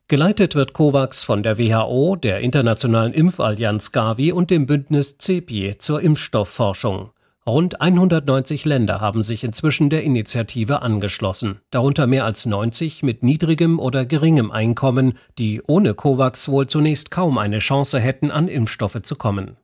Geleitet 0.09 0.55
wird 0.55 0.73
COVAX 0.73 1.25
von 1.25 1.43
der 1.43 1.59
WHO, 1.59 2.17
der 2.17 2.41
Internationalen 2.41 3.13
Impfallianz 3.13 3.93
Gavi 3.93 4.33
und 4.33 4.51
dem 4.51 4.67
Bündnis 4.67 5.19
CEPI 5.19 5.79
zur 5.79 6.01
Impfstoffforschung. 6.01 7.11
Rund 7.49 7.81
190 7.81 8.67
Länder 8.67 9.01
haben 9.01 9.23
sich 9.23 9.43
inzwischen 9.43 9.89
der 9.89 10.03
Initiative 10.03 10.83
angeschlossen, 10.83 11.61
darunter 11.71 12.07
mehr 12.07 12.27
als 12.27 12.45
90 12.45 13.03
mit 13.03 13.23
niedrigem 13.23 13.79
oder 13.79 14.05
geringem 14.05 14.51
Einkommen, 14.51 15.15
die 15.39 15.63
ohne 15.67 15.95
COVAX 15.95 16.51
wohl 16.51 16.67
zunächst 16.67 17.11
kaum 17.11 17.39
eine 17.39 17.61
Chance 17.61 18.01
hätten, 18.01 18.31
an 18.31 18.49
Impfstoffe 18.49 19.01
zu 19.03 19.17
kommen. 19.17 19.57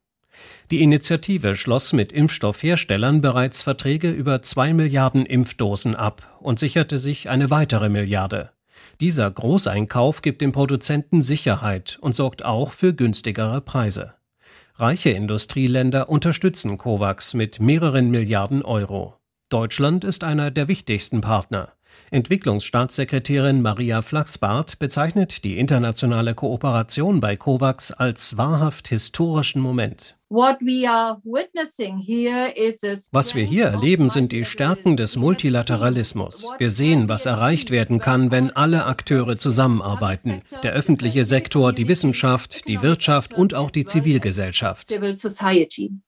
Die 0.71 0.83
Initiative 0.83 1.57
schloss 1.57 1.93
mit 1.93 2.11
Impfstoffherstellern 2.11 3.21
bereits 3.21 3.61
Verträge 3.61 4.11
über 4.11 4.41
zwei 4.41 4.73
Milliarden 4.73 5.27
Impfdosen 5.27 5.95
ab 5.95 6.39
und 6.41 6.59
sicherte 6.59 6.97
sich 6.97 7.29
eine 7.29 7.51
weitere 7.51 7.91
Milliarde. 7.91 8.54
Dieser 9.01 9.31
Großeinkauf 9.31 10.23
gibt 10.23 10.41
dem 10.41 10.53
Produzenten 10.53 11.23
Sicherheit 11.23 11.99
und 12.01 12.15
sorgt 12.15 12.45
auch 12.45 12.73
für 12.73 12.95
günstigere 12.95 13.61
Preise. 13.61 14.15
Reiche 14.77 15.11
Industrieländer 15.11 16.09
unterstützen 16.09 16.79
COVAX 16.79 17.35
mit 17.35 17.61
mehreren 17.61 18.11
Milliarden 18.11 18.63
Euro. 18.63 19.17
Deutschland 19.49 20.05
ist 20.05 20.25
einer 20.25 20.51
der 20.51 20.69
wichtigsten 20.69 21.21
Partner. 21.21 21.73
Entwicklungsstaatssekretärin 22.11 23.63
Maria 23.63 24.03
Flachsbart 24.03 24.79
bezeichnet 24.79 25.45
die 25.45 25.59
internationale 25.59 26.35
Kooperation 26.35 27.21
bei 27.21 27.37
COVAX 27.37 27.93
als 27.93 28.37
wahrhaft 28.37 28.89
historischen 28.89 29.61
Moment. 29.61 30.17
Was 33.13 33.35
wir 33.35 33.45
hier 33.45 33.67
erleben, 33.67 34.09
sind 34.09 34.33
die 34.33 34.45
Stärken 34.45 34.97
des 34.97 35.17
Multilateralismus. 35.17 36.49
Wir 36.59 36.71
sehen, 36.71 37.09
was 37.09 37.27
erreicht 37.27 37.71
werden 37.71 38.01
kann, 38.01 38.31
wenn 38.33 38.51
alle 38.51 38.87
Akteure 38.87 39.39
zusammenarbeiten. 39.39 40.43
Der 40.63 40.73
öffentliche 40.73 41.25
Sektor, 41.25 41.73
die 41.73 41.87
Wissenschaft, 41.87 42.67
die 42.67 42.83
Wirtschaft 42.83 43.33
und 43.33 43.55
auch 43.55 43.71
die 43.71 43.85
Zivilgesellschaft. 43.85 44.93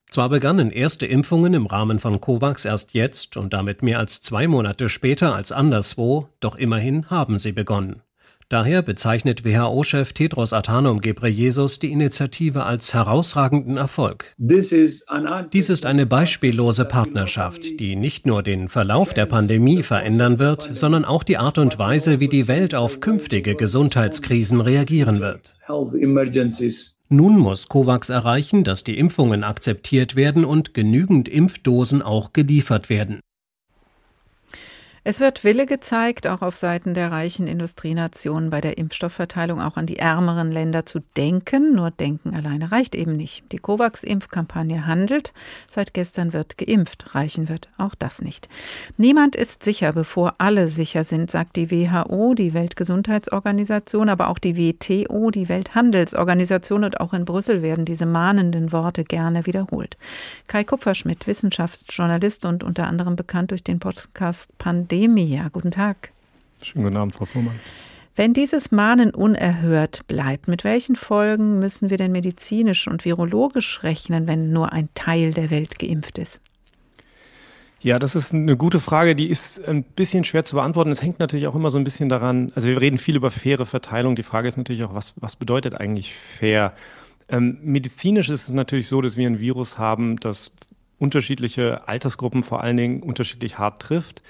Zwar 0.09 0.29
begannen 0.29 0.71
erste 0.71 1.05
Impfungen 1.05 1.53
im 1.53 1.65
Rahmen 1.65 1.99
von 1.99 2.19
COVAX 2.19 2.65
erst 2.65 2.93
jetzt 2.93 3.37
und 3.37 3.53
damit 3.53 3.81
mehr 3.81 3.99
als 3.99 4.21
zwei 4.21 4.47
Monate 4.47 4.89
später 4.89 5.35
als 5.35 5.51
anderswo, 5.51 6.27
doch 6.39 6.55
immerhin 6.57 7.09
haben 7.09 7.39
sie 7.39 7.51
begonnen. 7.51 8.01
Daher 8.49 8.81
bezeichnet 8.81 9.43
WHO-Chef 9.43 10.13
Tedros 10.13 10.53
Adhanom 10.53 11.01
Ghebreyesus 11.01 11.79
die 11.79 11.91
Initiative 11.91 12.63
als 12.63 12.93
herausragenden 12.93 13.75
Erfolg. 13.75 14.33
Dies 14.37 14.71
ist 14.71 15.85
eine 15.85 16.05
beispiellose 16.05 16.85
Partnerschaft, 16.85 17.77
die 17.81 17.97
nicht 17.97 18.25
nur 18.25 18.43
den 18.43 18.69
Verlauf 18.69 19.13
der 19.13 19.25
Pandemie 19.25 19.83
verändern 19.83 20.39
wird, 20.39 20.69
sondern 20.71 21.03
auch 21.03 21.23
die 21.23 21.37
Art 21.37 21.57
und 21.57 21.77
Weise, 21.77 22.21
wie 22.21 22.29
die 22.29 22.47
Welt 22.47 22.73
auf 22.73 23.01
künftige 23.01 23.55
Gesundheitskrisen 23.55 24.61
reagieren 24.61 25.19
wird. 25.19 25.55
Nun 27.09 27.37
muss 27.37 27.67
COVAX 27.67 28.09
erreichen, 28.09 28.63
dass 28.63 28.85
die 28.85 28.97
Impfungen 28.97 29.43
akzeptiert 29.43 30.15
werden 30.15 30.45
und 30.45 30.73
genügend 30.73 31.27
Impfdosen 31.27 32.01
auch 32.01 32.31
geliefert 32.31 32.89
werden. 32.89 33.19
Es 35.09 35.21
wird 35.21 35.45
Wille 35.45 35.65
gezeigt, 35.65 36.27
auch 36.27 36.41
auf 36.41 36.57
Seiten 36.57 36.93
der 36.93 37.13
reichen 37.13 37.47
Industrienationen 37.47 38.49
bei 38.49 38.59
der 38.59 38.77
Impfstoffverteilung 38.77 39.61
auch 39.61 39.77
an 39.77 39.85
die 39.85 39.99
ärmeren 39.99 40.51
Länder 40.51 40.85
zu 40.85 40.99
denken. 41.15 41.71
Nur 41.71 41.91
denken 41.91 42.35
alleine 42.35 42.73
reicht 42.73 42.93
eben 42.93 43.15
nicht. 43.15 43.49
Die 43.53 43.57
COVAX-Impfkampagne 43.57 44.85
handelt. 44.85 45.31
Seit 45.69 45.93
gestern 45.93 46.33
wird 46.33 46.57
geimpft. 46.57 47.15
Reichen 47.15 47.47
wird 47.47 47.69
auch 47.77 47.95
das 47.95 48.21
nicht. 48.21 48.49
Niemand 48.97 49.37
ist 49.37 49.63
sicher, 49.63 49.93
bevor 49.93 50.35
alle 50.39 50.67
sicher 50.67 51.05
sind, 51.05 51.31
sagt 51.31 51.55
die 51.55 51.71
WHO, 51.71 52.33
die 52.33 52.53
Weltgesundheitsorganisation, 52.53 54.09
aber 54.09 54.27
auch 54.27 54.39
die 54.39 54.57
WTO, 54.57 55.31
die 55.31 55.47
Welthandelsorganisation. 55.47 56.83
Und 56.83 56.99
auch 56.99 57.13
in 57.13 57.23
Brüssel 57.23 57.61
werden 57.61 57.85
diese 57.85 58.05
mahnenden 58.05 58.73
Worte 58.73 59.05
gerne 59.05 59.45
wiederholt. 59.45 59.95
Kai 60.47 60.65
Kupferschmidt, 60.65 61.27
Wissenschaftsjournalist 61.27 62.45
und 62.45 62.65
unter 62.65 62.87
anderem 62.87 63.15
bekannt 63.15 63.51
durch 63.51 63.63
den 63.63 63.79
Podcast 63.79 64.49
Pandemie 64.57 64.96
Demia. 64.97 65.49
Guten 65.49 65.69
Tag. 65.69 66.11
Schönen 66.63 66.85
guten 66.85 66.97
Abend, 66.97 67.13
Frau 67.13 67.25
Fuhrmann. 67.25 67.59
Wenn 68.15 68.33
dieses 68.33 68.71
Mahnen 68.71 69.11
unerhört 69.11 70.07
bleibt, 70.07 70.47
mit 70.47 70.63
welchen 70.63 70.95
Folgen 70.95 71.59
müssen 71.59 71.91
wir 71.91 71.97
denn 71.97 72.11
medizinisch 72.11 72.87
und 72.87 73.05
virologisch 73.05 73.83
rechnen, 73.83 74.25
wenn 74.25 74.51
nur 74.51 74.73
ein 74.73 74.89
Teil 74.95 75.33
der 75.33 75.51
Welt 75.51 75.77
geimpft 75.77 76.17
ist? 76.17 76.41
Ja, 77.79 77.99
das 77.99 78.15
ist 78.15 78.33
eine 78.33 78.57
gute 78.57 78.79
Frage, 78.79 79.15
die 79.15 79.27
ist 79.27 79.63
ein 79.67 79.83
bisschen 79.83 80.23
schwer 80.23 80.43
zu 80.43 80.55
beantworten. 80.55 80.89
Es 80.89 81.03
hängt 81.03 81.19
natürlich 81.19 81.45
auch 81.45 81.53
immer 81.53 81.69
so 81.69 81.77
ein 81.77 81.83
bisschen 81.83 82.09
daran, 82.09 82.51
also 82.55 82.67
wir 82.67 82.81
reden 82.81 82.97
viel 82.97 83.15
über 83.15 83.29
faire 83.29 83.67
Verteilung. 83.67 84.15
Die 84.15 84.23
Frage 84.23 84.47
ist 84.47 84.57
natürlich 84.57 84.83
auch, 84.83 84.95
was, 84.95 85.13
was 85.17 85.35
bedeutet 85.35 85.75
eigentlich 85.75 86.15
fair? 86.15 86.73
Ähm, 87.29 87.59
medizinisch 87.61 88.29
ist 88.29 88.47
es 88.47 88.53
natürlich 88.55 88.87
so, 88.87 88.99
dass 89.01 89.15
wir 89.15 89.27
ein 89.27 89.39
Virus 89.39 89.77
haben, 89.77 90.19
das 90.19 90.53
unterschiedliche 90.97 91.87
Altersgruppen 91.87 92.41
vor 92.41 92.63
allen 92.63 92.77
Dingen 92.77 93.03
unterschiedlich 93.03 93.59
hart 93.59 93.79
trifft. 93.79 94.23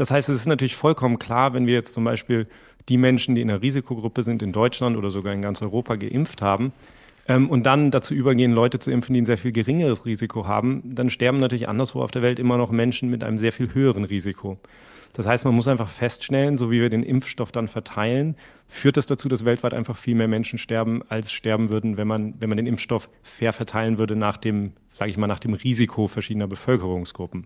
Das 0.00 0.10
heißt, 0.10 0.30
es 0.30 0.38
ist 0.38 0.46
natürlich 0.46 0.76
vollkommen 0.76 1.18
klar, 1.18 1.52
wenn 1.52 1.66
wir 1.66 1.74
jetzt 1.74 1.92
zum 1.92 2.04
Beispiel 2.04 2.46
die 2.88 2.96
Menschen, 2.96 3.34
die 3.34 3.42
in 3.42 3.48
der 3.48 3.60
Risikogruppe 3.60 4.24
sind, 4.24 4.40
in 4.40 4.50
Deutschland 4.50 4.96
oder 4.96 5.10
sogar 5.10 5.34
in 5.34 5.42
ganz 5.42 5.60
Europa 5.60 5.96
geimpft 5.96 6.40
haben, 6.40 6.72
ähm, 7.28 7.50
und 7.50 7.66
dann 7.66 7.90
dazu 7.90 8.14
übergehen, 8.14 8.52
Leute 8.52 8.78
zu 8.78 8.90
impfen, 8.90 9.12
die 9.12 9.20
ein 9.20 9.26
sehr 9.26 9.36
viel 9.36 9.52
geringeres 9.52 10.06
Risiko 10.06 10.46
haben, 10.46 10.80
dann 10.86 11.10
sterben 11.10 11.38
natürlich 11.38 11.68
anderswo 11.68 12.00
auf 12.00 12.12
der 12.12 12.22
Welt 12.22 12.38
immer 12.38 12.56
noch 12.56 12.70
Menschen 12.70 13.10
mit 13.10 13.22
einem 13.22 13.38
sehr 13.38 13.52
viel 13.52 13.74
höheren 13.74 14.04
Risiko. 14.04 14.56
Das 15.12 15.26
heißt, 15.26 15.44
man 15.44 15.54
muss 15.54 15.68
einfach 15.68 15.90
feststellen, 15.90 16.56
so 16.56 16.70
wie 16.70 16.80
wir 16.80 16.88
den 16.88 17.02
Impfstoff 17.02 17.52
dann 17.52 17.68
verteilen, 17.68 18.36
führt 18.68 18.96
das 18.96 19.04
dazu, 19.04 19.28
dass 19.28 19.44
weltweit 19.44 19.74
einfach 19.74 19.98
viel 19.98 20.14
mehr 20.14 20.28
Menschen 20.28 20.58
sterben, 20.58 21.02
als 21.10 21.30
sterben 21.30 21.68
würden, 21.68 21.98
wenn 21.98 22.08
man, 22.08 22.36
wenn 22.38 22.48
man 22.48 22.56
den 22.56 22.66
Impfstoff 22.66 23.10
fair 23.22 23.52
verteilen 23.52 23.98
würde 23.98 24.16
nach 24.16 24.38
dem, 24.38 24.72
sage 24.86 25.10
ich 25.10 25.18
mal, 25.18 25.26
nach 25.26 25.40
dem 25.40 25.52
Risiko 25.52 26.06
verschiedener 26.06 26.46
Bevölkerungsgruppen. 26.46 27.44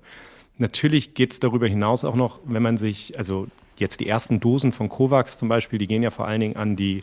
Natürlich 0.58 1.14
geht 1.14 1.32
es 1.32 1.40
darüber 1.40 1.66
hinaus 1.66 2.04
auch 2.04 2.14
noch, 2.14 2.40
wenn 2.44 2.62
man 2.62 2.76
sich, 2.76 3.18
also 3.18 3.48
jetzt 3.76 4.00
die 4.00 4.08
ersten 4.08 4.40
Dosen 4.40 4.72
von 4.72 4.88
COVAX 4.88 5.38
zum 5.38 5.48
Beispiel, 5.48 5.78
die 5.78 5.88
gehen 5.88 6.02
ja 6.02 6.10
vor 6.10 6.28
allen 6.28 6.40
Dingen 6.40 6.56
an 6.56 6.76
die, 6.76 7.02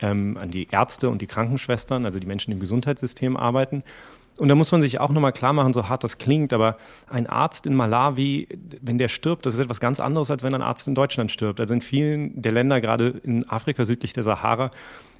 ähm, 0.00 0.36
an 0.40 0.50
die 0.50 0.68
Ärzte 0.70 1.10
und 1.10 1.20
die 1.20 1.26
Krankenschwestern, 1.26 2.06
also 2.06 2.20
die 2.20 2.26
Menschen, 2.26 2.50
die 2.50 2.54
im 2.54 2.60
Gesundheitssystem 2.60 3.36
arbeiten. 3.36 3.82
Und 4.38 4.48
da 4.48 4.54
muss 4.54 4.72
man 4.72 4.80
sich 4.82 4.98
auch 4.98 5.10
nochmal 5.10 5.32
klar 5.32 5.52
machen, 5.52 5.72
so 5.72 5.88
hart 5.88 6.04
das 6.04 6.16
klingt, 6.18 6.52
aber 6.52 6.78
ein 7.08 7.26
Arzt 7.26 7.66
in 7.66 7.74
Malawi, 7.74 8.48
wenn 8.80 8.98
der 8.98 9.08
stirbt, 9.08 9.44
das 9.44 9.54
ist 9.54 9.60
etwas 9.60 9.80
ganz 9.80 10.00
anderes, 10.00 10.30
als 10.30 10.42
wenn 10.42 10.54
ein 10.54 10.62
Arzt 10.62 10.88
in 10.88 10.94
Deutschland 10.94 11.30
stirbt. 11.30 11.60
Also 11.60 11.74
in 11.74 11.80
vielen 11.80 12.40
der 12.40 12.52
Länder, 12.52 12.80
gerade 12.80 13.20
in 13.24 13.48
Afrika 13.48 13.84
südlich 13.84 14.14
der 14.14 14.22
Sahara, 14.22 14.70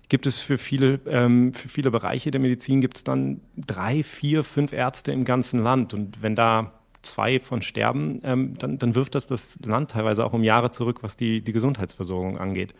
gibt 0.09 0.27
es 0.27 0.41
für 0.41 0.57
viele, 0.57 1.01
ähm, 1.07 1.53
für 1.53 1.69
viele 1.69 1.91
Bereiche 1.91 2.31
der 2.31 2.41
Medizin 2.41 2.81
gibt 2.81 2.97
es 2.97 3.05
dann 3.05 3.41
drei, 3.57 4.03
vier, 4.03 4.45
fünf 4.45 4.73
Ärzte 4.73 5.13
im 5.13 5.25
ganzen 5.25 5.63
Land. 5.63 5.95
Und 5.95 6.23
wenn 6.23 6.35
da 6.35 6.73
zwei 7.03 7.41
von 7.41 7.63
sterben, 7.63 8.21
ähm, 8.25 8.57
dann, 8.59 8.79
dann 8.79 8.95
wirft 8.95 9.15
das 9.15 9.27
das 9.27 9.59
Land 9.65 9.91
teilweise 9.91 10.25
auch 10.25 10.33
um 10.33 10.45
Jahre 10.45 10.71
zurück, 10.71 11.03
was 11.03 11.17
die, 11.17 11.41
die 11.41 11.53
Gesundheitsversorgung 11.53 12.39
angeht. 12.39 12.73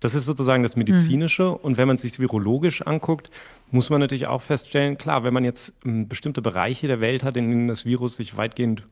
Das 0.00 0.14
ist 0.14 0.26
sozusagen 0.26 0.62
das 0.62 0.76
Medizinische. 0.76 1.44
Mhm. 1.44 1.56
Und 1.62 1.76
wenn 1.76 1.86
man 1.88 1.96
es 1.96 2.02
sich 2.02 2.18
virologisch 2.18 2.82
anguckt, 2.82 3.30
muss 3.70 3.90
man 3.90 4.00
natürlich 4.00 4.26
auch 4.26 4.42
feststellen, 4.42 4.98
klar, 4.98 5.24
wenn 5.24 5.34
man 5.34 5.44
jetzt 5.44 5.74
ähm, 5.84 6.08
bestimmte 6.08 6.42
Bereiche 6.42 6.86
der 6.86 7.00
Welt 7.00 7.22
hat, 7.22 7.36
in 7.36 7.48
denen 7.48 7.68
das 7.68 7.84
Virus 7.84 8.16
sich 8.16 8.36
weitgehend 8.36 8.82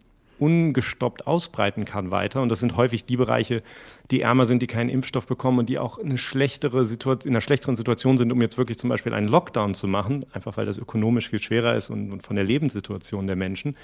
ungestoppt 0.42 1.28
ausbreiten 1.28 1.84
kann 1.84 2.10
weiter. 2.10 2.42
Und 2.42 2.48
das 2.48 2.58
sind 2.58 2.76
häufig 2.76 3.04
die 3.04 3.16
Bereiche, 3.16 3.62
die 4.10 4.22
ärmer 4.22 4.44
sind, 4.44 4.60
die 4.60 4.66
keinen 4.66 4.88
Impfstoff 4.88 5.28
bekommen 5.28 5.60
und 5.60 5.68
die 5.68 5.78
auch 5.78 6.00
eine 6.00 6.18
schlechtere 6.18 6.84
Situation, 6.84 7.30
in 7.30 7.36
einer 7.36 7.40
schlechteren 7.40 7.76
Situation 7.76 8.18
sind, 8.18 8.32
um 8.32 8.42
jetzt 8.42 8.58
wirklich 8.58 8.76
zum 8.76 8.90
Beispiel 8.90 9.14
einen 9.14 9.28
Lockdown 9.28 9.74
zu 9.74 9.86
machen, 9.86 10.26
einfach 10.32 10.56
weil 10.56 10.66
das 10.66 10.78
ökonomisch 10.78 11.30
viel 11.30 11.40
schwerer 11.40 11.76
ist 11.76 11.90
und, 11.90 12.10
und 12.10 12.26
von 12.26 12.34
der 12.34 12.44
Lebenssituation 12.44 13.28
der 13.28 13.36
Menschen, 13.36 13.76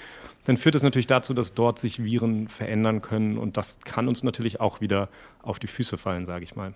dann 0.47 0.57
führt 0.57 0.75
das 0.75 0.83
natürlich 0.83 1.07
dazu, 1.07 1.33
dass 1.33 1.55
dort 1.55 1.79
sich 1.79 2.03
Viren 2.03 2.49
verändern 2.49 3.03
können 3.03 3.39
und 3.39 3.57
das 3.57 3.79
kann 3.85 4.09
uns 4.09 4.25
natürlich 4.25 4.61
auch 4.61 4.81
wieder 4.81 5.11
auf 5.43 5.61
die 5.61 5.69
Füße 5.69 5.97
fallen, 5.97 6.27
sage 6.27 6.43
ich 6.43 6.57
mal. 6.57 6.75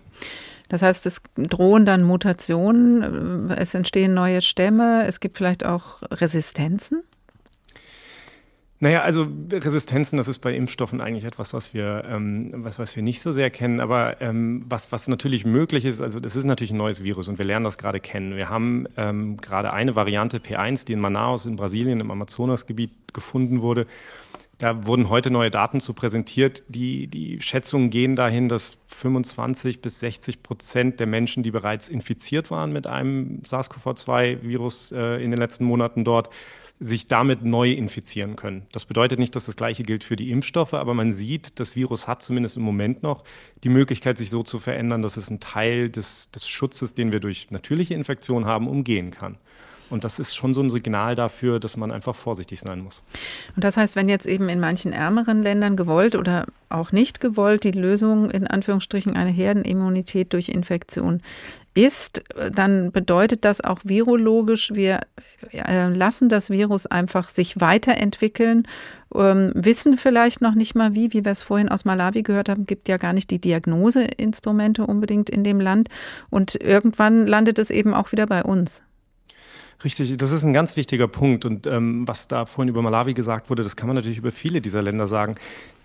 Das 0.69 0.81
heißt, 0.81 1.05
es 1.07 1.21
drohen 1.35 1.85
dann 1.85 2.03
Mutationen, 2.03 3.51
es 3.51 3.73
entstehen 3.73 4.13
neue 4.13 4.39
Stämme, 4.39 5.05
es 5.05 5.19
gibt 5.19 5.37
vielleicht 5.37 5.65
auch 5.65 6.01
Resistenzen? 6.09 7.03
Naja, 8.79 9.01
also 9.01 9.27
Resistenzen, 9.51 10.17
das 10.17 10.27
ist 10.27 10.39
bei 10.39 10.53
Impfstoffen 10.53 10.99
eigentlich 10.99 11.23
etwas, 11.23 11.53
was 11.53 11.73
wir, 11.73 12.03
ähm, 12.05 12.51
was, 12.53 12.79
was 12.79 12.95
wir 12.95 13.03
nicht 13.03 13.21
so 13.21 13.31
sehr 13.31 13.49
kennen. 13.49 13.79
Aber 13.79 14.19
ähm, 14.21 14.65
was, 14.67 14.91
was 14.91 15.07
natürlich 15.07 15.45
möglich 15.45 15.85
ist, 15.85 16.01
also 16.01 16.19
das 16.19 16.35
ist 16.35 16.43
natürlich 16.43 16.71
ein 16.71 16.77
neues 16.77 17.03
Virus 17.03 17.29
und 17.29 17.37
wir 17.37 17.45
lernen 17.45 17.63
das 17.63 17.77
gerade 17.77 18.01
kennen. 18.01 18.35
Wir 18.35 18.49
haben 18.49 18.85
ähm, 18.97 19.37
gerade 19.37 19.71
eine 19.71 19.95
Variante 19.95 20.39
P1, 20.39 20.85
die 20.85 20.93
in 20.93 20.99
Manaus 20.99 21.45
in 21.45 21.55
Brasilien 21.55 22.01
im 22.01 22.11
Amazonasgebiet 22.11 22.91
gefunden 23.13 23.61
wurde. 23.61 23.87
Da 24.57 24.85
wurden 24.85 25.09
heute 25.09 25.31
neue 25.31 25.49
Daten 25.49 25.79
zu 25.79 25.93
präsentiert. 25.93 26.63
Die, 26.67 27.07
die 27.07 27.41
Schätzungen 27.41 27.89
gehen 27.89 28.15
dahin, 28.15 28.49
dass 28.49 28.79
25 28.87 29.81
bis 29.81 29.99
60 29.99 30.43
Prozent 30.43 30.99
der 30.99 31.07
Menschen, 31.07 31.41
die 31.41 31.51
bereits 31.51 31.89
infiziert 31.89 32.51
waren 32.51 32.71
mit 32.71 32.87
einem 32.87 33.41
SARS-CoV-2-Virus 33.43 34.91
äh, 34.91 35.23
in 35.23 35.31
den 35.31 35.39
letzten 35.39 35.65
Monaten 35.65 36.03
dort, 36.05 36.29
sich 36.79 37.07
damit 37.07 37.43
neu 37.43 37.71
infizieren 37.71 38.35
können. 38.35 38.65
Das 38.71 38.85
bedeutet 38.85 39.19
nicht, 39.19 39.35
dass 39.35 39.45
das 39.45 39.55
Gleiche 39.55 39.83
gilt 39.83 40.03
für 40.03 40.15
die 40.15 40.31
Impfstoffe, 40.31 40.73
aber 40.73 40.93
man 40.93 41.13
sieht, 41.13 41.59
das 41.59 41.75
Virus 41.75 42.07
hat 42.07 42.21
zumindest 42.21 42.57
im 42.57 42.63
Moment 42.63 43.03
noch 43.03 43.23
die 43.63 43.69
Möglichkeit, 43.69 44.17
sich 44.17 44.29
so 44.29 44.43
zu 44.43 44.59
verändern, 44.59 45.01
dass 45.01 45.15
es 45.15 45.29
einen 45.29 45.39
Teil 45.39 45.89
des, 45.89 46.29
des 46.31 46.47
Schutzes, 46.47 46.93
den 46.93 47.11
wir 47.11 47.19
durch 47.19 47.51
natürliche 47.51 47.93
Infektion 47.93 48.45
haben, 48.45 48.67
umgehen 48.67 49.11
kann. 49.11 49.37
Und 49.89 50.03
das 50.03 50.17
ist 50.17 50.35
schon 50.35 50.55
so 50.55 50.61
ein 50.61 50.71
Signal 50.71 51.15
dafür, 51.15 51.59
dass 51.59 51.77
man 51.77 51.91
einfach 51.91 52.15
vorsichtig 52.15 52.59
sein 52.59 52.79
muss. 52.79 53.03
Und 53.55 53.63
das 53.63 53.77
heißt, 53.77 53.95
wenn 53.95 54.09
jetzt 54.09 54.25
eben 54.25 54.49
in 54.49 54.59
manchen 54.59 54.91
ärmeren 54.91 55.43
Ländern 55.43 55.77
gewollt 55.77 56.15
oder 56.15 56.47
auch 56.69 56.91
nicht 56.91 57.19
gewollt 57.19 57.63
die 57.63 57.71
Lösung 57.71 58.31
in 58.31 58.47
Anführungsstrichen 58.47 59.15
eine 59.15 59.29
Herdenimmunität 59.29 60.33
durch 60.33 60.49
Infektion 60.49 61.21
ist, 61.73 62.23
dann 62.51 62.91
bedeutet 62.91 63.45
das 63.45 63.61
auch 63.61 63.79
virologisch, 63.83 64.71
wir 64.73 65.01
äh, 65.51 65.89
lassen 65.89 66.29
das 66.29 66.49
Virus 66.49 66.85
einfach 66.85 67.29
sich 67.29 67.59
weiterentwickeln, 67.59 68.67
ähm, 69.15 69.51
wissen 69.55 69.97
vielleicht 69.97 70.41
noch 70.41 70.55
nicht 70.55 70.75
mal 70.75 70.93
wie, 70.93 71.13
wie 71.13 71.25
wir 71.25 71.31
es 71.31 71.43
vorhin 71.43 71.69
aus 71.69 71.85
Malawi 71.85 72.23
gehört 72.23 72.49
haben, 72.49 72.65
gibt 72.65 72.87
ja 72.87 72.97
gar 72.97 73.13
nicht 73.13 73.31
die 73.31 73.39
Diagnoseinstrumente 73.39 74.85
unbedingt 74.85 75.29
in 75.29 75.43
dem 75.43 75.59
Land 75.59 75.89
und 76.29 76.55
irgendwann 76.55 77.25
landet 77.27 77.59
es 77.59 77.69
eben 77.69 77.93
auch 77.93 78.11
wieder 78.11 78.27
bei 78.27 78.43
uns. 78.43 78.83
Richtig, 79.83 80.15
das 80.15 80.31
ist 80.31 80.43
ein 80.45 80.53
ganz 80.53 80.77
wichtiger 80.77 81.09
Punkt. 81.09 81.43
Und 81.43 81.67
ähm, 81.67 82.07
was 82.07 82.29
da 82.29 82.45
vorhin 82.45 82.69
über 82.69 82.81
Malawi 82.81 83.13
gesagt 83.13 83.49
wurde, 83.49 83.63
das 83.63 83.75
kann 83.75 83.87
man 83.87 83.95
natürlich 83.95 84.17
über 84.17 84.31
viele 84.31 84.61
dieser 84.61 84.81
Länder 84.81 85.07
sagen 85.07 85.35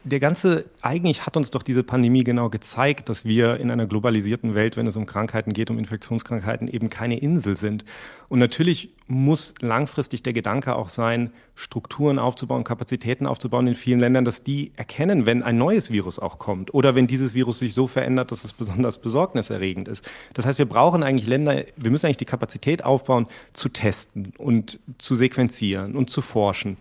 der 0.04 0.20
ganze, 0.20 0.64
eigentlich 0.80 1.26
hat 1.26 1.36
uns 1.36 1.50
doch 1.50 1.62
diese 1.62 1.82
Pandemie 1.82 2.24
genau 2.24 2.48
gezeigt, 2.50 3.08
dass 3.08 3.24
wir 3.24 3.58
in 3.58 3.70
einer 3.70 3.86
globalisierten 3.86 4.54
Welt, 4.54 4.76
wenn 4.76 4.86
es 4.86 4.96
um 4.96 5.06
Krankheiten 5.06 5.52
geht, 5.52 5.70
um 5.70 5.78
Infektionskrankheiten, 5.78 6.68
eben 6.68 6.88
keine 6.88 7.18
Insel 7.18 7.56
sind. 7.56 7.84
Und 8.28 8.38
natürlich 8.38 8.90
muss 9.08 9.54
langfristig 9.60 10.22
der 10.22 10.32
Gedanke 10.32 10.76
auch 10.76 10.88
sein, 10.88 11.32
Strukturen 11.54 12.18
aufzubauen, 12.18 12.64
Kapazitäten 12.64 13.26
aufzubauen 13.26 13.66
in 13.66 13.74
vielen 13.74 14.00
Ländern, 14.00 14.24
dass 14.24 14.44
die 14.44 14.72
erkennen, 14.76 15.26
wenn 15.26 15.42
ein 15.42 15.58
neues 15.58 15.90
Virus 15.90 16.18
auch 16.18 16.38
kommt 16.38 16.72
oder 16.72 16.94
wenn 16.94 17.06
dieses 17.06 17.34
Virus 17.34 17.58
sich 17.58 17.74
so 17.74 17.86
verändert, 17.86 18.30
dass 18.30 18.44
es 18.44 18.52
besonders 18.52 18.98
besorgniserregend 18.98 19.88
ist. 19.88 20.08
Das 20.34 20.46
heißt, 20.46 20.58
wir 20.58 20.66
brauchen 20.66 21.02
eigentlich 21.02 21.26
Länder, 21.28 21.64
wir 21.76 21.90
müssen 21.90 22.06
eigentlich 22.06 22.18
die 22.18 22.24
Kapazität 22.24 22.84
aufbauen, 22.84 23.26
zu 23.52 23.68
testen 23.68 24.32
und 24.38 24.78
zu 24.98 25.14
sequenzieren 25.14 25.96
und 25.96 26.10
zu 26.10 26.22
forschen. 26.22 26.76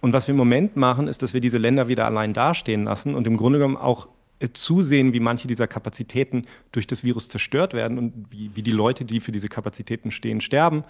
Und 0.00 0.12
was 0.12 0.26
wir 0.26 0.32
im 0.32 0.38
Moment 0.38 0.76
machen, 0.76 1.08
ist, 1.08 1.22
dass 1.22 1.34
wir 1.34 1.40
diese 1.40 1.58
Länder 1.58 1.88
wieder 1.88 2.06
allein 2.06 2.32
dastehen 2.32 2.84
lassen 2.84 3.14
und 3.14 3.26
im 3.26 3.36
Grunde 3.36 3.58
genommen 3.58 3.76
auch 3.76 4.08
äh, 4.38 4.48
zusehen, 4.52 5.12
wie 5.12 5.20
manche 5.20 5.46
dieser 5.46 5.66
Kapazitäten 5.66 6.46
durch 6.72 6.86
das 6.86 7.04
Virus 7.04 7.28
zerstört 7.28 7.74
werden 7.74 7.98
und 7.98 8.26
wie, 8.30 8.50
wie 8.54 8.62
die 8.62 8.70
Leute, 8.70 9.04
die 9.04 9.20
für 9.20 9.32
diese 9.32 9.48
Kapazitäten 9.48 10.10
stehen, 10.10 10.40
sterben. 10.40 10.84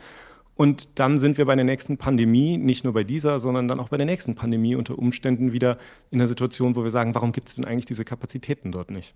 Und 0.54 0.88
dann 0.96 1.18
sind 1.18 1.38
wir 1.38 1.46
bei 1.46 1.56
der 1.56 1.64
nächsten 1.64 1.96
Pandemie, 1.96 2.58
nicht 2.58 2.84
nur 2.84 2.92
bei 2.92 3.02
dieser, 3.02 3.40
sondern 3.40 3.66
dann 3.66 3.80
auch 3.80 3.88
bei 3.88 3.96
der 3.96 4.06
nächsten 4.06 4.34
Pandemie 4.34 4.74
unter 4.74 4.98
Umständen 4.98 5.52
wieder 5.52 5.78
in 6.10 6.20
einer 6.20 6.28
Situation, 6.28 6.76
wo 6.76 6.84
wir 6.84 6.90
sagen, 6.90 7.14
warum 7.14 7.32
gibt 7.32 7.48
es 7.48 7.54
denn 7.54 7.64
eigentlich 7.64 7.86
diese 7.86 8.04
Kapazitäten 8.04 8.70
dort 8.70 8.90
nicht? 8.90 9.14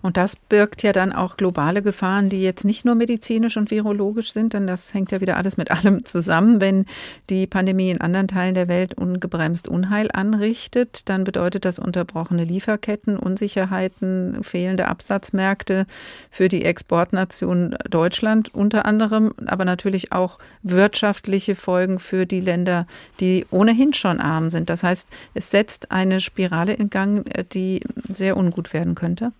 Und 0.00 0.16
das 0.16 0.36
birgt 0.36 0.82
ja 0.82 0.92
dann 0.92 1.12
auch 1.12 1.36
globale 1.36 1.82
Gefahren, 1.82 2.28
die 2.28 2.42
jetzt 2.42 2.64
nicht 2.64 2.84
nur 2.84 2.94
medizinisch 2.94 3.56
und 3.56 3.70
virologisch 3.70 4.32
sind, 4.32 4.52
denn 4.52 4.66
das 4.66 4.94
hängt 4.94 5.10
ja 5.10 5.20
wieder 5.20 5.36
alles 5.36 5.56
mit 5.56 5.70
allem 5.72 6.04
zusammen. 6.04 6.60
Wenn 6.60 6.86
die 7.30 7.46
Pandemie 7.46 7.90
in 7.90 8.00
anderen 8.00 8.28
Teilen 8.28 8.54
der 8.54 8.68
Welt 8.68 8.94
ungebremst 8.94 9.66
Unheil 9.68 10.08
anrichtet, 10.12 11.08
dann 11.08 11.24
bedeutet 11.24 11.64
das 11.64 11.78
unterbrochene 11.78 12.44
Lieferketten, 12.44 13.16
Unsicherheiten, 13.16 14.42
fehlende 14.42 14.86
Absatzmärkte 14.86 15.86
für 16.30 16.48
die 16.48 16.64
Exportnation 16.64 17.76
Deutschland 17.90 18.54
unter 18.54 18.86
anderem, 18.86 19.32
aber 19.46 19.64
natürlich 19.64 20.12
auch 20.12 20.38
wirtschaftliche 20.62 21.56
Folgen 21.56 21.98
für 21.98 22.24
die 22.24 22.40
Länder, 22.40 22.86
die 23.18 23.46
ohnehin 23.50 23.94
schon 23.94 24.20
arm 24.20 24.50
sind. 24.50 24.70
Das 24.70 24.82
heißt, 24.82 25.08
es 25.34 25.50
setzt 25.50 25.90
eine 25.90 26.20
Spirale 26.20 26.74
in 26.74 26.90
Gang, 26.90 27.28
die 27.52 27.82
sehr 28.08 28.36
ungut 28.36 28.72
werden 28.72 28.94
könnte. 28.94 29.32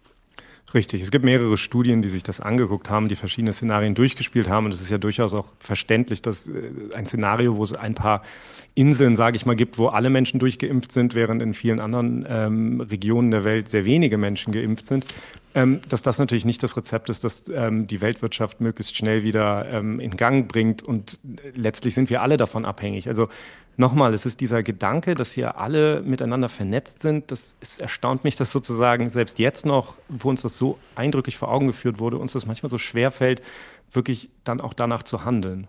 Richtig. 0.75 1.01
Es 1.01 1.11
gibt 1.11 1.25
mehrere 1.25 1.57
Studien, 1.57 2.03
die 2.03 2.11
sich 2.11 2.23
das 2.23 2.41
angeguckt 2.41 2.91
haben, 2.91 3.09
die 3.09 3.16
verschiedene 3.16 3.53
Szenarien 3.53 3.95
durchgespielt 3.95 4.49
haben. 4.49 4.66
Und 4.66 4.75
es 4.75 4.83
ist 4.83 4.91
ja 4.91 4.99
durchaus 4.99 5.33
auch 5.33 5.47
verständlich, 5.59 6.21
dass 6.21 6.49
äh, 6.49 6.73
ein 6.95 7.07
Szenario, 7.07 7.57
wo 7.57 7.62
es 7.62 7.73
ein 7.73 7.95
paar 7.95 8.23
Inseln, 8.75 9.16
sage 9.16 9.37
ich 9.37 9.47
mal, 9.47 9.57
gibt, 9.57 9.79
wo 9.79 9.87
alle 9.87 10.11
Menschen 10.11 10.39
durchgeimpft 10.39 10.93
sind, 10.93 11.14
während 11.14 11.41
in 11.41 11.55
vielen 11.55 11.81
anderen 11.81 12.27
ähm, 12.29 12.81
Regionen 12.83 13.31
der 13.31 13.45
Welt 13.45 13.71
sehr 13.71 13.87
wenige 13.87 14.19
Menschen 14.19 14.53
geimpft 14.53 14.87
sind, 14.87 15.07
ähm, 15.55 15.81
dass 15.89 16.03
das 16.03 16.19
natürlich 16.19 16.45
nicht 16.45 16.62
das 16.62 16.77
Rezept 16.77 17.09
ist, 17.09 17.25
das 17.25 17.49
ähm, 17.49 17.87
die 17.87 18.03
Weltwirtschaft 18.03 18.61
möglichst 18.61 18.95
schnell 18.95 19.23
wieder 19.23 19.66
ähm, 19.71 20.01
in 20.01 20.19
Gang 20.19 20.49
bringt. 20.49 20.83
Und 20.83 21.19
äh, 21.25 21.51
letztlich 21.55 21.95
sind 21.95 22.11
wir 22.11 22.21
alle 22.21 22.37
davon 22.37 22.66
abhängig. 22.66 23.09
Also 23.09 23.29
nochmal, 23.79 24.14
es 24.14 24.26
ist 24.26 24.41
dieser 24.41 24.62
Gedanke, 24.62 25.14
dass 25.14 25.37
wir 25.37 25.59
alle 25.59 26.03
miteinander 26.03 26.49
vernetzt 26.49 27.01
sind. 27.01 27.31
Das 27.31 27.57
ist, 27.61 27.81
erstaunt 27.81 28.24
mich, 28.24 28.37
dass 28.37 28.53
sozusagen 28.53 29.09
selbst 29.11 29.39
jetzt 29.39 29.64
noch, 29.64 29.95
wo 30.09 30.29
uns 30.29 30.43
das 30.43 30.57
so 30.57 30.79
eindrücklich 30.95 31.39
vor 31.39 31.49
Augen 31.49 31.66
geführt 31.68 31.99
wurde, 31.99 32.18
uns 32.18 32.33
das 32.33 32.47
manchmal 32.47 32.70
so 32.70 32.79
schwer 32.79 33.11
fällt, 33.11 33.43
wirklich 33.93 34.31
dann 34.45 34.61
auch 34.61 34.74
danach 34.74 35.03
zu 35.03 35.24
handeln. 35.24 35.66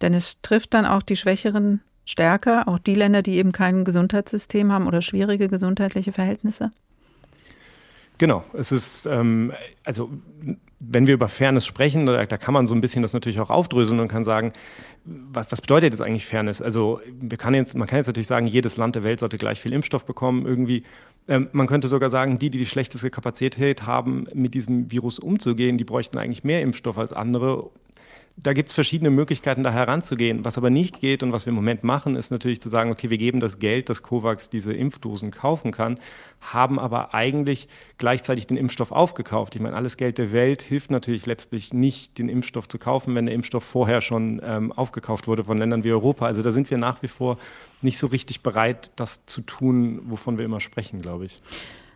Denn 0.00 0.14
es 0.14 0.40
trifft 0.42 0.74
dann 0.74 0.84
auch 0.84 1.02
die 1.02 1.16
Schwächeren 1.16 1.80
stärker, 2.04 2.68
auch 2.68 2.78
die 2.78 2.94
Länder, 2.94 3.22
die 3.22 3.36
eben 3.36 3.52
kein 3.52 3.84
Gesundheitssystem 3.84 4.70
haben 4.70 4.86
oder 4.86 5.02
schwierige 5.02 5.48
gesundheitliche 5.48 6.12
Verhältnisse? 6.12 6.70
Genau, 8.18 8.44
es 8.54 8.72
ist, 8.72 9.06
ähm, 9.06 9.52
also 9.84 10.10
wenn 10.78 11.06
wir 11.06 11.14
über 11.14 11.28
Fairness 11.28 11.66
sprechen, 11.66 12.06
da, 12.06 12.24
da, 12.24 12.36
kann 12.36 12.54
man 12.54 12.66
so 12.66 12.74
ein 12.74 12.80
bisschen 12.80 13.02
das 13.02 13.12
natürlich 13.12 13.40
auch 13.40 13.50
aufdröseln 13.50 14.00
und 14.00 14.08
kann 14.08 14.24
sagen, 14.24 14.52
was, 15.04 15.50
was 15.52 15.60
bedeutet 15.60 15.92
das 15.92 16.00
eigentlich 16.00 16.26
Fairness? 16.26 16.62
Also 16.62 17.00
wir 17.20 17.38
kann 17.38 17.54
jetzt, 17.54 17.76
man 17.76 17.86
kann 17.86 17.98
jetzt 17.98 18.06
natürlich 18.06 18.26
sagen, 18.26 18.46
jedes 18.46 18.76
Land 18.76 18.94
der 18.94 19.04
Welt 19.04 19.20
sollte 19.20 19.38
gleich 19.38 19.60
viel 19.60 19.72
Impfstoff 19.72 20.04
bekommen 20.04 20.46
irgendwie. 20.46 20.82
Ähm, 21.28 21.48
man 21.52 21.66
könnte 21.66 21.88
sogar 21.88 22.10
sagen, 22.10 22.38
die, 22.38 22.50
die 22.50 22.58
die 22.58 22.66
schlechteste 22.66 23.10
Kapazität 23.10 23.86
haben, 23.86 24.26
mit 24.32 24.54
diesem 24.54 24.90
Virus 24.90 25.18
umzugehen, 25.18 25.78
die 25.78 25.84
bräuchten 25.84 26.18
eigentlich 26.18 26.44
mehr 26.44 26.62
Impfstoff 26.62 26.98
als 26.98 27.12
andere, 27.12 27.70
da 28.38 28.52
gibt 28.52 28.68
es 28.68 28.74
verschiedene 28.74 29.08
Möglichkeiten, 29.08 29.62
da 29.62 29.72
heranzugehen. 29.72 30.44
Was 30.44 30.58
aber 30.58 30.68
nicht 30.68 31.00
geht 31.00 31.22
und 31.22 31.32
was 31.32 31.46
wir 31.46 31.50
im 31.50 31.54
Moment 31.54 31.84
machen, 31.84 32.16
ist 32.16 32.30
natürlich 32.30 32.60
zu 32.60 32.68
sagen, 32.68 32.90
okay, 32.90 33.08
wir 33.08 33.16
geben 33.16 33.40
das 33.40 33.58
Geld, 33.58 33.88
das 33.88 34.02
COVAX 34.02 34.50
diese 34.50 34.74
Impfdosen 34.74 35.30
kaufen 35.30 35.72
kann, 35.72 35.98
haben 36.40 36.78
aber 36.78 37.14
eigentlich 37.14 37.66
gleichzeitig 37.96 38.46
den 38.46 38.58
Impfstoff 38.58 38.92
aufgekauft. 38.92 39.54
Ich 39.54 39.62
meine, 39.62 39.74
alles 39.74 39.96
Geld 39.96 40.18
der 40.18 40.32
Welt 40.32 40.60
hilft 40.60 40.90
natürlich 40.90 41.24
letztlich 41.24 41.72
nicht, 41.72 42.18
den 42.18 42.28
Impfstoff 42.28 42.68
zu 42.68 42.78
kaufen, 42.78 43.14
wenn 43.14 43.24
der 43.24 43.34
Impfstoff 43.34 43.64
vorher 43.64 44.02
schon 44.02 44.42
ähm, 44.44 44.70
aufgekauft 44.70 45.28
wurde 45.28 45.44
von 45.44 45.56
Ländern 45.56 45.82
wie 45.82 45.92
Europa. 45.92 46.26
Also 46.26 46.42
da 46.42 46.50
sind 46.50 46.70
wir 46.70 46.76
nach 46.76 47.02
wie 47.02 47.08
vor 47.08 47.38
nicht 47.80 47.96
so 47.96 48.06
richtig 48.06 48.42
bereit, 48.42 48.90
das 48.96 49.24
zu 49.24 49.40
tun, 49.40 50.00
wovon 50.04 50.36
wir 50.36 50.44
immer 50.44 50.60
sprechen, 50.60 51.00
glaube 51.00 51.24
ich. 51.24 51.40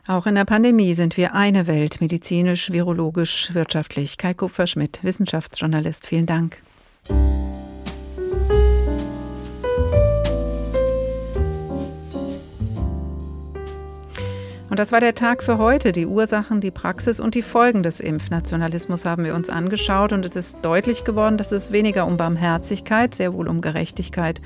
Auch 0.06 0.26
in 0.26 0.34
der 0.34 0.44
Pandemie 0.44 0.94
sind 0.94 1.16
wir 1.16 1.34
eine 1.34 1.66
Welt, 1.66 2.00
medizinisch, 2.00 2.72
virologisch, 2.72 3.54
wirtschaftlich. 3.54 4.18
Kai 4.18 4.34
Kupferschmidt, 4.34 5.00
Wissenschaftsjournalist, 5.02 6.06
vielen 6.06 6.26
Dank. 6.26 6.58
Und 14.70 14.78
das 14.78 14.92
war 14.92 15.00
der 15.00 15.16
Tag 15.16 15.42
für 15.42 15.58
heute. 15.58 15.90
Die 15.90 16.06
Ursachen, 16.06 16.60
die 16.60 16.70
Praxis 16.70 17.18
und 17.18 17.34
die 17.34 17.42
Folgen 17.42 17.82
des 17.82 17.98
Impfnationalismus 17.98 19.04
haben 19.04 19.24
wir 19.24 19.34
uns 19.34 19.50
angeschaut 19.50 20.12
und 20.12 20.24
es 20.24 20.36
ist 20.36 20.58
deutlich 20.62 21.02
geworden, 21.02 21.36
dass 21.36 21.50
es 21.50 21.72
weniger 21.72 22.06
um 22.06 22.16
Barmherzigkeit, 22.16 23.12
sehr 23.12 23.34
wohl 23.34 23.48
um 23.48 23.62
Gerechtigkeit, 23.62 24.40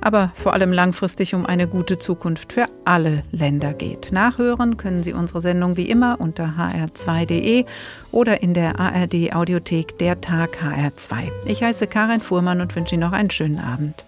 aber 0.00 0.32
vor 0.34 0.52
allem 0.52 0.72
langfristig 0.72 1.32
um 1.32 1.46
eine 1.46 1.68
gute 1.68 1.96
Zukunft 1.96 2.52
für 2.52 2.66
alle 2.84 3.22
Länder 3.30 3.72
geht. 3.72 4.10
Nachhören 4.10 4.78
können 4.78 5.04
Sie 5.04 5.12
unsere 5.12 5.40
Sendung 5.40 5.76
wie 5.76 5.88
immer 5.88 6.20
unter 6.20 6.54
hr2.de 6.58 7.64
oder 8.10 8.42
in 8.42 8.54
der 8.54 8.80
ARD 8.80 9.32
Audiothek 9.32 9.96
Der 9.98 10.20
Tag 10.20 10.58
HR2. 10.60 11.30
Ich 11.46 11.62
heiße 11.62 11.86
Karin 11.86 12.20
Fuhrmann 12.20 12.60
und 12.60 12.74
wünsche 12.74 12.96
Ihnen 12.96 13.02
noch 13.02 13.12
einen 13.12 13.30
schönen 13.30 13.60
Abend. 13.60 14.04